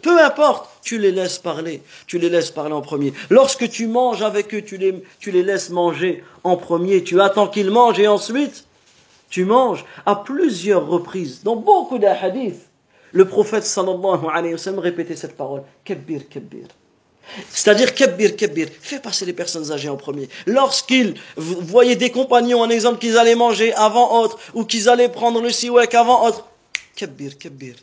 peu 0.02 0.24
importe 0.24 0.70
tu 0.82 0.98
les 0.98 1.12
laisses 1.12 1.40
parler 1.40 1.84
tu 2.08 2.20
les 2.20 2.30
laisses 2.30 2.52
parler 2.52 2.74
en 2.74 2.82
premier. 2.82 3.14
Lorsque 3.30 3.70
tu 3.70 3.88
manges 3.88 4.22
avec 4.22 4.54
eux 4.54 4.62
tu 4.62 4.78
les 4.78 5.44
laisses 5.44 5.70
manger 5.70 6.24
en 6.44 6.56
premier 6.56 7.04
tu 7.04 7.20
attends 7.20 7.48
qu'ils 7.48 7.72
mangent 7.72 8.00
et 8.00 8.08
ensuite 8.08 8.66
tu 9.30 9.46
manges 9.46 9.86
à 10.06 10.16
plusieurs 10.16 10.88
reprises. 10.88 11.44
Dans 11.44 11.56
beaucoup 11.56 12.00
d'ahadiths 12.00 12.70
le 13.12 13.26
prophète 13.26 13.66
sallallahu 13.66 14.26
alayhi 14.32 14.54
wa 14.54 14.60
sallam 14.60 14.80
répétait 14.80 15.16
cette 15.16 15.36
parole 15.36 15.64
kabbir 15.84 16.30
kabbir 16.30 16.68
c'est-à-dire, 17.50 17.94
kabbir, 17.94 18.36
kabbir, 18.36 18.68
fais 18.82 19.00
passer 19.00 19.26
les 19.26 19.34
personnes 19.34 19.72
âgées 19.72 19.90
en 19.90 19.98
premier. 19.98 20.30
Lorsqu'ils 20.46 21.16
voyaient 21.38 21.96
des 21.96 22.12
compagnons, 22.12 22.64
un 22.64 22.70
exemple, 22.70 23.00
qu'ils 23.00 23.18
allaient 23.18 23.36
manger 23.36 23.74
avant 23.74 24.22
autre, 24.22 24.40
ou 24.54 24.66
qu'ils 24.66 24.90
allaient 24.90 25.10
prendre 25.10 25.42
le 25.42 25.50
siwak 25.50 25.94
avant 25.94 26.28
autre, 26.28 26.46
kabbir, 26.96 27.38
kabbir. 27.38 27.76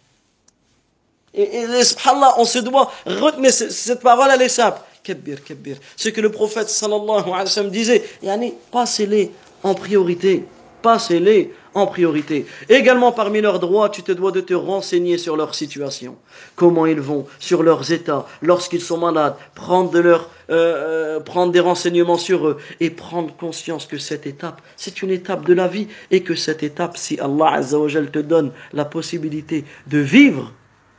Et, 1.34 1.42
et 1.42 1.84
subhanallah, 1.84 2.34
on 2.38 2.44
se 2.44 2.58
doit 2.58 2.90
retenir 3.04 3.52
cette 3.52 4.00
parole, 4.00 4.30
elle 4.32 4.42
est 4.42 4.48
simple. 4.48 4.80
Kabbir, 5.02 5.44
kabbir. 5.44 5.76
Ce 5.96 6.08
que 6.08 6.20
le 6.20 6.30
prophète 6.30 6.68
sallallahu 6.68 7.26
alayhi 7.26 7.30
wa 7.30 7.46
sallam 7.46 7.70
disait, 7.70 8.02
yani, 8.22 8.54
passez-les 8.72 9.30
en 9.62 9.74
priorité. 9.74 10.44
Passez-les 10.82 11.52
en 11.76 11.86
priorité. 11.86 12.46
Également 12.70 13.12
parmi 13.12 13.42
leurs 13.42 13.60
droits, 13.60 13.90
tu 13.90 14.02
te 14.02 14.10
dois 14.10 14.32
de 14.32 14.40
te 14.40 14.54
renseigner 14.54 15.18
sur 15.18 15.36
leur 15.36 15.54
situation, 15.54 16.16
comment 16.56 16.86
ils 16.86 17.00
vont, 17.00 17.26
sur 17.38 17.62
leurs 17.62 17.92
états, 17.92 18.26
lorsqu'ils 18.40 18.80
sont 18.80 18.96
malades, 18.96 19.36
prendre, 19.54 19.90
de 19.90 20.00
euh, 20.00 20.18
euh, 20.50 21.20
prendre 21.20 21.52
des 21.52 21.60
renseignements 21.60 22.16
sur 22.16 22.48
eux 22.48 22.56
et 22.80 22.88
prendre 22.88 23.36
conscience 23.36 23.84
que 23.84 23.98
cette 23.98 24.26
étape, 24.26 24.62
c'est 24.76 25.02
une 25.02 25.10
étape 25.10 25.44
de 25.44 25.52
la 25.52 25.68
vie 25.68 25.86
et 26.10 26.22
que 26.22 26.34
cette 26.34 26.62
étape, 26.62 26.96
si 26.96 27.20
Allah 27.20 27.60
te 27.60 28.20
donne 28.20 28.52
la 28.72 28.86
possibilité 28.86 29.66
de 29.86 29.98
vivre, 29.98 30.52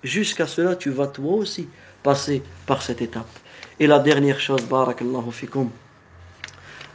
jusqu'à 0.04 0.46
cela, 0.46 0.76
tu 0.76 0.92
vas 0.92 1.08
toi 1.08 1.34
aussi 1.34 1.68
passer 2.04 2.44
par 2.68 2.84
cette 2.84 3.02
étape. 3.02 3.28
Et 3.80 3.88
la 3.88 3.98
dernière 3.98 4.40
chose, 4.40 4.62
barakallahu 4.62 5.32
fikum, 5.32 5.70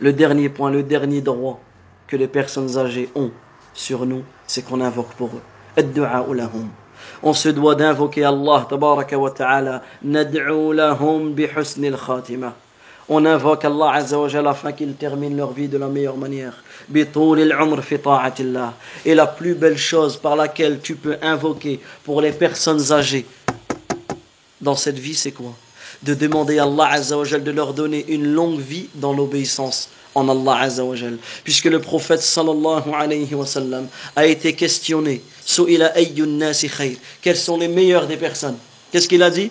le 0.00 0.12
dernier 0.12 0.48
point, 0.48 0.70
le 0.70 0.84
dernier 0.84 1.20
droit 1.20 1.60
que 2.06 2.16
les 2.16 2.28
personnes 2.28 2.78
âgées 2.78 3.08
ont, 3.16 3.32
sur 3.74 4.06
nous, 4.06 4.22
c'est 4.46 4.62
qu'on 4.62 4.80
invoque 4.80 5.12
pour 5.14 5.30
eux. 5.34 5.42
On 7.22 7.32
se 7.32 7.48
doit 7.48 7.74
d'invoquer 7.74 8.24
Allah 8.24 8.66
tabaraka 8.68 9.18
wa 9.18 9.30
ta'ala. 9.30 9.82
On 13.08 13.24
invoque 13.24 13.64
Allah 13.64 13.90
Azza 13.92 14.18
wa 14.18 14.28
Jalla 14.28 14.50
afin 14.50 14.72
qu'ils 14.72 14.94
terminent 14.94 15.36
leur 15.36 15.52
vie 15.52 15.68
de 15.68 15.78
la 15.78 15.88
meilleure 15.88 16.16
manière. 16.16 16.62
Et 19.04 19.14
la 19.14 19.26
plus 19.26 19.54
belle 19.54 19.78
chose 19.78 20.16
par 20.16 20.36
laquelle 20.36 20.80
tu 20.80 20.96
peux 20.96 21.16
invoquer 21.22 21.80
pour 22.04 22.20
les 22.20 22.32
personnes 22.32 22.92
âgées 22.92 23.26
dans 24.60 24.76
cette 24.76 24.98
vie, 24.98 25.14
c'est 25.14 25.32
quoi? 25.32 25.52
De 26.02 26.14
demander 26.14 26.58
à 26.58 26.64
Allah 26.64 26.88
Azza 26.92 27.16
de 27.16 27.50
leur 27.50 27.74
donner 27.74 28.04
une 28.08 28.32
longue 28.32 28.60
vie 28.60 28.88
dans 28.94 29.12
l'obéissance 29.12 29.88
en 30.14 30.28
Allah 30.28 30.62
Azza 30.62 30.82
Puisque 31.44 31.64
le 31.64 31.80
prophète 31.80 32.20
sallallahu 32.20 32.92
alayhi 32.94 33.34
wa 33.34 33.46
sallam 33.46 33.88
a 34.14 34.26
été 34.26 34.54
questionné, 34.54 35.22
quels 37.22 37.36
sont 37.36 37.56
les 37.56 37.68
meilleurs 37.68 38.06
des 38.06 38.16
personnes? 38.16 38.58
Qu'est-ce 38.90 39.08
qu'il 39.08 39.22
a 39.22 39.30
dit? 39.30 39.50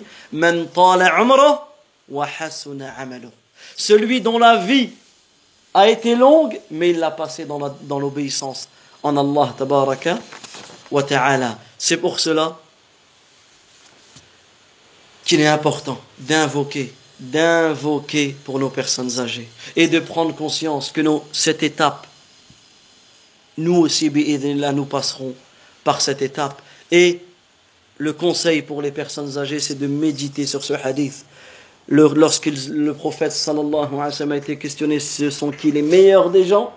Celui 3.76 4.20
dont 4.20 4.38
la 4.38 4.56
vie 4.56 4.90
a 5.74 5.88
été 5.88 6.14
longue, 6.14 6.60
mais 6.70 6.90
il 6.90 6.98
l'a 6.98 7.10
passé 7.10 7.46
dans 7.46 7.98
l'obéissance 7.98 8.68
en 9.02 9.16
Allah 9.16 9.54
tabaraka. 9.56 10.18
C'est 11.78 11.96
pour 11.96 12.20
cela 12.20 12.58
qu'il 15.24 15.40
est 15.40 15.46
important 15.46 15.98
d'invoquer 16.18 16.92
d'invoquer 17.22 18.36
pour 18.44 18.58
nos 18.58 18.68
personnes 18.68 19.20
âgées 19.20 19.48
et 19.76 19.86
de 19.86 20.00
prendre 20.00 20.34
conscience 20.34 20.90
que 20.90 21.00
cette 21.32 21.62
étape, 21.62 22.06
nous 23.56 23.76
aussi, 23.76 24.10
nous 24.10 24.84
passerons 24.86 25.34
par 25.84 26.00
cette 26.00 26.20
étape. 26.20 26.60
Et 26.90 27.20
le 27.98 28.12
conseil 28.12 28.62
pour 28.62 28.82
les 28.82 28.90
personnes 28.90 29.38
âgées, 29.38 29.60
c'est 29.60 29.78
de 29.78 29.86
méditer 29.86 30.46
sur 30.46 30.64
ce 30.64 30.72
hadith. 30.72 31.24
Lorsque 31.88 32.46
le 32.46 32.92
prophète 32.92 33.32
sallallahu 33.32 33.94
alayhi 34.00 34.32
a 34.32 34.36
été 34.36 34.58
questionné, 34.58 34.98
ce 34.98 35.30
sont 35.30 35.50
qui 35.52 35.70
les 35.70 35.82
meilleurs 35.82 36.30
des 36.30 36.44
gens? 36.44 36.72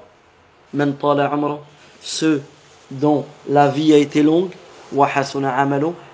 Ceux 2.01 2.43
dont 2.91 3.25
la 3.49 3.69
vie 3.69 3.93
a 3.93 3.97
été 3.97 4.21
longue, 4.21 4.51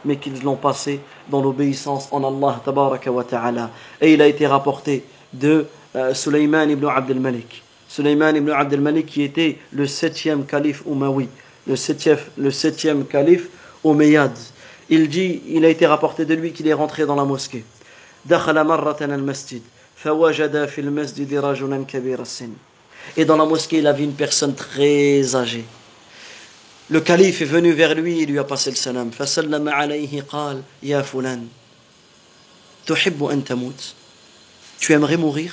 mais 0.05 0.15
qu'ils 0.17 0.41
l'ont 0.43 0.55
passé 0.55 1.01
dans 1.30 1.42
l'obéissance 1.42 2.08
en 2.10 2.22
Allah 2.24 2.60
tabaraka 2.64 3.10
wa 3.10 3.24
ta'ala. 3.24 3.70
Et 4.00 4.14
il 4.14 4.22
a 4.22 4.26
été 4.26 4.46
rapporté 4.46 5.04
de 5.32 5.66
euh, 5.94 6.14
Sulaiman 6.14 6.68
ibn 6.70 6.86
Abd 6.86 7.10
al-Malik. 7.10 7.62
Sulaiman 7.88 8.34
ibn 8.36 8.50
Abd 8.50 8.74
al-Malik 8.74 9.06
qui 9.06 9.22
était 9.22 9.58
le 9.72 9.86
septième 9.86 10.44
calife 10.44 10.82
Umawi, 10.86 11.28
le 11.66 11.76
septième, 11.76 12.18
le 12.36 12.50
septième 12.50 13.04
calife 13.04 13.48
Umayyad. 13.84 14.32
Il 14.88 15.08
dit, 15.08 15.42
il 15.48 15.64
a 15.64 15.68
été 15.68 15.86
rapporté 15.86 16.24
de 16.24 16.34
lui 16.34 16.52
qu'il 16.52 16.68
est 16.68 16.72
rentré 16.74 17.06
dans 17.06 17.16
la 17.16 17.24
mosquée. 17.24 17.64
دخل 18.26 18.64
مرة 18.64 18.96
المسجد 19.00 19.62
فوجد 19.96 20.64
في 20.64 20.80
المسجد 20.80 21.34
رجلا 21.34 21.84
كبير 21.84 22.22
السن. 22.22 22.50
Et 23.16 23.24
dans 23.24 23.36
la 23.36 23.44
mosquée, 23.44 23.78
il 23.78 23.86
a 23.86 23.92
vu 23.92 24.04
une 24.04 24.14
personne 24.14 24.54
très 24.54 25.36
âgée. 25.36 25.64
Le 26.90 27.00
calife 27.00 27.42
est 27.42 27.46
venu 27.46 27.72
vers 27.72 27.94
lui 27.94 28.22
et 28.22 28.26
lui 28.26 28.38
a 28.38 28.44
passé 28.44 28.70
le 28.70 28.76
salam. 28.76 29.10
فسلم 29.10 29.68
عليه 29.68 30.22
قال 30.22 30.62
يا 30.82 31.02
فلان 31.02 31.48
تحب 32.86 33.24
أن 33.24 33.44
تموت 33.44 33.94
Tu 34.80 34.92
aimerais 34.92 35.16
mourir 35.16 35.50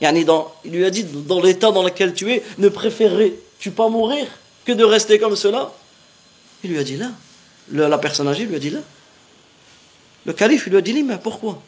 يعني 0.00 0.24
dans, 0.24 0.52
Il 0.64 0.72
lui 0.72 0.84
a 0.84 0.90
dit 0.90 1.04
dans 1.04 1.40
l'état 1.40 1.70
dans 1.70 1.82
lequel 1.82 2.12
tu 2.14 2.32
es, 2.32 2.42
ne 2.58 2.68
préférerais-tu 2.68 3.70
pas 3.70 3.88
mourir 3.88 4.26
que 4.64 4.72
de 4.72 4.82
rester 4.84 5.18
comme 5.18 5.36
cela 5.36 5.72
Il 6.64 6.70
lui 6.70 6.78
a 6.78 6.84
dit 6.84 6.96
là. 6.96 7.12
la 7.70 7.98
personne 7.98 8.26
âgée 8.26 8.44
lui 8.44 8.56
a 8.56 8.58
dit 8.58 8.70
là. 8.70 8.80
Le 10.26 10.32
calife 10.32 10.66
lui 10.66 10.76
a 10.76 10.80
dit 10.80 11.02
mais 11.02 11.18
pourquoi 11.22 11.62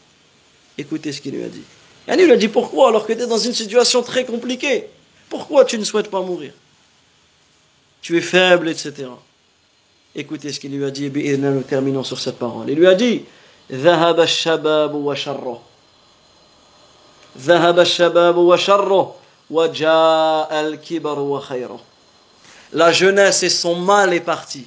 Écoutez 0.78 1.12
ce 1.12 1.20
qu'il 1.20 1.34
lui 1.34 1.44
a 1.44 1.48
dit. 1.48 1.62
Il 2.08 2.24
lui 2.24 2.32
a 2.32 2.36
dit 2.36 2.48
pourquoi 2.48 2.88
alors 2.88 3.06
que 3.06 3.12
tu 3.12 3.20
es 3.20 3.26
dans 3.26 3.38
une 3.38 3.54
situation 3.54 4.02
très 4.02 4.24
compliquée 4.24 4.88
Pourquoi 5.28 5.64
tu 5.64 5.78
ne 5.78 5.84
souhaites 5.84 6.10
pas 6.10 6.22
mourir 6.22 6.52
tu 8.02 8.16
es 8.16 8.20
faible, 8.20 8.68
etc. 8.68 9.08
Écoutez 10.14 10.52
ce 10.52 10.60
qu'il 10.60 10.76
lui 10.76 10.84
a 10.84 10.90
dit, 10.90 11.06
et 11.06 11.36
nous 11.36 11.62
terminons 11.62 12.04
sur 12.04 12.18
cette 12.18 12.38
parole. 12.38 12.70
Il 12.70 12.76
lui 12.76 12.86
a 12.86 12.94
dit, 12.94 13.24
ذهب 13.70 14.20
الشباب 14.20 14.94
وشره 14.94 15.62
ذهب 17.38 17.78
الشباب 17.78 18.36
وشره 18.36 19.14
وجاء 19.50 20.60
الكبر 20.60 21.18
وخيره 21.18 21.80
La 22.72 22.92
jeunesse 22.92 23.42
et 23.42 23.48
son 23.48 23.76
mal 23.76 24.12
est 24.12 24.20
parti 24.20 24.66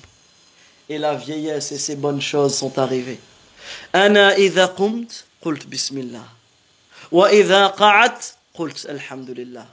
et 0.89 0.97
la 0.97 1.15
vieillesse 1.15 1.71
et 1.71 1.77
ses 1.77 1.95
bonnes 1.95 2.21
choses 2.21 2.55
sont 2.55 2.77
arrivées. 2.79 3.19
أنا 3.95 4.35
إذا 4.35 4.65
قمت 4.65 5.23
قلت 5.41 5.67
بسم 5.67 5.97
الله 5.97 6.25
وإذا 7.11 7.67
قعدت 7.67 8.33
قلت 8.53 8.85
الحمد 8.85 9.29
لله 9.29 9.65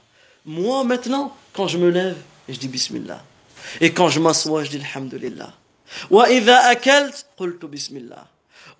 Moi 0.45 0.83
maintenant, 0.85 1.35
quand 1.53 1.67
je 1.67 1.77
me 1.77 1.89
lève, 1.89 2.15
je 2.47 2.57
dis 2.57 2.69
Bismillah. 2.69 3.21
Et 3.81 3.91
quand 3.91 4.09
je 4.09 4.19
m'assois, 4.19 4.63
je 4.63 4.69
dis 4.71 4.77
Alhamdulillah. 4.77 5.53
وإذا 6.11 6.71
أكلت 6.71 7.25
قلت 7.37 7.65
بسم 7.65 7.97
الله 7.97 8.23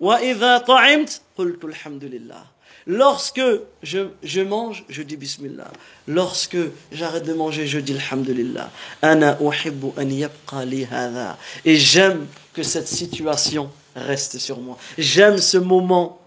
وإذا 0.00 0.58
طعمت 0.58 1.20
قلت 1.36 1.64
الحمد 1.64 2.04
لله 2.04 2.44
Lorsque 2.86 3.42
je, 3.82 4.08
je 4.22 4.40
mange, 4.40 4.82
je 4.88 5.02
dis 5.02 5.18
Bismillah. 5.18 5.70
Lorsque 6.06 6.56
j'arrête 6.90 7.24
de 7.24 7.34
manger, 7.34 7.66
je 7.66 7.78
dis 7.80 7.92
Alhamdulillah. 7.92 8.70
Ana 9.02 9.36
uhibbu 9.42 9.88
an 9.98 10.08
yabqa 10.08 10.64
li 10.64 10.84
hadha. 10.84 11.36
Et 11.66 11.76
j'aime 11.76 12.26
que 12.54 12.62
cette 12.62 12.88
situation 12.88 13.70
reste 13.94 14.38
sur 14.38 14.58
moi. 14.58 14.78
J'aime 14.96 15.36
ce 15.36 15.58
moment 15.58 16.18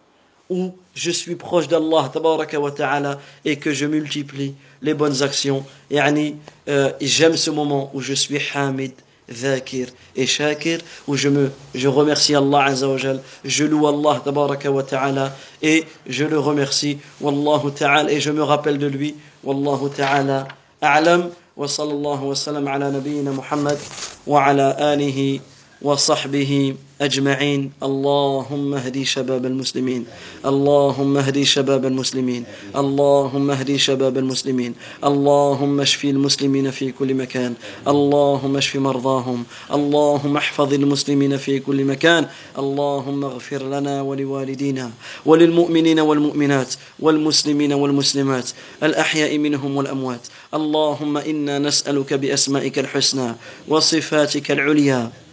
où 0.52 0.76
je 0.94 1.10
suis 1.10 1.36
proche 1.36 1.68
d'Allah 1.68 2.12
tabaraka 2.14 2.60
wa 2.60 2.70
ta'ala 2.72 3.20
et 3.44 3.58
que 3.58 3.74
je 3.74 3.88
multiplie 3.88 4.54
les 4.83 4.95
bonnes 4.95 5.23
actions. 5.23 5.65
Yani, 5.91 6.37
euh, 6.69 6.93
j'aime 7.01 7.37
ce 7.37 7.51
moment 7.51 7.91
où 7.95 8.01
je 8.01 8.13
suis 8.15 8.39
hamid, 8.55 8.93
dhakir 9.29 9.89
et 10.15 10.27
shakir, 10.27 10.81
où 11.07 11.17
je, 11.17 11.29
me, 11.29 11.51
je 11.75 11.89
remercie 11.89 12.35
Allah 12.35 12.65
Azzawajal, 12.65 13.21
je 13.45 13.65
loue 13.65 13.87
Allah 13.87 14.21
tabaraka 14.25 14.71
wa 14.71 14.83
ta'ala 14.83 15.33
et 15.63 15.85
je 16.07 16.25
le 16.25 16.39
remercie, 16.39 16.99
wallahu 17.21 17.73
ta'ala, 17.73 18.11
et 18.11 18.21
je 18.21 18.31
me 18.31 18.43
rappelle 18.43 18.79
de 18.79 18.87
lui, 18.87 19.15
wallahu 19.43 19.91
ta'ala, 19.91 20.47
a'lam, 20.81 21.31
wa 21.57 21.67
sallallahu 21.69 22.29
wa 22.29 22.35
sallam 22.35 22.69
ala 22.69 22.91
nabiyyina 22.91 23.33
Muhammad 23.33 23.79
wa 24.27 24.45
ala 24.45 24.71
alihi 24.93 25.41
wa 25.81 25.97
sahbihi. 25.97 26.77
أجمعين. 27.01 27.73
اللهم 27.83 28.75
اهدي 28.75 29.05
شباب 29.05 29.47
المسلمين. 29.47 30.07
اللهم 30.47 31.17
اهدي 31.17 31.45
شباب 31.45 31.87
المسلمين. 31.87 32.45
اللهم 32.77 33.51
اهدي 33.51 33.79
شباب 33.79 34.19
المسلمين. 34.19 34.75
اللهم 35.05 35.81
اشف 35.81 36.05
المسلمين 36.05 36.71
في 36.71 36.93
كل 36.93 37.15
مكان. 37.15 37.55
اللهم 37.89 38.57
اشف 38.57 38.77
مرضاهم. 38.77 39.45
اللهم 39.73 40.37
احفظ 40.37 40.75
المسلمين 40.75 41.37
في 41.37 41.59
كل 41.59 41.85
مكان. 41.85 42.27
اللهم 42.59 43.25
اغفر 43.25 43.63
لنا 43.63 44.03
ولوالدينا 44.03 44.91
وللمؤمنين 45.27 46.01
والمؤمنات 46.01 46.75
والمسلمين 47.01 47.73
والمسلمات. 47.73 48.51
الأحياء 48.83 49.39
منهم 49.39 49.77
والأموات. 49.77 50.27
اللهم 50.55 51.17
إنا 51.17 51.59
نسألك 51.59 52.15
بأسمائك 52.15 52.79
الحسنى 52.79 53.35
وصفاتك 53.69 54.51
العليا. 54.51 55.26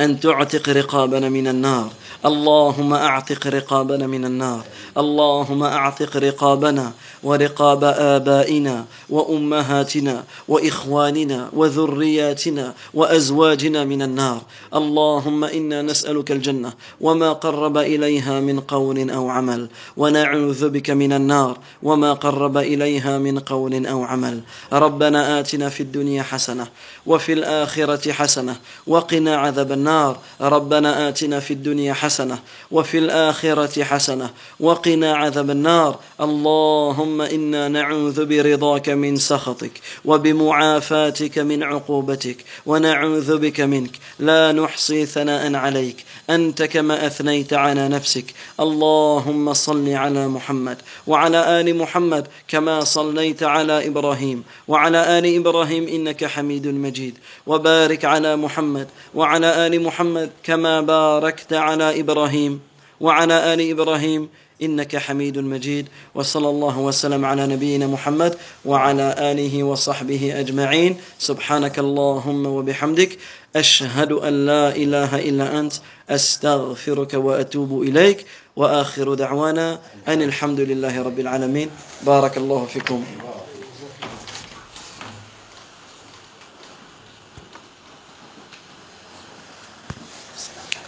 أن 0.00 0.20
تعتق 0.20 0.68
رقابنا 0.68 1.28
من 1.28 1.48
النار. 1.48 1.88
اللهم 2.26 2.92
أعتق 2.94 3.46
رقابنا 3.46 4.06
من 4.06 4.24
النار. 4.24 4.64
اللهم 4.98 5.62
أعتق 5.62 6.16
رقابنا 6.16 6.92
ورقاب 7.22 7.84
آبائنا 7.84 8.84
وأمهاتنا 9.10 10.24
وإخواننا 10.48 11.48
وذرياتنا 11.52 12.74
وأزواجنا 12.94 13.84
من 13.84 14.02
النار. 14.02 14.42
اللهم 14.74 15.44
إنا 15.44 15.82
نسألك 15.82 16.32
الجنة 16.32 16.72
وما 17.00 17.32
قرب 17.32 17.78
إليها 17.78 18.40
من 18.40 18.60
قول 18.60 19.10
أو 19.10 19.28
عمل. 19.28 19.68
ونعوذ 19.96 20.68
بك 20.68 20.90
من 20.90 21.12
النار 21.12 21.58
وما 21.82 22.12
قرب 22.12 22.56
إليها 22.56 23.18
من 23.18 23.38
قول 23.38 23.86
أو 23.86 24.04
عمل. 24.04 24.40
ربنا 24.72 25.40
آتنا 25.40 25.68
في 25.68 25.82
الدنيا 25.82 26.22
حسنة 26.22 26.66
وفي 27.06 27.32
الآخرة 27.32 28.12
حسنة. 28.12 28.56
وقنا 28.86 29.36
عذاب 29.36 29.72
النار. 29.72 30.18
ربنا 30.40 31.08
آتنا 31.08 31.40
في 31.40 31.52
الدنيا 31.54 31.92
حسنة 31.92 32.38
وفي 32.70 32.98
الآخرة 32.98 33.84
حسنة. 33.84 34.30
وقنا 34.60 35.16
عذاب 35.16 35.50
النار. 35.50 35.98
اللهم 36.20 37.22
إنا 37.22 37.68
نعوذ 37.68 38.24
برضاك 38.24 38.88
من 38.88 39.16
سخطك 39.16 39.80
وبمعافاتك 40.04 41.38
من 41.38 41.62
عقوبتك 41.62 42.44
ونعوذ 42.66 43.38
بك 43.38 43.60
منك. 43.60 43.92
لا 44.18 44.52
نحصي 44.52 45.06
ثناء 45.06 45.54
عليك. 45.54 46.04
أنت 46.30 46.62
كما 46.62 47.06
أثنيت 47.06 47.52
على 47.52 47.88
نفسك. 47.88 48.24
اللهم 48.60 49.52
صل 49.52 49.88
على 49.88 50.28
محمد 50.28 50.76
وعلى 51.06 51.60
آل 51.60 51.76
محمد 51.76 52.26
كما 52.48 52.84
صليت 52.84 53.42
على 53.42 53.86
إبراهيم 53.86 54.44
وعلى 54.68 55.18
آل 55.18 55.36
إبراهيم 55.36 55.88
إنك 55.88 56.24
حميد 56.24 56.66
مجيد. 56.66 57.14
وبارك 57.46 58.04
على 58.04 58.36
محمد 58.36 58.88
وعلى 59.14 59.66
آل 59.66 59.82
محمد 59.82 60.30
كما 60.42 60.80
باركت 60.80 61.52
على 61.52 62.00
إبراهيم 62.00 62.60
وعلى 63.00 63.54
آل 63.54 63.70
إبراهيم 63.70 64.28
إنك 64.62 64.96
حميد 64.96 65.38
مجيد. 65.38 65.88
وصلى 66.14 66.48
الله 66.48 66.78
وسلم 66.78 67.24
على 67.24 67.46
نبينا 67.46 67.86
محمد 67.86 68.36
وعلى 68.64 69.14
آله 69.18 69.62
وصحبه 69.62 70.40
أجمعين. 70.40 70.96
سبحانك 71.18 71.78
اللهم 71.78 72.46
وبحمدك. 72.46 73.18
أشهد 73.56 74.12
أن 74.12 74.46
لا 74.46 74.76
إله 74.76 75.18
إلا 75.28 75.58
أنت 75.58 75.72
أستغفرك 76.10 77.14
وأتوب 77.14 77.82
إليك 77.82 78.26
وآخر 78.56 79.14
دعوانا 79.14 79.80
أن 80.08 80.22
الحمد 80.22 80.60
لله 80.60 81.02
رب 81.02 81.18
العالمين. 81.20 81.70
بارك 82.02 82.36
الله 82.36 82.66
فيكم. 82.66 83.04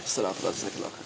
السلام 0.05 0.33
عليكم. 0.43 0.96